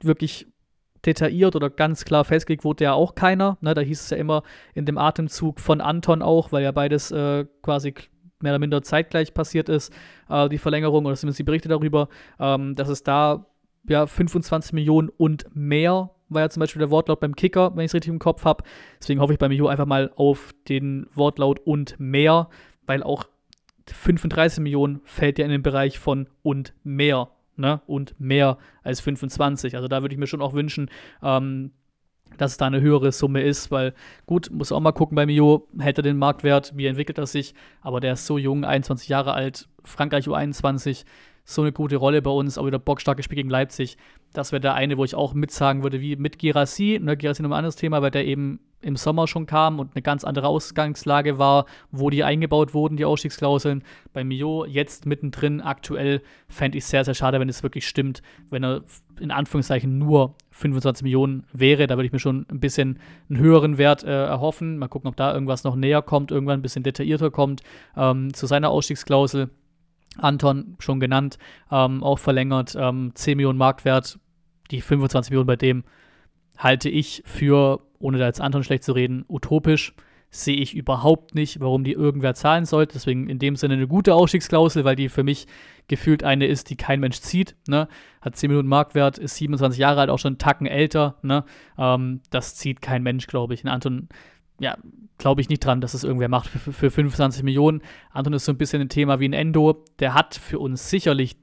[0.00, 0.46] Wirklich
[1.06, 3.58] detailliert oder ganz klar festgelegt wurde ja auch keiner.
[3.60, 3.74] Ne?
[3.74, 4.42] Da hieß es ja immer
[4.74, 7.94] in dem Atemzug von Anton auch, weil ja beides äh, quasi
[8.44, 9.92] mehr oder minder zeitgleich passiert ist,
[10.28, 12.08] äh, die Verlängerung oder zumindest die Berichte darüber,
[12.38, 13.46] ähm, dass es da
[13.88, 17.90] ja 25 Millionen und mehr war ja zum Beispiel der Wortlaut beim Kicker, wenn ich
[17.90, 18.64] es richtig im Kopf habe.
[19.00, 22.48] Deswegen hoffe ich bei Mio einfach mal auf den Wortlaut und mehr,
[22.86, 23.24] weil auch
[23.86, 27.28] 35 Millionen fällt ja in den Bereich von und mehr.
[27.56, 27.80] Ne?
[27.86, 29.76] Und mehr als 25.
[29.76, 30.90] Also da würde ich mir schon auch wünschen,
[31.22, 31.72] ähm,
[32.38, 33.94] dass es da eine höhere Summe ist, weil
[34.26, 37.54] gut, muss auch mal gucken bei Mio, hält er den Marktwert, wie entwickelt er sich,
[37.80, 41.04] aber der ist so jung, 21 Jahre alt, Frankreich U21,
[41.44, 43.96] so eine gute Rolle bei uns, auch wieder bockstarkes Spiel gegen Leipzig.
[44.32, 46.98] Das wäre der eine, wo ich auch mitsagen würde, wie mit Girassi.
[47.02, 50.02] Ne, Girassi noch ein anderes Thema, weil der eben im Sommer schon kam und eine
[50.02, 53.82] ganz andere Ausgangslage war, wo die eingebaut wurden, die Ausstiegsklauseln.
[54.12, 58.62] Bei Mio jetzt mittendrin aktuell fände ich sehr, sehr schade, wenn es wirklich stimmt, wenn
[58.62, 58.82] er
[59.20, 61.86] in Anführungszeichen nur 25 Millionen wäre.
[61.86, 62.98] Da würde ich mir schon ein bisschen
[63.30, 64.78] einen höheren Wert äh, erhoffen.
[64.78, 67.62] Mal gucken, ob da irgendwas noch näher kommt, irgendwann ein bisschen detaillierter kommt
[67.96, 69.50] ähm, zu seiner Ausstiegsklausel.
[70.18, 71.38] Anton schon genannt,
[71.70, 74.18] ähm, auch verlängert, ähm, 10 Millionen Marktwert,
[74.70, 75.84] die 25 Millionen bei dem
[76.56, 79.94] halte ich für ohne da jetzt Anton schlecht zu reden, utopisch.
[80.30, 82.94] Sehe ich überhaupt nicht, warum die irgendwer zahlen sollte.
[82.94, 85.46] Deswegen in dem Sinne eine gute Ausstiegsklausel, weil die für mich
[85.86, 87.54] gefühlt eine ist, die kein Mensch zieht.
[87.68, 87.86] Ne?
[88.20, 91.16] Hat 10 Minuten Marktwert, ist 27 Jahre alt, auch schon einen Tacken älter.
[91.22, 91.44] Ne?
[91.78, 93.62] Ähm, das zieht kein Mensch, glaube ich.
[93.62, 94.08] Und Anton,
[94.60, 94.76] ja,
[95.18, 97.82] glaube ich nicht dran, dass es irgendwer macht für, für 25 Millionen.
[98.10, 99.84] Anton ist so ein bisschen ein Thema wie ein Endo.
[99.98, 101.36] Der hat für uns sicherlich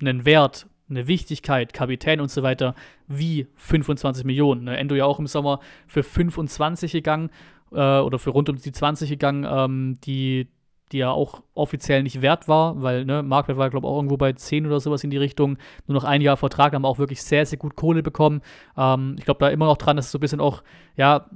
[0.00, 2.74] einen Wert, eine Wichtigkeit, Kapitän und so weiter,
[3.06, 4.64] wie 25 Millionen.
[4.64, 4.76] Ne?
[4.76, 7.30] Endo ja auch im Sommer für 25 gegangen
[7.72, 10.48] äh, oder für rund um die 20 gegangen, ähm, die,
[10.92, 14.16] die ja auch offiziell nicht wert war, weil ne, Marktwert war, glaube ich, auch irgendwo
[14.16, 15.58] bei 10 oder sowas in die Richtung.
[15.86, 18.40] Nur noch ein Jahr Vertrag, haben auch wirklich sehr, sehr gut Kohle bekommen.
[18.76, 20.62] Ähm, ich glaube da immer noch dran, dass es so ein bisschen auch,
[20.96, 21.28] ja,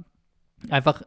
[0.69, 1.03] einfach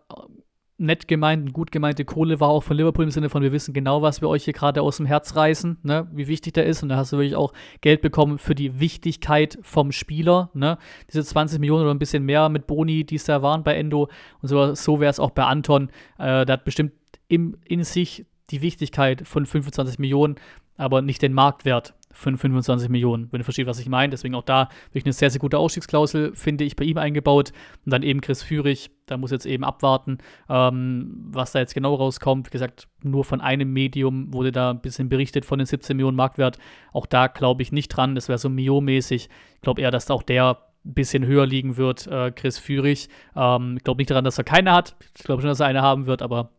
[0.79, 4.03] nett gemeint, gut gemeinte Kohle war auch von Liverpool im Sinne von, wir wissen genau,
[4.03, 6.83] was wir euch hier gerade aus dem Herz reißen, ne, wie wichtig der ist.
[6.83, 10.79] Und da hast du wirklich auch Geld bekommen für die Wichtigkeit vom Spieler, ne.
[11.11, 14.09] Diese 20 Millionen oder ein bisschen mehr mit Boni, die es da waren bei Endo.
[14.43, 15.89] Und so, so wäre es auch bei Anton.
[16.19, 16.93] Äh, der hat bestimmt
[17.29, 20.37] im, in sich die Wichtigkeit von 25 Millionen,
[20.77, 24.11] aber nicht den Marktwert von 25 Millionen, wenn du verstehst, was ich meine.
[24.11, 27.53] Deswegen auch da wirklich eine sehr, sehr gute Ausstiegsklausel, finde ich, bei ihm eingebaut.
[27.85, 30.19] Und dann eben Chris Führig, da muss jetzt eben abwarten,
[30.49, 32.47] ähm, was da jetzt genau rauskommt.
[32.47, 36.17] Wie gesagt, nur von einem Medium wurde da ein bisschen berichtet von den 17 Millionen
[36.17, 36.59] Marktwert.
[36.93, 39.29] Auch da glaube ich nicht dran, das wäre so Mio-mäßig.
[39.55, 43.09] Ich glaube eher, dass auch der ein bisschen höher liegen wird, äh, Chris Führig.
[43.37, 44.97] Ähm, ich glaube nicht daran, dass er keine hat.
[45.17, 46.51] Ich glaube schon, dass er eine haben wird, aber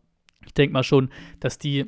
[0.46, 1.10] ich denke mal schon,
[1.40, 1.86] dass die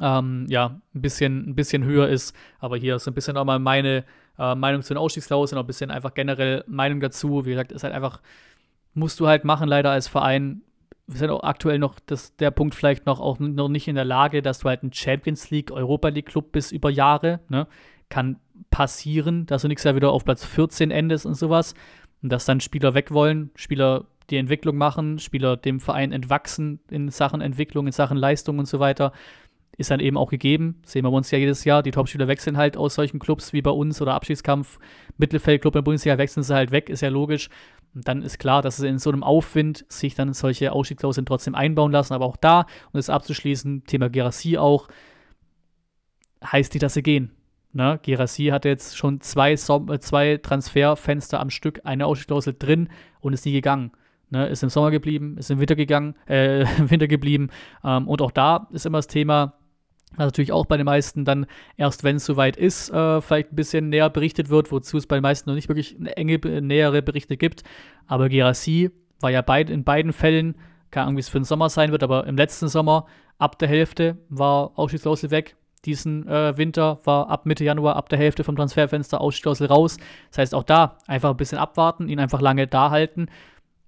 [0.00, 2.34] ähm, ja, ein bisschen, ein bisschen höher ist.
[2.58, 4.04] Aber hier ist ein bisschen auch mal meine
[4.38, 7.44] äh, Meinung zu den Ausstiegsklauseln, auch ein bisschen einfach generell Meinung dazu.
[7.44, 8.20] Wie gesagt, ist halt einfach,
[8.94, 10.62] musst du halt machen, leider als Verein.
[11.06, 14.04] Wir sind auch aktuell noch das, der Punkt vielleicht noch auch noch nicht in der
[14.04, 17.40] Lage, dass du halt ein Champions League, Europa League Club bist über Jahre.
[17.48, 17.66] Ne?
[18.08, 18.36] Kann
[18.70, 21.74] passieren, dass du nächstes Jahr wieder auf Platz 14 endest und sowas.
[22.22, 27.08] Und dass dann Spieler weg wollen, Spieler die Entwicklung machen, Spieler dem Verein entwachsen in
[27.08, 29.12] Sachen Entwicklung, in Sachen Leistung und so weiter
[29.80, 30.76] ist dann eben auch gegeben.
[30.84, 31.82] Sehen wir uns ja jedes Jahr.
[31.82, 34.78] Die Topspieler wechseln halt aus solchen Clubs wie bei uns oder Abschiedskampf,
[35.16, 37.48] Mittelfeldclub in der Bundesliga wechseln sie halt weg, ist ja logisch.
[37.94, 41.54] Und dann ist klar, dass es in so einem Aufwind sich dann solche Ausstiegsklauseln trotzdem
[41.54, 42.12] einbauen lassen.
[42.12, 44.88] Aber auch da, um das abzuschließen, Thema Gerassi auch,
[46.44, 47.32] heißt die, dass sie gehen.
[47.72, 47.98] Ne?
[48.02, 52.88] Gerassi hatte jetzt schon zwei, Som äh, zwei Transferfenster am Stück, eine Ausstiegsklausel drin
[53.20, 53.92] und ist nie gegangen.
[54.30, 54.46] Ne?
[54.46, 57.48] Ist im Sommer geblieben, ist im Winter gegangen, äh, im Winter geblieben.
[57.84, 59.54] Ähm, und auch da ist immer das Thema,
[60.16, 61.46] was natürlich auch bei den meisten dann
[61.76, 65.16] erst, wenn es soweit ist, äh, vielleicht ein bisschen näher berichtet wird, wozu es bei
[65.16, 67.62] den meisten noch nicht wirklich enge, nähere Berichte gibt.
[68.06, 70.56] Aber Gerassi war ja beid, in beiden Fällen,
[70.90, 73.06] keine Ahnung, wie es für den Sommer sein wird, aber im letzten Sommer
[73.38, 75.56] ab der Hälfte war Ausstiegsklausel weg.
[75.84, 79.96] Diesen äh, Winter war ab Mitte Januar, ab der Hälfte vom Transferfenster Ausstiegsklausel raus.
[80.30, 83.28] Das heißt, auch da einfach ein bisschen abwarten, ihn einfach lange da halten.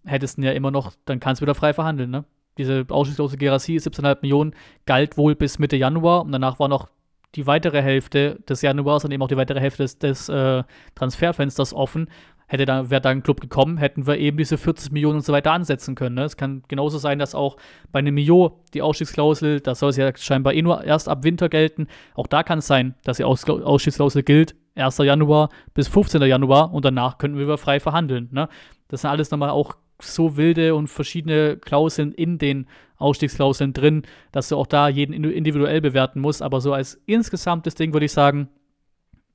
[0.05, 2.25] Hättest du ja immer noch, dann kannst du wieder frei verhandeln, ne?
[2.59, 4.55] Diese ausstiegsklose Gerassi, 17,5 Millionen,
[4.87, 6.89] galt wohl bis Mitte Januar und danach war noch
[7.35, 10.63] die weitere Hälfte des Januars und eben auch die weitere Hälfte des, des äh,
[10.95, 12.09] Transferfensters offen
[12.53, 15.33] hätte da, wäre da ein Club gekommen, hätten wir eben diese 40 Millionen und so
[15.33, 16.17] weiter ansetzen können.
[16.17, 16.25] Ne?
[16.25, 17.57] Es kann genauso sein, dass auch
[17.91, 21.49] bei einem Mio die Ausstiegsklausel, das soll es ja scheinbar eh nur erst ab Winter
[21.49, 24.99] gelten, auch da kann es sein, dass die Aus Ausstiegsklausel gilt, 1.
[24.99, 26.21] Januar bis 15.
[26.23, 28.29] Januar und danach könnten wir frei verhandeln.
[28.33, 28.49] Ne?
[28.89, 32.67] Das sind alles nochmal auch so wilde und verschiedene Klauseln in den
[32.97, 36.43] Ausstiegsklauseln drin, dass du auch da jeden individuell bewerten musst.
[36.43, 38.49] Aber so als insgesamtes Ding würde ich sagen,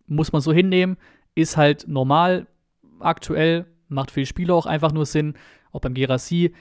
[0.08, 0.98] muss man so hinnehmen,
[1.36, 2.48] ist halt normal,
[3.00, 5.36] aktuell, macht für die Spieler auch einfach nur Sinn.
[5.72, 6.54] Auch beim Gerassi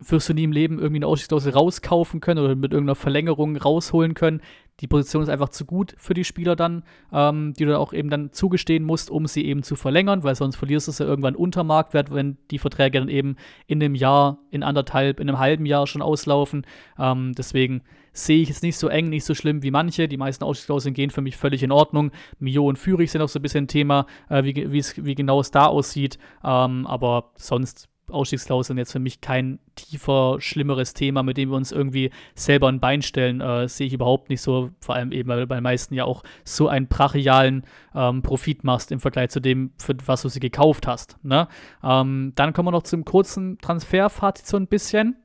[0.00, 4.14] wirst du nie im Leben irgendwie eine Ausstiegsklausel rauskaufen können oder mit irgendeiner Verlängerung rausholen
[4.14, 4.42] können.
[4.80, 6.82] Die Position ist einfach zu gut für die Spieler dann,
[7.12, 10.56] ähm, die du auch eben dann zugestehen musst, um sie eben zu verlängern, weil sonst
[10.56, 13.36] verlierst du es ja irgendwann unter Marktwert, wenn die Verträge dann eben
[13.66, 16.66] in einem Jahr, in anderthalb, in einem halben Jahr schon auslaufen.
[16.98, 17.82] Ähm, deswegen
[18.12, 20.08] sehe ich es nicht so eng, nicht so schlimm wie manche.
[20.08, 22.10] Die meisten Ausstiegsklauseln gehen für mich völlig in Ordnung.
[22.38, 25.50] Mio und Fürich sind auch so ein bisschen ein Thema, äh, wie, wie genau es
[25.50, 26.18] da aussieht.
[26.42, 31.72] Ähm, aber sonst Ausstiegsklauseln jetzt für mich kein tiefer, schlimmeres Thema, mit dem wir uns
[31.72, 34.70] irgendwie selber ein Bein stellen, äh, sehe ich überhaupt nicht so.
[34.80, 37.64] Vor allem eben, weil du bei den meisten ja auch so einen brachialen
[37.94, 41.16] ähm, Profit machst im Vergleich zu dem, für was du sie gekauft hast.
[41.22, 41.48] Ne?
[41.82, 45.16] Ähm, dann kommen wir noch zum kurzen Transferfazit so ein bisschen.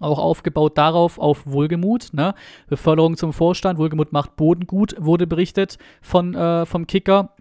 [0.00, 2.14] Auch aufgebaut darauf, auf Wohlgemut.
[2.14, 2.34] Ne?
[2.68, 3.78] Beförderung zum Vorstand.
[3.78, 7.34] Wohlgemut macht Boden gut, wurde berichtet von, äh, vom Kicker.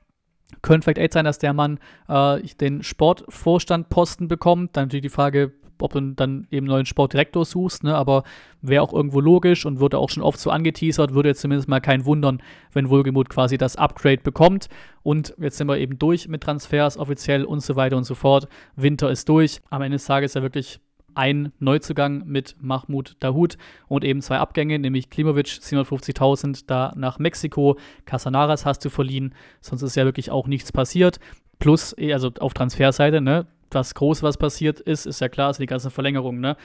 [0.61, 4.75] Könnte vielleicht echt sein, dass der Mann äh, den Sportvorstandposten bekommt.
[4.75, 7.95] Dann natürlich die Frage, ob du dann eben neuen Sportdirektor suchst, ne?
[7.95, 8.23] aber
[8.61, 11.79] wäre auch irgendwo logisch und wurde auch schon oft so angeteasert, würde jetzt zumindest mal
[11.79, 12.41] kein wundern,
[12.73, 14.67] wenn Wohlgemut quasi das Upgrade bekommt.
[15.03, 18.47] Und jetzt sind wir eben durch mit Transfers offiziell und so weiter und so fort.
[18.75, 19.61] Winter ist durch.
[19.69, 20.81] Am Ende des Tages ja wirklich
[21.15, 23.57] ein Neuzugang mit Mahmoud Dahoud
[23.87, 29.81] und eben zwei Abgänge, nämlich Klimovic 750.000 da nach Mexiko, Casanaras hast du verliehen, sonst
[29.81, 31.19] ist ja wirklich auch nichts passiert.
[31.59, 35.63] Plus, eh, also auf Transferseite, ne, was groß was passiert ist, ist ja klar, sind
[35.63, 36.55] die ganzen Verlängerungen, ne.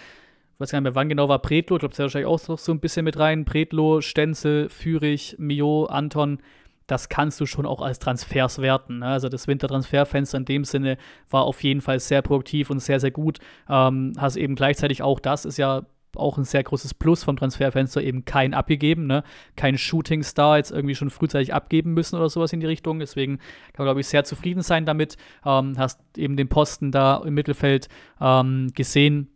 [0.54, 2.28] Ich weiß gar nicht mehr, wann genau war Pretlo, ich glaube, das ist ja wahrscheinlich
[2.28, 3.44] auch so ein bisschen mit rein.
[3.44, 6.38] Pretlo, Stenzel, Fürich, Mio, Anton,
[6.86, 8.98] das kannst du schon auch als Transfers werten.
[8.98, 9.06] Ne?
[9.06, 10.98] Also das Wintertransferfenster in dem Sinne
[11.30, 13.38] war auf jeden Fall sehr produktiv und sehr, sehr gut.
[13.68, 15.86] Ähm, hast eben gleichzeitig auch, das ist ja
[16.16, 19.24] auch ein sehr großes Plus vom Transferfenster, eben kein abgegeben, ne?
[19.56, 22.98] kein Shooting-Star jetzt irgendwie schon frühzeitig abgeben müssen oder sowas in die Richtung.
[22.98, 23.38] Deswegen
[23.72, 25.16] kann man, glaube ich, sehr zufrieden sein damit.
[25.44, 27.88] Ähm, hast eben den Posten da im Mittelfeld
[28.20, 29.28] ähm, gesehen,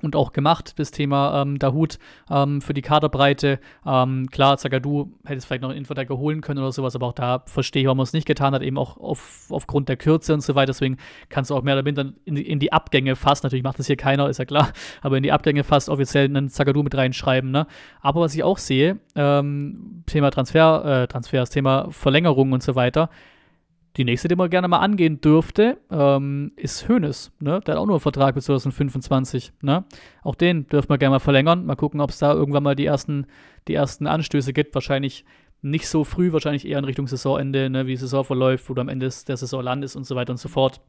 [0.00, 1.98] und auch gemacht, das Thema ähm, Dahut
[2.30, 3.60] ähm, für die Kaderbreite.
[3.86, 7.12] Ähm, klar, Zagadou hätte es vielleicht noch einen Innenverteidiger holen können oder sowas, aber auch
[7.12, 10.34] da verstehe ich, warum man es nicht getan hat, eben auch auf, aufgrund der Kürze
[10.34, 10.72] und so weiter.
[10.72, 10.96] Deswegen
[11.28, 13.96] kannst du auch mehr oder minder in, in die Abgänge fast, natürlich macht das hier
[13.96, 17.50] keiner, ist ja klar, aber in die Abgänge fast offiziell einen Zagadou mit reinschreiben.
[17.50, 17.66] Ne?
[18.00, 23.10] Aber was ich auch sehe, ähm, Thema Transfer, äh, Transfers, Thema Verlängerung und so weiter,
[23.96, 27.32] die nächste, die man gerne mal angehen dürfte, ähm, ist Hoeneß.
[27.40, 27.60] Ne?
[27.60, 29.52] Der hat auch nur einen Vertrag bis 2025.
[29.60, 29.84] Ne?
[30.22, 31.66] Auch den dürfen wir gerne mal verlängern.
[31.66, 33.26] Mal gucken, ob es da irgendwann mal die ersten,
[33.68, 34.74] die ersten Anstöße gibt.
[34.74, 35.24] Wahrscheinlich
[35.60, 37.86] nicht so früh, wahrscheinlich eher in Richtung Saisonende, ne?
[37.86, 40.38] wie die Saison verläuft, wo du am Ende der Saison landest und so weiter und
[40.38, 40.80] so fort.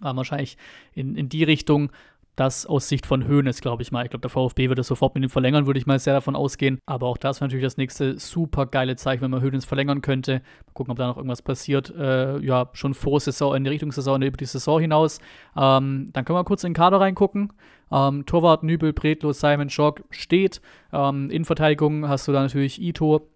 [0.00, 0.56] Aber wahrscheinlich
[0.94, 1.90] in, in die Richtung
[2.38, 4.04] das aus Sicht von Hoeneß, glaube ich mal.
[4.04, 6.78] Ich glaube, der VfB würde sofort mit ihm verlängern, würde ich mal sehr davon ausgehen.
[6.86, 10.34] Aber auch das wäre natürlich das nächste super geile Zeichen, wenn man Hoeneß verlängern könnte.
[10.66, 11.92] Mal gucken, ob da noch irgendwas passiert.
[11.96, 15.18] Äh, ja, schon vor Saison, in die Richtung Saison, über die Saison hinaus.
[15.56, 17.52] Ähm, dann können wir kurz in den Kader reingucken.
[17.90, 20.60] Ähm, Torwart, Nübel, Bretlo, Simon, Schock steht.
[20.92, 23.28] Ähm, Innenverteidigung hast du da natürlich Ito,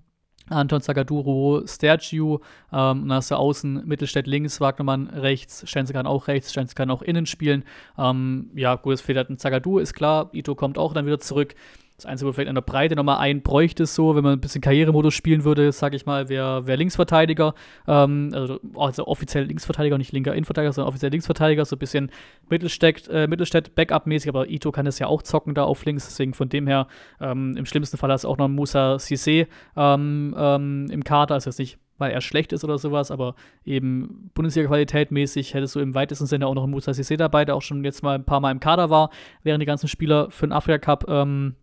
[0.52, 2.38] Anton Zagaduro, Stergiu,
[2.72, 6.90] ähm, dann hast du außen Mittelstädt links, Wagnermann rechts, Stenzel kann auch rechts, Stenzel kann
[6.90, 7.64] auch innen spielen.
[7.98, 10.30] Ähm, ja, gut, es fehlt halt ein Zagadou, ist klar.
[10.32, 11.54] Ito kommt auch dann wieder zurück.
[11.96, 14.60] Das Einzige, wo vielleicht in der Breite nochmal ein bräuchte, so, wenn man ein bisschen
[14.60, 17.54] Karrieremodus spielen würde, sage ich mal, wäre wär Linksverteidiger.
[17.86, 22.10] Ähm, also, also, offiziell Linksverteidiger, nicht linker Innenverteidiger, sondern offiziell Linksverteidiger, so ein bisschen
[22.48, 26.34] Mittelstädt, äh, Mittelstädt Backup-mäßig, aber Ito kann das ja auch zocken da auf links, deswegen
[26.34, 26.88] von dem her,
[27.20, 29.46] ähm, im schlimmsten Fall hast du auch noch Musa Cissé
[29.76, 34.30] ähm, ähm, im Kader, also jetzt nicht weil er schlecht ist oder sowas, aber eben
[34.34, 37.62] Bundesliga-Qualität mäßig hättest du im weitesten Sinne auch noch einen Musa Sissé dabei, der auch
[37.62, 39.10] schon jetzt mal ein paar Mal im Kader war,
[39.44, 41.54] während die ganzen Spieler für den Afrika-Cup ähm,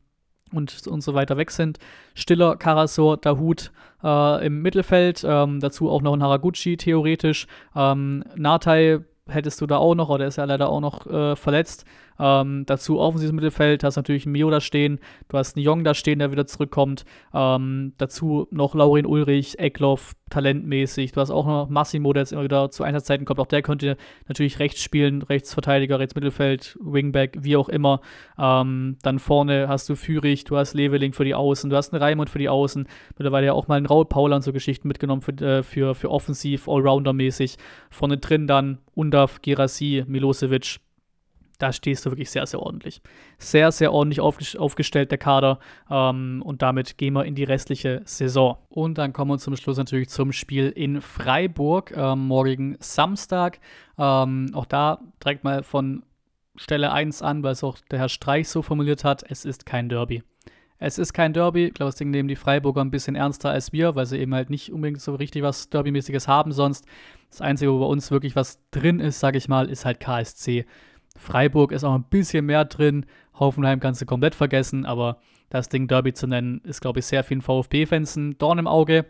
[0.53, 1.79] und, und so weiter weg sind.
[2.15, 3.71] Stiller, Karasor, Dahut
[4.03, 7.47] äh, im Mittelfeld, ähm, dazu auch noch ein Haraguchi theoretisch.
[7.75, 11.85] Ähm, Natai hättest du da auch noch, oder ist ja leider auch noch äh, verletzt.
[12.19, 15.93] Ähm, dazu offensives Mittelfeld, hast natürlich einen Mio da stehen, du hast einen Jong da
[15.93, 17.05] stehen, der wieder zurückkommt.
[17.33, 21.11] Ähm, dazu noch Laurin Ulrich, Eckloff, talentmäßig.
[21.11, 23.39] Du hast auch noch Massimo, der jetzt immer wieder zu Einsatzzeiten kommt.
[23.39, 23.97] Auch der könnte
[24.27, 28.01] natürlich rechts spielen, Rechtsverteidiger, Rechtsmittelfeld, Wingback, wie auch immer.
[28.37, 32.01] Ähm, dann vorne hast du Führig, du hast Leveling für die Außen, du hast einen
[32.01, 32.87] Raimund für die Außen.
[33.17, 36.11] Mittlerweile ja auch mal einen Raul Paula und so Geschichten mitgenommen für, äh, für, für
[36.11, 37.57] Offensiv, Allrounder-mäßig.
[37.89, 40.79] Vorne drin dann Undav, Girassi, Milosevic
[41.59, 43.01] da stehst du wirklich sehr, sehr ordentlich.
[43.37, 45.59] Sehr, sehr ordentlich aufgestellt, der Kader.
[45.91, 48.57] Ähm, und damit gehen wir in die restliche Saison.
[48.69, 53.59] Und dann kommen wir zum Schluss natürlich zum Spiel in Freiburg, ähm, morgigen Samstag.
[53.97, 56.03] Ähm, auch da direkt mal von
[56.55, 59.89] Stelle 1 an, weil es auch der Herr Streich so formuliert hat: es ist kein
[59.89, 60.23] Derby.
[60.81, 61.65] Es ist kein Derby.
[61.65, 64.33] Ich glaube, das Ding nehmen die Freiburger ein bisschen ernster als wir, weil sie eben
[64.33, 66.85] halt nicht unbedingt so richtig was Derby-mäßiges haben sonst.
[67.29, 70.65] Das Einzige, wo bei uns wirklich was drin ist, sage ich mal, ist halt KSC.
[71.17, 73.05] Freiburg ist auch ein bisschen mehr drin.
[73.33, 75.19] Hoffenheim kannst du komplett vergessen, aber
[75.49, 79.05] das Ding Derby zu nennen, ist, glaube ich, sehr vielen VfB-Fans ein Dorn im Auge.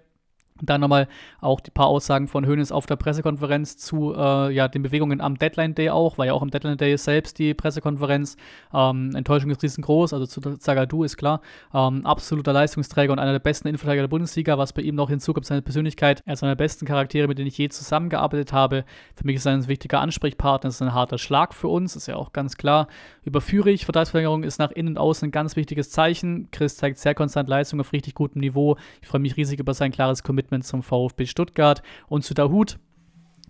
[0.62, 1.08] Dann nochmal
[1.42, 5.38] auch die paar Aussagen von Hoeneß auf der Pressekonferenz zu äh, ja, den Bewegungen am
[5.38, 8.38] Deadline Day auch, war ja auch am Deadline Day selbst die Pressekonferenz.
[8.74, 11.42] Ähm, Enttäuschung ist riesengroß, also zu Zagadou ist klar.
[11.74, 15.46] Ähm, absoluter Leistungsträger und einer der besten Innenverteidiger der Bundesliga, was bei ihm noch hinzukommt,
[15.46, 16.24] seine Persönlichkeit.
[16.26, 18.84] Er ist einer der besten Charaktere, mit denen ich je zusammengearbeitet habe.
[19.16, 22.08] Für mich ist er ein wichtiger Ansprechpartner, das ist ein harter Schlag für uns, ist
[22.08, 22.88] ja auch ganz klar.
[23.24, 26.50] Über Führig, Vertragsverlängerung ist nach innen und außen ein ganz wichtiges Zeichen.
[26.52, 28.78] Chris zeigt sehr konstant Leistung auf richtig gutem Niveau.
[29.02, 32.80] Ich freue mich riesig über sein klares Commitment Commitment zum VfB Stuttgart und zu Dahut.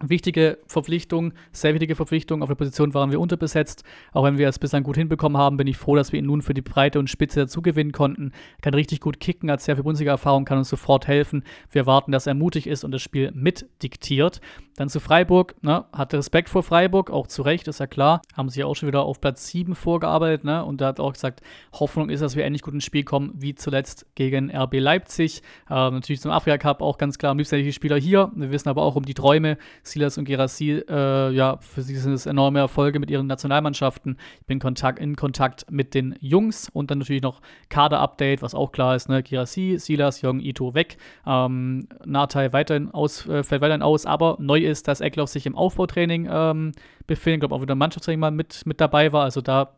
[0.02, 2.42] Wichtige Verpflichtung, sehr wichtige Verpflichtung.
[2.42, 3.84] Auf der Position waren wir unterbesetzt.
[4.14, 6.42] Auch wenn wir es bislang gut hinbekommen haben, bin ich froh, dass wir ihn nun
[6.42, 8.32] für die Breite und Spitze dazu gewinnen konnten.
[8.62, 11.44] Kann richtig gut kicken, hat sehr viel Bundesliga-Erfahrung, kann uns sofort helfen.
[11.72, 14.42] Wir erwarten, dass er mutig ist und das Spiel mitdiktiert.
[14.80, 18.22] Dann zu Freiburg, ne, hatte Respekt vor Freiburg, auch zu Recht, ist ja klar.
[18.34, 20.64] Haben sich auch schon wieder auf Platz 7 vorgearbeitet, ne?
[20.64, 21.42] Und da hat auch gesagt,
[21.74, 25.42] Hoffnung ist, dass wir endlich gut ins Spiel kommen, wie zuletzt gegen RB Leipzig.
[25.70, 28.32] Ähm, natürlich zum Afrika Cup auch ganz klar, am liebsten die Spieler hier.
[28.36, 29.58] Wir wissen aber auch um die Träume.
[29.92, 34.18] Silas und Gerassi, äh, ja, für sie sind es enorme Erfolge mit ihren Nationalmannschaften.
[34.42, 38.72] Ich bin Kontakt, in Kontakt mit den Jungs und dann natürlich noch Kader-Update, was auch
[38.72, 39.24] klar ist, ne?
[39.24, 40.98] Gerassi, Silas, Jong, Ito weg.
[41.26, 45.56] Ähm, Natai weiterhin aus, äh, fällt weiterhin aus, aber neu ist, dass Eckloff sich im
[45.56, 46.72] Aufbautraining ähm,
[47.08, 47.38] befindet.
[47.38, 49.24] Ich glaube, auch wieder ein Mannschaftstraining mal mit, mit dabei war.
[49.24, 49.74] Also da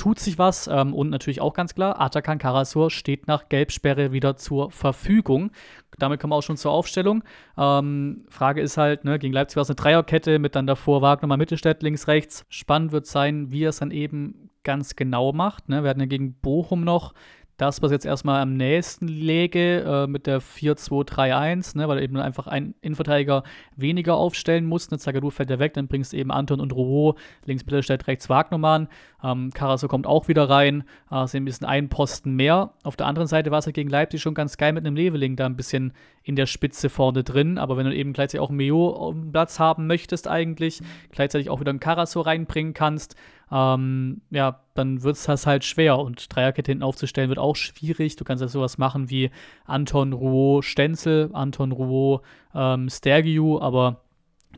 [0.00, 0.66] tut sich was.
[0.66, 5.50] Ähm, und natürlich auch ganz klar, Atakan Karasur steht nach Gelbsperre wieder zur Verfügung.
[5.98, 7.22] Damit kommen wir auch schon zur Aufstellung.
[7.58, 11.28] Ähm, Frage ist halt, ne, gegen Leipzig war es eine Dreierkette mit dann davor Wagner
[11.28, 12.46] mal Mittelstädt links, rechts.
[12.48, 15.68] Spannend wird sein, wie er es dann eben ganz genau macht.
[15.68, 15.82] Ne?
[15.82, 17.12] Wir hatten ja gegen Bochum noch
[17.60, 22.16] das, was jetzt erstmal am nächsten läge, äh, mit der 4-2-3-1, ne, weil er eben
[22.16, 23.42] einfach ein Innenverteidiger
[23.76, 24.90] weniger aufstellen muss.
[24.90, 28.28] Ne, Zagadou fällt ja weg, dann bringst du eben Anton und Rouault, links Mittelstädt, rechts
[28.28, 28.88] Wagnermann.
[29.22, 32.72] Ähm, Karaso kommt auch wieder rein, äh, sind ein bisschen einen Posten mehr.
[32.82, 35.36] Auf der anderen Seite war es ja gegen Leipzig schon ganz geil mit einem Leveling
[35.36, 35.92] da ein bisschen
[36.22, 39.58] in der Spitze vorne drin, aber wenn du eben gleichzeitig auch Meo auf dem Platz
[39.58, 40.80] haben möchtest eigentlich,
[41.12, 43.16] gleichzeitig auch wieder einen Karaso reinbringen kannst,
[43.52, 45.98] ähm, ja, dann wird es halt schwer.
[45.98, 48.16] Und Dreierkette hinten aufzustellen wird auch schwierig.
[48.16, 49.30] Du kannst ja sowas machen wie
[49.64, 52.22] Anton Rouault Stenzel, Anton Rouault
[52.54, 54.02] ähm, Stergiu, aber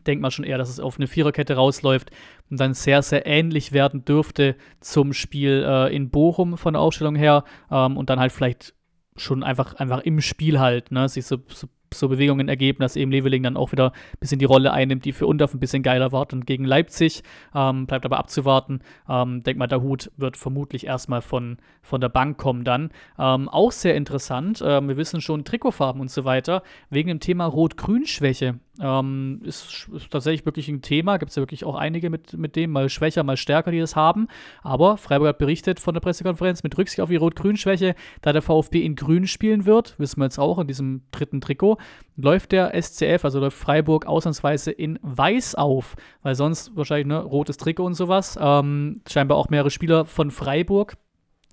[0.07, 2.11] denk mal schon eher, dass es auf eine Viererkette rausläuft
[2.51, 7.15] und dann sehr, sehr ähnlich werden dürfte zum Spiel äh, in Bochum von der Aufstellung
[7.15, 8.75] her ähm, und dann halt vielleicht
[9.17, 13.11] schon einfach, einfach im Spiel halt, ne, sich so, so so Bewegungen ergeben, dass eben
[13.11, 16.13] Leveling dann auch wieder ein bisschen die Rolle einnimmt, die für Undorf ein bisschen geiler
[16.13, 16.27] war.
[16.33, 17.23] Und gegen Leipzig
[17.55, 18.81] ähm, bleibt aber abzuwarten.
[19.09, 22.91] Ähm, denk mal, der Hut wird vermutlich erstmal von, von der Bank kommen dann.
[23.19, 27.47] Ähm, auch sehr interessant, ähm, wir wissen schon Trikotfarben und so weiter, wegen dem Thema
[27.47, 28.59] Rot-Grün-Schwäche.
[28.83, 31.19] Ähm, ist, ist, tatsächlich wirklich ein Thema.
[31.19, 33.95] Gibt es ja wirklich auch einige mit, mit dem, mal schwächer, mal stärker, die das
[33.95, 34.27] haben.
[34.63, 38.85] Aber Freiburg hat berichtet von der Pressekonferenz mit Rücksicht auf die Rot-Grün-Schwäche, da der VfB
[38.85, 41.79] in Grün spielen wird, wissen wir jetzt auch in diesem dritten Trikot,
[42.17, 47.57] läuft der SCF, also läuft Freiburg ausnahmsweise in Weiß auf, weil sonst wahrscheinlich ne, rotes
[47.57, 48.39] Trikot und sowas.
[48.41, 50.97] Ähm, scheinbar auch mehrere Spieler von Freiburg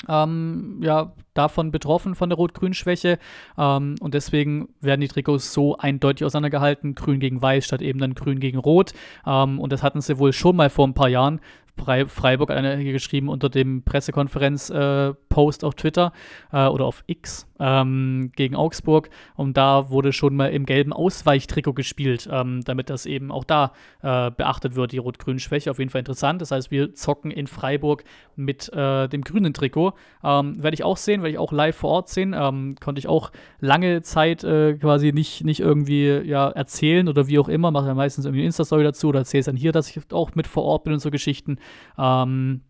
[0.07, 3.19] ähm, ja, davon betroffen, von der Rot-Grün-Schwäche.
[3.57, 8.13] Ähm, und deswegen werden die Trikots so eindeutig auseinandergehalten, grün gegen weiß statt eben dann
[8.13, 8.93] grün gegen rot.
[9.25, 11.39] Ähm, und das hatten sie wohl schon mal vor ein paar Jahren
[11.79, 16.13] Freiburg hat hier geschrieben unter dem Pressekonferenz-Post äh, auf Twitter
[16.51, 19.09] äh, oder auf X ähm, gegen Augsburg.
[19.35, 23.73] Und da wurde schon mal im gelben Ausweichtrikot gespielt, ähm, damit das eben auch da
[24.01, 25.71] äh, beachtet wird, die rot-grüne Schwäche.
[25.71, 26.41] Auf jeden Fall interessant.
[26.41, 28.03] Das heißt, wir zocken in Freiburg
[28.35, 29.93] mit äh, dem grünen Trikot.
[30.23, 32.35] Ähm, werde ich auch sehen, werde ich auch live vor Ort sehen.
[32.37, 37.39] Ähm, konnte ich auch lange Zeit äh, quasi nicht, nicht irgendwie ja, erzählen oder wie
[37.39, 37.71] auch immer.
[37.71, 40.35] Mache ja meistens irgendwie eine Insta-Story dazu oder erzähle es dann hier, dass ich auch
[40.35, 41.57] mit vor Ort bin und so Geschichten.
[41.97, 42.61] Ähm,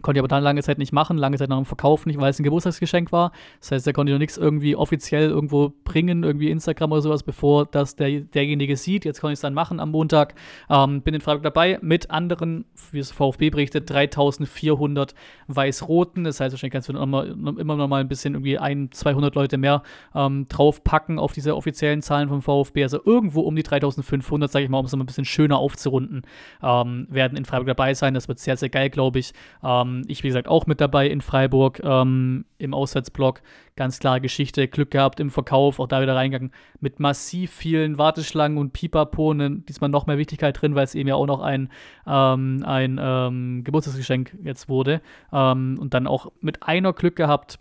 [0.00, 2.30] Konnte ich aber dann lange Zeit nicht machen, lange Zeit nach dem Verkauf nicht, weil
[2.30, 3.30] es ein Geburtstagsgeschenk war.
[3.60, 7.22] Das heißt, da konnte ich noch nichts irgendwie offiziell irgendwo bringen, irgendwie Instagram oder sowas,
[7.22, 9.04] bevor das der, derjenige sieht.
[9.04, 10.34] Jetzt konnte ich es dann machen am Montag.
[10.70, 15.14] Ähm, bin in Freiburg dabei mit anderen, wie es VfB berichtet, 3400
[15.48, 16.24] Weiß-Roten.
[16.24, 19.58] Das heißt, wahrscheinlich kannst du immer, immer noch mal ein bisschen irgendwie ein, 200 Leute
[19.58, 19.82] mehr
[20.14, 22.82] ähm, draufpacken auf diese offiziellen Zahlen vom VfB.
[22.82, 26.22] Also irgendwo um die 3500, sage ich mal, um es mal ein bisschen schöner aufzurunden,
[26.62, 28.14] ähm, werden in Freiburg dabei sein.
[28.14, 29.32] Das wird sehr, sehr geil, glaube ich.
[29.62, 33.42] Ähm, ähm, ich, wie gesagt, auch mit dabei in Freiburg ähm, im Auswärtsblock.
[33.76, 34.68] Ganz klare Geschichte.
[34.68, 36.52] Glück gehabt im Verkauf, auch da wieder reingegangen.
[36.80, 39.34] Mit massiv vielen Warteschlangen und Pipapo.
[39.34, 41.68] Diesmal noch mehr Wichtigkeit drin, weil es eben ja auch noch ein,
[42.06, 45.00] ähm, ein ähm, Geburtstagsgeschenk jetzt wurde.
[45.32, 47.58] Ähm, und dann auch mit einer Glück gehabt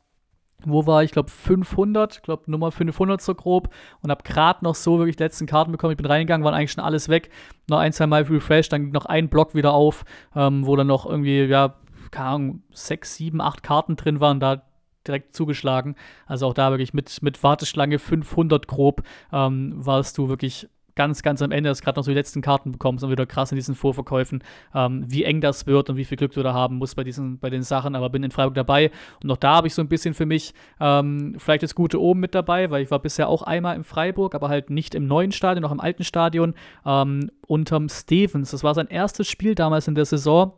[0.65, 3.69] wo war ich, glaube 500, ich glaube Nummer 500 so grob
[4.01, 5.91] und habe gerade noch so wirklich die letzten Karten bekommen.
[5.91, 7.29] Ich bin reingegangen, waren eigentlich schon alles weg.
[7.67, 10.87] Noch ein, zwei Mal Refresh, dann ging noch ein Block wieder auf, ähm, wo dann
[10.87, 11.75] noch irgendwie, ja,
[12.11, 14.63] keine Ahnung, sechs, sieben, acht Karten drin waren, da
[15.07, 15.95] direkt zugeschlagen.
[16.27, 21.41] Also auch da wirklich mit, mit Warteschlange 500 grob ähm, warst du wirklich ganz, ganz
[21.41, 23.75] am Ende, dass gerade noch so die letzten Karten bekommst und wieder krass in diesen
[23.75, 24.43] Vorverkäufen,
[24.75, 27.39] ähm, wie eng das wird und wie viel Glück du da haben musst bei diesen,
[27.39, 28.91] bei den Sachen, aber bin in Freiburg dabei
[29.23, 32.19] und auch da habe ich so ein bisschen für mich ähm, vielleicht das Gute oben
[32.19, 35.31] mit dabei, weil ich war bisher auch einmal in Freiburg, aber halt nicht im neuen
[35.31, 36.53] Stadion, noch im alten Stadion,
[36.85, 38.51] ähm, unterm Stevens.
[38.51, 40.53] Das war sein erstes Spiel damals in der Saison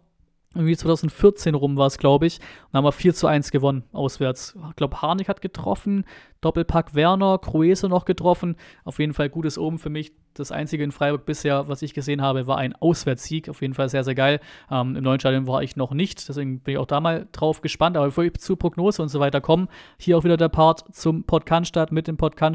[0.53, 2.39] irgendwie 2014 rum war es, glaube ich.
[2.67, 4.55] Und haben wir 4 zu 1 gewonnen, auswärts.
[4.69, 6.05] Ich glaube, Harnik hat getroffen,
[6.41, 8.55] Doppelpack Werner, Cruese noch getroffen.
[8.83, 10.13] Auf jeden Fall gutes Oben für mich.
[10.33, 13.49] Das einzige in Freiburg bisher, was ich gesehen habe, war ein Auswärtssieg.
[13.49, 14.39] Auf jeden Fall sehr, sehr geil.
[14.71, 17.61] Ähm, Im neuen Stadion war ich noch nicht, deswegen bin ich auch da mal drauf
[17.61, 17.97] gespannt.
[17.97, 21.23] Aber bevor ich zur Prognose und so weiter komme, hier auch wieder der Part zum
[21.23, 22.53] Podcast mit dem Podcast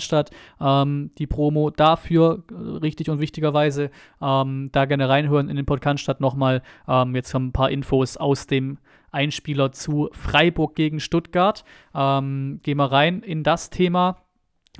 [0.60, 3.90] ähm, die Promo dafür, äh, richtig und wichtigerweise,
[4.20, 6.62] ähm, da gerne reinhören in den Podcast nochmal.
[6.86, 8.78] Ähm, jetzt haben ein paar Infos aus dem
[9.10, 11.64] Einspieler zu Freiburg gegen Stuttgart.
[11.94, 14.18] Ähm, gehen wir rein in das Thema.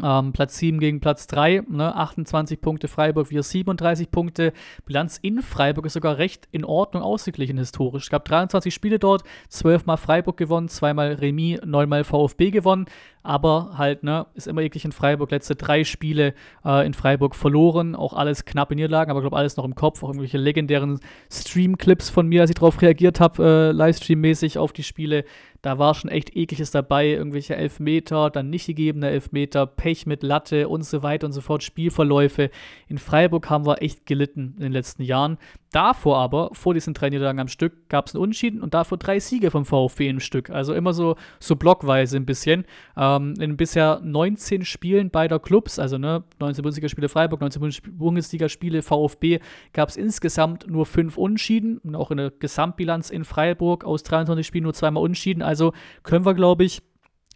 [0.03, 4.53] Ähm, Platz 7 gegen Platz 3, ne, 28 Punkte Freiburg, wir 37 Punkte.
[4.85, 8.05] Bilanz in Freiburg ist sogar recht in Ordnung ausgeglichen historisch.
[8.05, 12.87] Es gab 23 Spiele dort, 12 Mal Freiburg gewonnen, zweimal Remis, 9 Mal VfB gewonnen
[13.29, 15.31] aber halt, ne, ist immer eklig in Freiburg.
[15.31, 16.33] Letzte drei Spiele
[16.65, 19.75] äh, in Freiburg verloren, auch alles knapp in Niederlagen, aber ich glaube, alles noch im
[19.75, 20.03] Kopf.
[20.03, 20.99] Auch irgendwelche legendären
[21.31, 25.27] Stream-Clips von mir, als ich darauf reagiert habe, äh, Livestream-mäßig auf die Spiele.
[25.61, 30.67] Da war schon echt ekliges dabei, irgendwelche Elfmeter, dann nicht gegebene Elfmeter, Pech mit Latte
[30.67, 32.49] und so weiter und so fort, Spielverläufe.
[32.87, 35.37] In Freiburg haben wir echt gelitten in den letzten Jahren.
[35.71, 39.21] Davor aber, vor diesen drei Niederlagen am Stück, gab es einen Unentschieden und davor drei
[39.21, 40.49] Siege vom VfB im Stück.
[40.49, 42.65] Also immer so, so blockweise ein bisschen.
[42.97, 49.41] Ähm, in bisher 19 Spielen beider Clubs, also ne, 19 Bundesligaspiele Freiburg, 19 Bundesligaspiele VfB,
[49.75, 51.79] gab es insgesamt nur fünf Unentschieden.
[51.79, 55.43] Und auch in der Gesamtbilanz in Freiburg aus 23 Spielen nur zweimal Unentschieden.
[55.43, 56.83] Also können wir, glaube ich,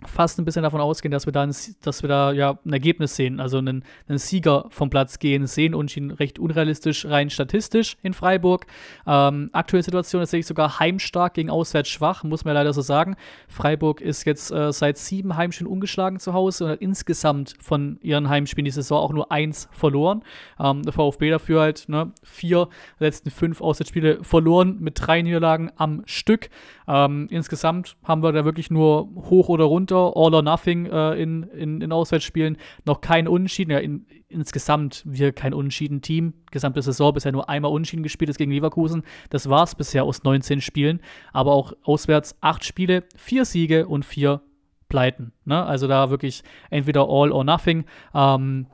[0.07, 3.17] fast ein bisschen davon ausgehen, dass wir da, ein, dass wir da ja ein Ergebnis
[3.17, 7.97] sehen, also einen, einen Sieger vom Platz gehen sehen und ihn recht unrealistisch rein statistisch
[8.03, 8.67] in Freiburg.
[9.07, 13.17] Ähm, aktuelle Situation ist tatsächlich sogar heimstark gegen auswärts schwach, muss man leider so sagen.
[13.49, 18.29] Freiburg ist jetzt äh, seit sieben Heimspielen ungeschlagen zu Hause und hat insgesamt von ihren
[18.29, 20.23] Heimspielen die Saison auch nur eins verloren.
[20.59, 22.69] Ähm, der VfB dafür halt ne, vier
[22.99, 26.49] letzten fünf Auswärtsspiele verloren mit drei Niederlagen am Stück.
[26.89, 31.45] Ähm, insgesamt haben wir da wirklich nur hoch oder runter, all or nothing äh, in,
[31.45, 32.57] in, in Auswärtsspielen.
[32.85, 33.71] Noch kein Unentschieden.
[33.71, 36.35] Ja, in, insgesamt wir kein Unentschieden-Team.
[36.51, 39.03] Gesamte Saison bisher nur einmal Unentschieden gespielt ist gegen Leverkusen.
[39.31, 41.01] Das war es bisher aus 19 Spielen.
[41.33, 44.43] Aber auch auswärts acht Spiele, vier Siege und vier
[44.89, 45.33] Pleiten.
[45.47, 45.65] Ne?
[45.65, 47.85] Also da wirklich entweder all or nothing.
[48.15, 48.67] Ähm,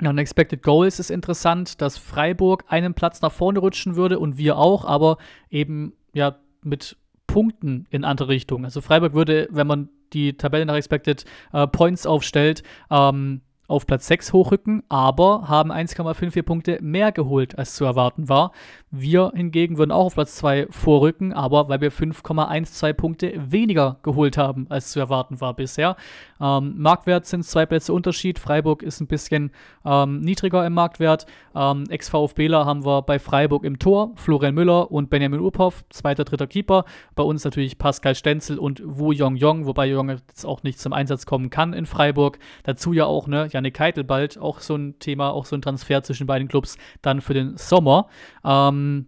[0.00, 4.58] Nach Expected Goals ist interessant, dass Freiburg einen Platz nach vorne rutschen würde und wir
[4.58, 5.16] auch, aber
[5.48, 6.96] eben ja mit
[7.32, 8.66] Punkten in andere Richtungen.
[8.66, 13.40] Also Freiburg würde, wenn man die Tabelle nach Expected äh, Points aufstellt, ähm,
[13.72, 18.52] auf Platz 6 hochrücken, aber haben 1,54 Punkte mehr geholt, als zu erwarten war.
[18.90, 24.36] Wir hingegen würden auch auf Platz 2 vorrücken, aber weil wir 5,12 Punkte weniger geholt
[24.36, 25.96] haben, als zu erwarten war bisher.
[26.42, 28.38] Ähm, Marktwert sind zwei Plätze Unterschied.
[28.38, 29.50] Freiburg ist ein bisschen
[29.86, 31.24] ähm, niedriger im Marktwert.
[31.54, 36.46] Ähm, Ex-VfBler haben wir bei Freiburg im Tor, Florian Müller und Benjamin Urpoff, zweiter, dritter
[36.46, 36.84] Keeper.
[37.14, 40.92] Bei uns natürlich Pascal Stenzel und Wu Yong Yong, wobei Yong jetzt auch nicht zum
[40.92, 42.38] Einsatz kommen kann in Freiburg.
[42.64, 46.02] Dazu ja auch, ne, Janik Keitel bald, auch so ein Thema, auch so ein Transfer
[46.02, 48.08] zwischen beiden Clubs dann für den Sommer.
[48.44, 49.06] Ähm,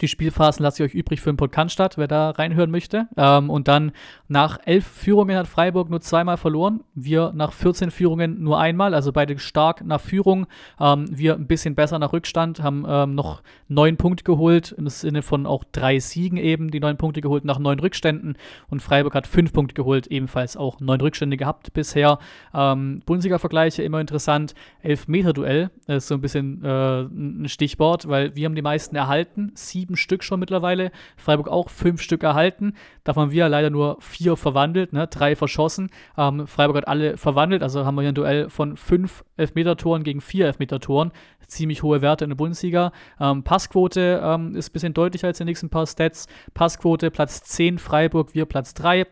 [0.00, 3.08] die Spielphasen lasse ich euch übrig für den Podcast statt, wer da reinhören möchte.
[3.16, 3.92] Ähm, und dann
[4.28, 6.80] nach elf Führungen hat Freiburg nur zweimal verloren.
[6.94, 10.46] Wir nach 14 Führungen nur einmal, also beide stark nach Führung.
[10.80, 15.22] Ähm, wir ein bisschen besser nach Rückstand, haben ähm, noch neun Punkte geholt, im Sinne
[15.22, 18.36] von auch drei Siegen eben, die neun Punkte geholt nach neun Rückständen.
[18.68, 22.18] Und Freiburg hat fünf Punkte geholt, ebenfalls auch neun Rückstände gehabt bisher.
[22.54, 24.54] Ähm, Bundesliga-Vergleiche immer interessant.
[24.82, 29.52] Elf-Meter-Duell ist so ein bisschen äh, ein Stichwort, weil wir haben die meisten erhalten.
[29.54, 30.90] Sieben sieben Stück schon mittlerweile.
[31.16, 32.74] Freiburg auch fünf Stück erhalten.
[33.04, 35.06] Davon wir leider nur vier verwandelt, ne?
[35.06, 35.90] drei verschossen.
[36.16, 40.20] Ähm, Freiburg hat alle verwandelt, also haben wir hier ein Duell von fünf Elfmeter-Toren gegen
[40.20, 41.12] vier Elfmeter-Toren.
[41.46, 42.92] Ziemlich hohe Werte in der Bundesliga.
[43.18, 46.26] Ähm, Passquote ähm, ist ein bisschen deutlicher als die nächsten paar Stats.
[46.52, 49.06] Passquote Platz 10 Freiburg, wir Platz 3.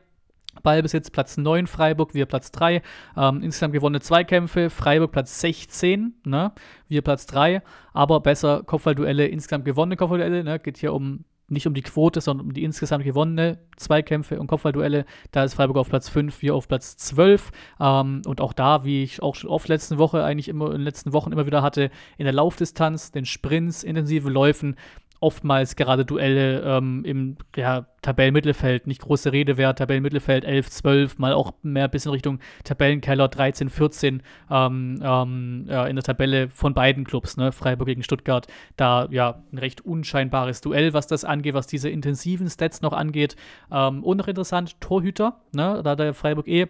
[0.62, 2.82] Ballbesitz Platz 9, Freiburg, wir Platz 3.
[3.16, 6.52] Ähm, insgesamt gewonnene Zweikämpfe, Freiburg Platz 16, ne?
[6.88, 7.62] wir Platz 3.
[7.92, 10.44] Aber besser Kopfballduelle, insgesamt gewonnene Kopfballduelle.
[10.44, 10.58] Ne?
[10.58, 15.04] Geht hier um nicht um die Quote, sondern um die insgesamt gewonnene Zweikämpfe und Kopfballduelle.
[15.30, 17.52] Da ist Freiburg auf Platz 5, wir auf Platz 12.
[17.80, 20.82] Ähm, und auch da, wie ich auch schon oft letzte Woche eigentlich immer in den
[20.82, 24.76] letzten Wochen immer wieder hatte, in der Laufdistanz, den Sprints, intensive Läufen,
[25.20, 31.32] oftmals gerade Duelle ähm, im ja, Tabellenmittelfeld, nicht große Rede wert, Tabellenmittelfeld 11, 12, mal
[31.32, 36.74] auch mehr ein bisschen Richtung Tabellenkeller 13, 14 ähm, ähm, ja, in der Tabelle von
[36.74, 37.52] beiden Clubs, ne?
[37.52, 42.48] Freiburg gegen Stuttgart, da ja ein recht unscheinbares Duell, was das angeht, was diese intensiven
[42.48, 43.36] Stats noch angeht.
[43.70, 45.80] Ähm, und noch interessant, Torhüter, ne?
[45.82, 46.66] da der Freiburg eh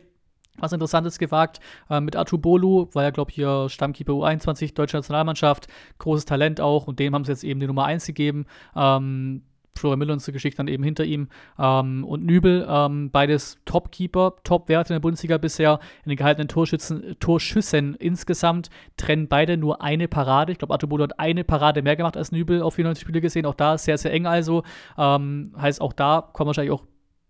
[0.59, 1.61] was Interessantes gewagt
[1.91, 5.69] äh, mit Atubolu, war ja, glaube ich, hier Stammkeeper U21, deutsche Nationalmannschaft,
[5.99, 8.47] großes Talent auch und dem haben sie jetzt eben die Nummer 1 gegeben.
[8.75, 9.43] Ähm,
[9.79, 11.29] Florian Müller und die Geschichte dann eben hinter ihm
[11.59, 17.17] ähm, und Nübel, ähm, beides Top-Keeper, Top-Werte in der Bundesliga bisher, in den gehaltenen Torschützen,
[17.21, 20.53] Torschüssen insgesamt trennen beide nur eine Parade.
[20.53, 23.55] Ich glaube, Atubolo hat eine Parade mehr gemacht als Nübel auf 94 Spiele gesehen, auch
[23.55, 24.63] da sehr, sehr eng also.
[24.99, 26.85] Ähm, heißt, auch da kommen wahrscheinlich auch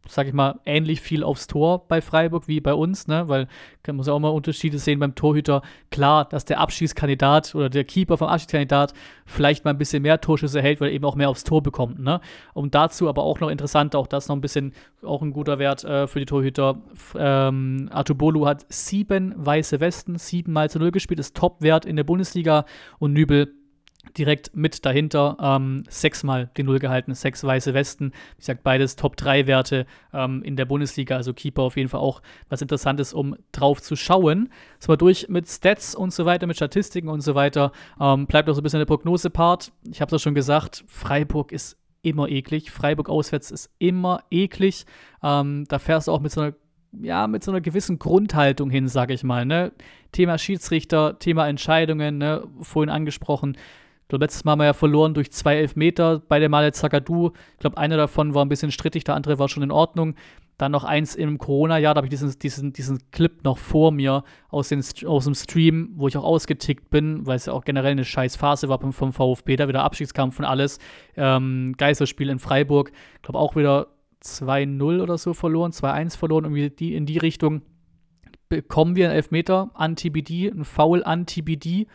[0.08, 3.28] sag ich mal, ähnlich viel aufs Tor bei Freiburg wie bei uns, ne?
[3.28, 3.48] Weil
[3.86, 5.62] man muss ja auch mal Unterschiede sehen beim Torhüter.
[5.90, 10.60] Klar, dass der Abschießkandidat oder der Keeper vom Abschießkandidat vielleicht mal ein bisschen mehr Torschüsse
[10.60, 12.20] hält, weil er eben auch mehr aufs Tor bekommt, ne?
[12.54, 14.72] Und dazu aber auch noch interessant, auch das noch ein bisschen,
[15.02, 16.82] auch ein guter Wert äh, für die Torhüter.
[17.16, 22.04] Ähm, Artubolu hat sieben weiße Westen, sieben mal zu null gespielt, ist Topwert in der
[22.04, 22.64] Bundesliga
[22.98, 23.54] und Nübel
[24.16, 28.12] direkt mit dahinter ähm, sechsmal die Null gehalten, sechs weiße Westen.
[28.36, 32.62] Wie gesagt, beides Top-3-Werte ähm, in der Bundesliga, also Keeper auf jeden Fall auch was
[32.62, 34.50] Interessantes, um drauf zu schauen.
[34.78, 37.72] Sind wir durch mit Stats und so weiter, mit Statistiken und so weiter.
[38.00, 39.72] Ähm, bleibt auch so ein bisschen der Prognose-Part.
[39.90, 42.70] Ich habe es ja schon gesagt, Freiburg ist immer eklig.
[42.70, 44.86] Freiburg auswärts ist immer eklig.
[45.22, 46.54] Ähm, da fährst du auch mit so einer
[47.02, 49.44] ja, mit so einer gewissen Grundhaltung hin, sage ich mal.
[49.44, 49.72] Ne?
[50.12, 52.46] Thema Schiedsrichter, Thema Entscheidungen, ne?
[52.60, 53.56] vorhin angesprochen.
[54.08, 57.32] Glaube, letztes Mal haben wir ja verloren durch zwei Elfmeter bei der Male Zagadou.
[57.54, 60.14] Ich glaube, einer davon war ein bisschen strittig, der andere war schon in Ordnung.
[60.58, 64.22] Dann noch eins im Corona-Jahr, da habe ich diesen, diesen, diesen Clip noch vor mir
[64.48, 67.90] aus, den, aus dem Stream, wo ich auch ausgetickt bin, weil es ja auch generell
[67.90, 70.78] eine scheiß Phase war vom VfB, da wieder Abschiedskampf und alles.
[71.16, 73.88] Ähm, Geisterspiel in Freiburg, ich glaube auch wieder
[74.22, 77.62] 2-0 oder so verloren, 2-1 verloren, irgendwie die, in die Richtung.
[78.48, 81.88] Bekommen wir einen Elfmeter an TBD, einen Foul an TBD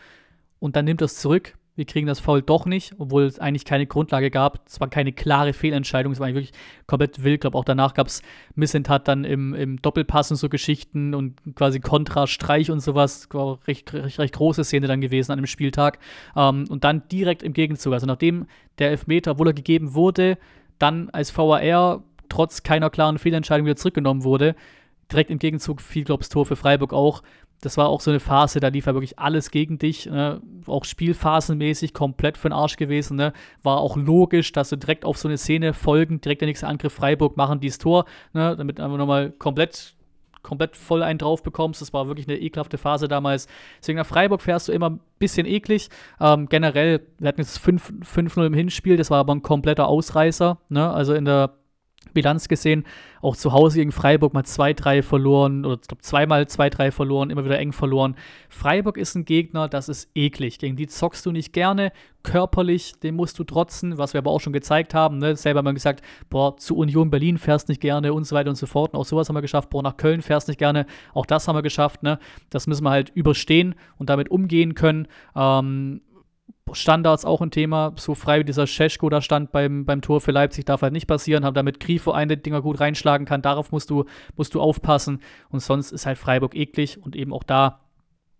[0.60, 3.88] und dann nimmt das zurück wir kriegen das Foul doch nicht, obwohl es eigentlich keine
[3.88, 4.60] Grundlage gab.
[4.68, 7.34] Es war keine klare Fehlentscheidung, es war eigentlich wirklich komplett wild.
[7.34, 8.22] Ich glaube, auch danach gab es
[8.54, 13.26] Missentat dann im, im Doppelpass und so Geschichten und quasi Kontrastreich und sowas.
[13.32, 15.98] War recht, recht, recht große Szene dann gewesen an dem Spieltag.
[16.36, 18.46] Ähm, und dann direkt im Gegenzug, also nachdem
[18.78, 20.38] der Elfmeter, obwohl er gegeben wurde,
[20.78, 24.54] dann als VAR trotz keiner klaren Fehlentscheidung wieder zurückgenommen wurde,
[25.10, 27.24] direkt im Gegenzug fiel, glaube ich, das Tor für Freiburg auch
[27.62, 30.42] das war auch so eine Phase, da lief ja wirklich alles gegen dich, ne?
[30.66, 33.16] auch spielphasenmäßig komplett für den Arsch gewesen.
[33.16, 33.32] Ne?
[33.62, 36.92] War auch logisch, dass du direkt auf so eine Szene folgen, direkt der nächste Angriff
[36.92, 38.56] Freiburg machen dieses Tor, ne?
[38.56, 39.94] damit du einfach nochmal komplett
[40.42, 41.80] komplett voll einen drauf bekommst.
[41.80, 43.46] Das war wirklich eine ekelhafte Phase damals.
[43.80, 45.88] Deswegen nach Freiburg fährst du immer ein bisschen eklig.
[46.20, 50.58] Ähm, generell, wir hatten jetzt 5-0 im Hinspiel, das war aber ein kompletter Ausreißer.
[50.68, 50.90] Ne?
[50.90, 51.54] Also in der
[52.12, 52.84] Bilanz gesehen.
[53.20, 57.44] Auch zu Hause gegen Freiburg mal 2-3 verloren oder ich glaube zweimal 2-3 verloren, immer
[57.44, 58.16] wieder eng verloren.
[58.48, 60.58] Freiburg ist ein Gegner, das ist eklig.
[60.58, 61.92] Gegen die zockst du nicht gerne.
[62.22, 65.18] Körperlich, dem musst du trotzen, was wir aber auch schon gezeigt haben.
[65.18, 65.36] Ne?
[65.36, 68.56] Selber haben wir gesagt, boah, zu Union Berlin fährst nicht gerne und so weiter und
[68.56, 68.92] so fort.
[68.92, 69.70] Und auch sowas haben wir geschafft.
[69.70, 70.86] Boah, nach Köln fährst nicht gerne.
[71.14, 72.02] Auch das haben wir geschafft.
[72.02, 72.18] Ne?
[72.50, 75.08] Das müssen wir halt überstehen und damit umgehen können.
[75.34, 76.00] Ähm,
[76.72, 77.92] Standards auch ein Thema.
[77.96, 81.06] So frei wie dieser Scheschko da stand beim, beim Tor für Leipzig, darf halt nicht
[81.06, 81.44] passieren.
[81.44, 83.42] Haben damit Grifo eine Dinger gut reinschlagen kann.
[83.42, 84.04] Darauf musst du,
[84.36, 85.20] musst du aufpassen.
[85.50, 87.80] Und sonst ist halt Freiburg eklig und eben auch da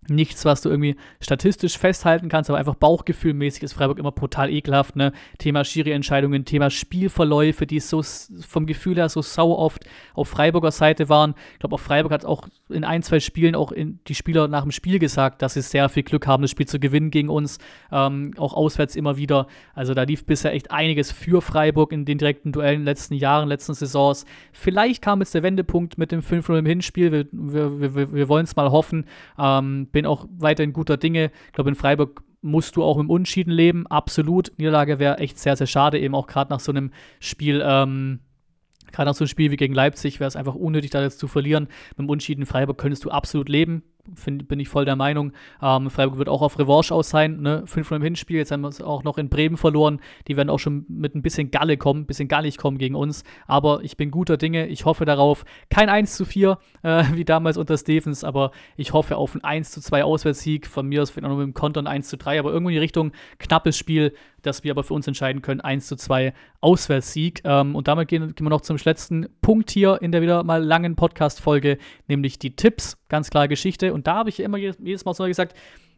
[0.08, 4.96] nichts, was du irgendwie statistisch festhalten kannst, aber einfach bauchgefühlmäßig ist Freiburg immer brutal ekelhaft.
[4.96, 5.12] Ne?
[5.38, 8.02] Thema Schiri-Entscheidungen, Thema Spielverläufe, die so
[8.46, 9.84] vom Gefühl her so sau oft
[10.14, 11.34] auf Freiburger Seite waren.
[11.52, 14.72] Ich glaube, auch Freiburg hat auch in ein, zwei Spielen auch die Spieler nach dem
[14.72, 17.58] Spiel gesagt, dass sie sehr viel Glück haben, das Spiel zu gewinnen gegen uns.
[17.92, 19.46] Ähm, auch auswärts immer wieder.
[19.74, 23.14] Also da lief bisher echt einiges für Freiburg in den direkten Duellen in den letzten
[23.14, 24.24] Jahren, letzten Saisons.
[24.52, 27.12] Vielleicht kam jetzt der Wendepunkt mit dem 5-0 im Hinspiel.
[27.12, 29.06] Wir, wir, wir, wir wollen es mal hoffen.
[29.38, 31.30] Ähm, bin auch weiterhin guter Dinge.
[31.46, 34.52] Ich glaube, in Freiburg musst du auch im Unschieden leben, absolut.
[34.56, 36.90] Niederlage wäre echt sehr, sehr schade, eben auch gerade nach so einem
[37.20, 37.62] Spiel.
[37.64, 38.20] Ähm,
[38.90, 41.26] Gerade nach so einem Spiel wie gegen Leipzig wäre es einfach unnötig, da jetzt zu
[41.26, 41.68] verlieren.
[41.90, 43.82] Mit dem Unschieden in Freiburg könntest du absolut leben
[44.14, 45.32] find, bin ich voll der Meinung.
[45.60, 47.40] Ähm, Freiburg wird auch auf Revanche aus sein.
[47.40, 47.62] Ne?
[47.66, 50.00] Fünf im Hinspiel, jetzt haben wir es auch noch in Bremen verloren.
[50.28, 53.24] Die werden auch schon mit ein bisschen Galle kommen, ein bisschen gallig kommen gegen uns.
[53.46, 54.66] Aber ich bin guter Dinge.
[54.66, 55.44] Ich hoffe darauf.
[55.70, 59.70] Kein 1 zu 4, äh, wie damals unter Stevens, aber ich hoffe auf ein 1
[59.70, 60.66] zu 2 Auswärtssieg.
[60.66, 62.74] Von mir aus vielleicht noch mit dem Konter ein 1 zu 3, aber irgendwo in
[62.74, 65.60] die Richtung knappes Spiel, das wir aber für uns entscheiden können.
[65.60, 67.42] 1 zu 2 Auswärtssieg.
[67.44, 70.62] Ähm, und damit gehen, gehen wir noch zum letzten Punkt hier in der wieder mal
[70.62, 71.78] langen Podcast-Folge,
[72.08, 72.96] nämlich die Tipps.
[73.08, 73.92] Ganz klare Geschichte.
[73.92, 75.54] Und da habe ich immer jedes Mal so gesagt,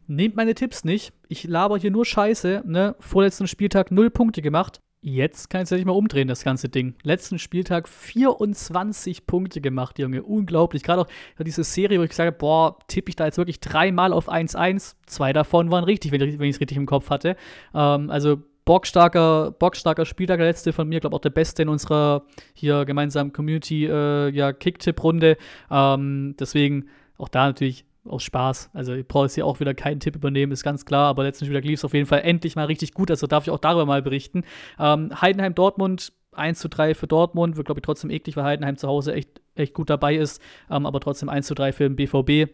[0.06, 1.12] nehmt meine Tipps nicht.
[1.28, 2.64] Ich laber hier nur Scheiße.
[2.66, 2.96] Ne?
[2.98, 4.80] Vorletzten Spieltag null Punkte gemacht.
[5.06, 6.94] Jetzt kann ich es ja nicht mal umdrehen, das ganze Ding.
[7.02, 10.22] Letzten Spieltag 24 Punkte gemacht, Junge.
[10.22, 10.82] Unglaublich.
[10.82, 11.08] Gerade auch
[11.38, 14.94] diese Serie, wo ich gesagt habe, boah, tippe ich da jetzt wirklich dreimal auf 1-1.
[15.04, 17.36] Zwei davon waren richtig, wenn ich es richtig im Kopf hatte.
[17.74, 22.22] Ähm, also bockstarker, bockstarker Spieltag, der letzte von mir, glaube auch der beste in unserer
[22.54, 25.36] hier gemeinsamen Community äh, ja, Kick-Tipp-Runde.
[25.70, 26.88] Ähm, deswegen
[27.18, 28.70] auch da natürlich aus Spaß.
[28.74, 31.46] Also ich brauche jetzt hier auch wieder keinen Tipp übernehmen, ist ganz klar, aber letzten
[31.46, 33.86] Spieltag lief es auf jeden Fall endlich mal richtig gut, also darf ich auch darüber
[33.86, 34.44] mal berichten.
[34.78, 38.76] Ähm, Heidenheim Dortmund 1 zu 3 für Dortmund, wird glaube ich trotzdem eklig, weil Heidenheim
[38.76, 41.96] zu Hause echt, echt gut dabei ist, ähm, aber trotzdem 1 zu 3 für den
[41.96, 42.52] BVB.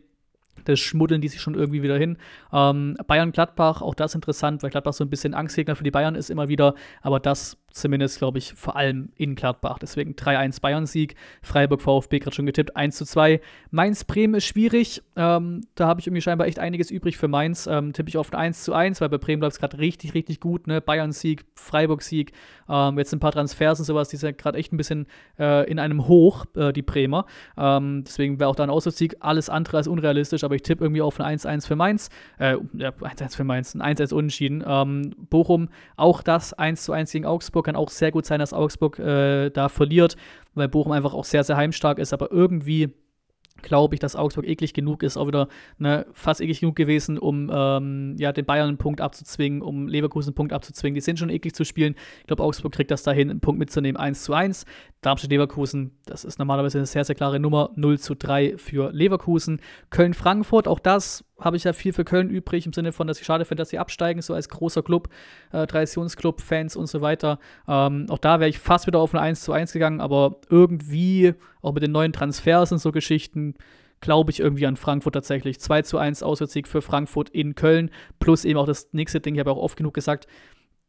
[0.64, 2.18] Das schmuddeln die sich schon irgendwie wieder hin.
[2.52, 6.30] Ähm, Bayern-Gladbach, auch das interessant, weil Gladbach so ein bisschen Angstgegner für die Bayern ist
[6.30, 6.74] immer wieder.
[7.02, 9.78] Aber das zumindest, glaube ich, vor allem in Gladbach.
[9.78, 11.14] Deswegen 3-1 Bayern-Sieg.
[11.42, 13.40] Freiburg VfB gerade schon getippt, 1-2.
[13.70, 15.02] Mainz-Bremen ist schwierig.
[15.16, 17.66] Ähm, da habe ich irgendwie scheinbar echt einiges übrig für Mainz.
[17.66, 20.66] Ähm, tippe ich ein 1-1, weil bei Bremen läuft es gerade richtig, richtig gut.
[20.66, 20.80] Ne?
[20.80, 22.32] Bayern-Sieg, Freiburg-Sieg.
[22.68, 25.06] Ähm, jetzt ein paar Transfers und sowas, die sind gerade echt ein bisschen
[25.38, 27.26] äh, in einem Hoch, äh, die Bremer.
[27.56, 31.02] Ähm, deswegen wäre auch da ein Auswärtssieg alles andere als unrealistisch, aber ich tippe irgendwie
[31.02, 32.10] auf ein 1-1 für Mainz.
[32.38, 34.64] Äh, ja, 1-1 für Mainz, ein 1-1 unentschieden.
[34.66, 37.59] Ähm, Bochum, auch das 1-1 gegen Augsburg.
[37.60, 40.16] Augsburg kann auch sehr gut sein, dass Augsburg äh, da verliert,
[40.54, 42.94] weil Bochum einfach auch sehr, sehr heimstark ist, aber irgendwie
[43.62, 47.50] glaube ich, dass Augsburg eklig genug ist, auch wieder ne, fast eklig genug gewesen, um
[47.52, 50.94] ähm, ja, den Bayern einen Punkt abzuzwingen, um Leverkusen einen Punkt abzuzwingen.
[50.94, 51.94] Die sind schon eklig zu spielen.
[52.20, 54.64] Ich glaube, Augsburg kriegt das dahin, einen Punkt mitzunehmen, 1 zu 1.
[55.02, 59.60] Darmstadt-Leverkusen, das ist normalerweise eine sehr, sehr klare Nummer, 0 zu 3 für Leverkusen.
[59.90, 63.26] Köln-Frankfurt, auch das habe ich ja viel für Köln übrig, im Sinne von, dass ich
[63.26, 65.08] schade finde, dass sie absteigen, so als großer Club,
[65.52, 67.38] äh, Traditionsclub, Fans und so weiter.
[67.68, 71.34] Ähm, auch da wäre ich fast wieder auf ein 1 zu 1 gegangen, aber irgendwie,
[71.62, 73.54] auch mit den neuen Transfers und so Geschichten,
[74.00, 75.60] glaube ich irgendwie an Frankfurt tatsächlich.
[75.60, 79.40] 2 zu 1 Auswärtssieg für Frankfurt in Köln, plus eben auch das nächste Ding, ich
[79.40, 80.26] habe auch oft genug gesagt,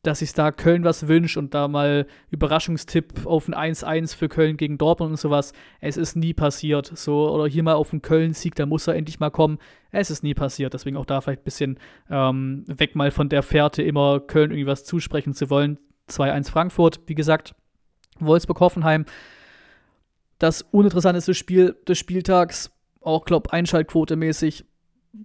[0.03, 4.57] dass ich da Köln was wünsche und da mal Überraschungstipp auf ein 1-1 für Köln
[4.57, 5.53] gegen Dortmund und sowas.
[5.79, 6.91] Es ist nie passiert.
[6.95, 9.59] So, oder hier mal auf einen Köln-Sieg, da muss er endlich mal kommen.
[9.91, 10.73] Es ist nie passiert.
[10.73, 11.79] Deswegen auch da vielleicht ein bisschen
[12.09, 15.77] ähm, weg mal von der Fährte, immer Köln irgendwie was zusprechen zu wollen.
[16.09, 17.53] 2-1 Frankfurt, wie gesagt.
[18.19, 19.05] Wolfsburg-Hoffenheim.
[20.39, 22.71] Das uninteressanteste Spiel des Spieltags,
[23.01, 24.65] auch, glaube Einschaltquote mäßig,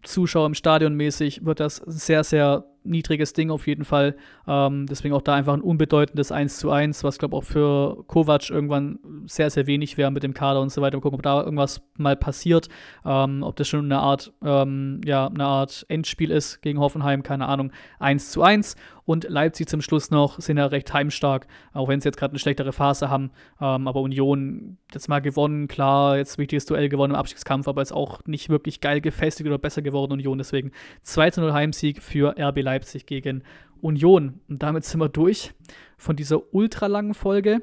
[0.03, 4.17] Zuschauer im Stadion mäßig, wird das sehr, sehr niedriges Ding auf jeden Fall.
[4.47, 8.05] Ähm, deswegen auch da einfach ein unbedeutendes 1 zu 1, was glaube ich auch für
[8.07, 10.97] Kovac irgendwann sehr, sehr wenig wäre mit dem Kader und so weiter.
[10.97, 12.69] Mal gucken, ob da irgendwas mal passiert.
[13.05, 17.47] Ähm, ob das schon eine Art, ähm, ja, eine Art Endspiel ist gegen Hoffenheim, keine
[17.47, 17.73] Ahnung.
[17.99, 18.77] 1 zu 1.
[19.07, 22.41] Und Leipzig zum Schluss noch sind ja recht heimstark, auch wenn sie jetzt gerade eine
[22.41, 23.31] schlechtere Phase haben.
[23.61, 27.93] Ähm, aber Union jetzt mal gewonnen, klar, jetzt wichtiges Duell gewonnen im Abstiegskampf, aber jetzt
[27.93, 30.39] auch nicht wirklich geil gefestigt oder besser geworden Union.
[30.39, 30.73] Deswegen
[31.03, 32.76] 2 zu 0 Heimsieg für RB Leipzig.
[32.77, 33.43] Leipzig gegen
[33.81, 34.41] Union.
[34.49, 35.53] Und damit sind wir durch
[35.97, 37.63] von dieser ultralangen Folge.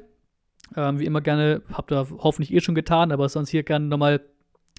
[0.76, 4.20] Ähm, wie immer gerne, habt ihr hoffentlich eh schon getan, aber sonst hier gerne nochmal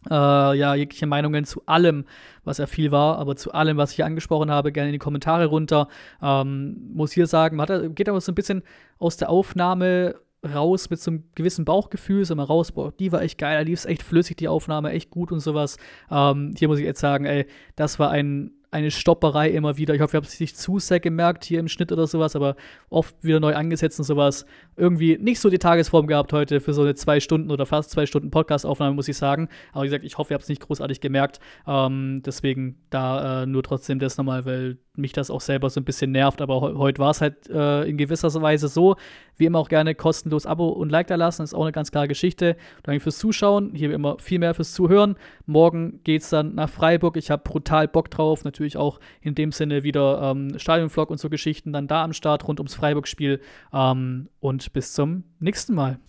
[0.09, 0.13] äh,
[0.57, 2.05] ja, jegliche Meinungen zu allem,
[2.43, 4.99] was er viel war, aber zu allem, was ich hier angesprochen habe, gerne in die
[4.99, 5.87] Kommentare runter.
[6.21, 8.63] Ähm, muss hier sagen, hat, geht aber so ein bisschen
[8.99, 10.15] aus der Aufnahme
[10.53, 13.61] raus mit so einem gewissen Bauchgefühl, so mal raus, boah, die war echt geil, da
[13.61, 15.77] lief es echt flüssig, die Aufnahme, echt gut und sowas.
[16.11, 19.95] Ähm, hier muss ich jetzt sagen, ey, das war ein eine Stopperei immer wieder.
[19.95, 22.57] Ich hoffe, ihr habt es nicht zu sehr gemerkt hier im Schnitt oder sowas, aber
[22.89, 24.45] oft wieder neu angesetzt und sowas.
[24.75, 28.05] Irgendwie nicht so die Tagesform gehabt heute für so eine zwei Stunden oder fast zwei
[28.05, 29.47] Stunden Podcast-Aufnahme, muss ich sagen.
[29.71, 31.39] Aber wie gesagt, ich hoffe, ihr habt es nicht großartig gemerkt.
[31.65, 35.85] Ähm, deswegen da äh, nur trotzdem das nochmal, weil mich das auch selber so ein
[35.85, 36.41] bisschen nervt.
[36.41, 38.95] Aber he heute war es halt äh, in gewisser Weise so.
[39.37, 41.43] Wie immer auch gerne kostenlos Abo und Like da lassen.
[41.43, 42.55] Ist auch eine ganz klare Geschichte.
[42.83, 43.71] Danke fürs Zuschauen.
[43.73, 45.15] Hier immer viel mehr fürs Zuhören.
[45.45, 47.17] Morgen geht es dann nach Freiburg.
[47.17, 48.43] Ich habe brutal Bock drauf.
[48.65, 52.47] Natürlich auch in dem Sinne wieder ähm, Stadionvlog und so Geschichten dann da am Start
[52.47, 53.39] rund ums Freiburg-Spiel.
[53.71, 55.99] Ähm, und bis zum nächsten Mal.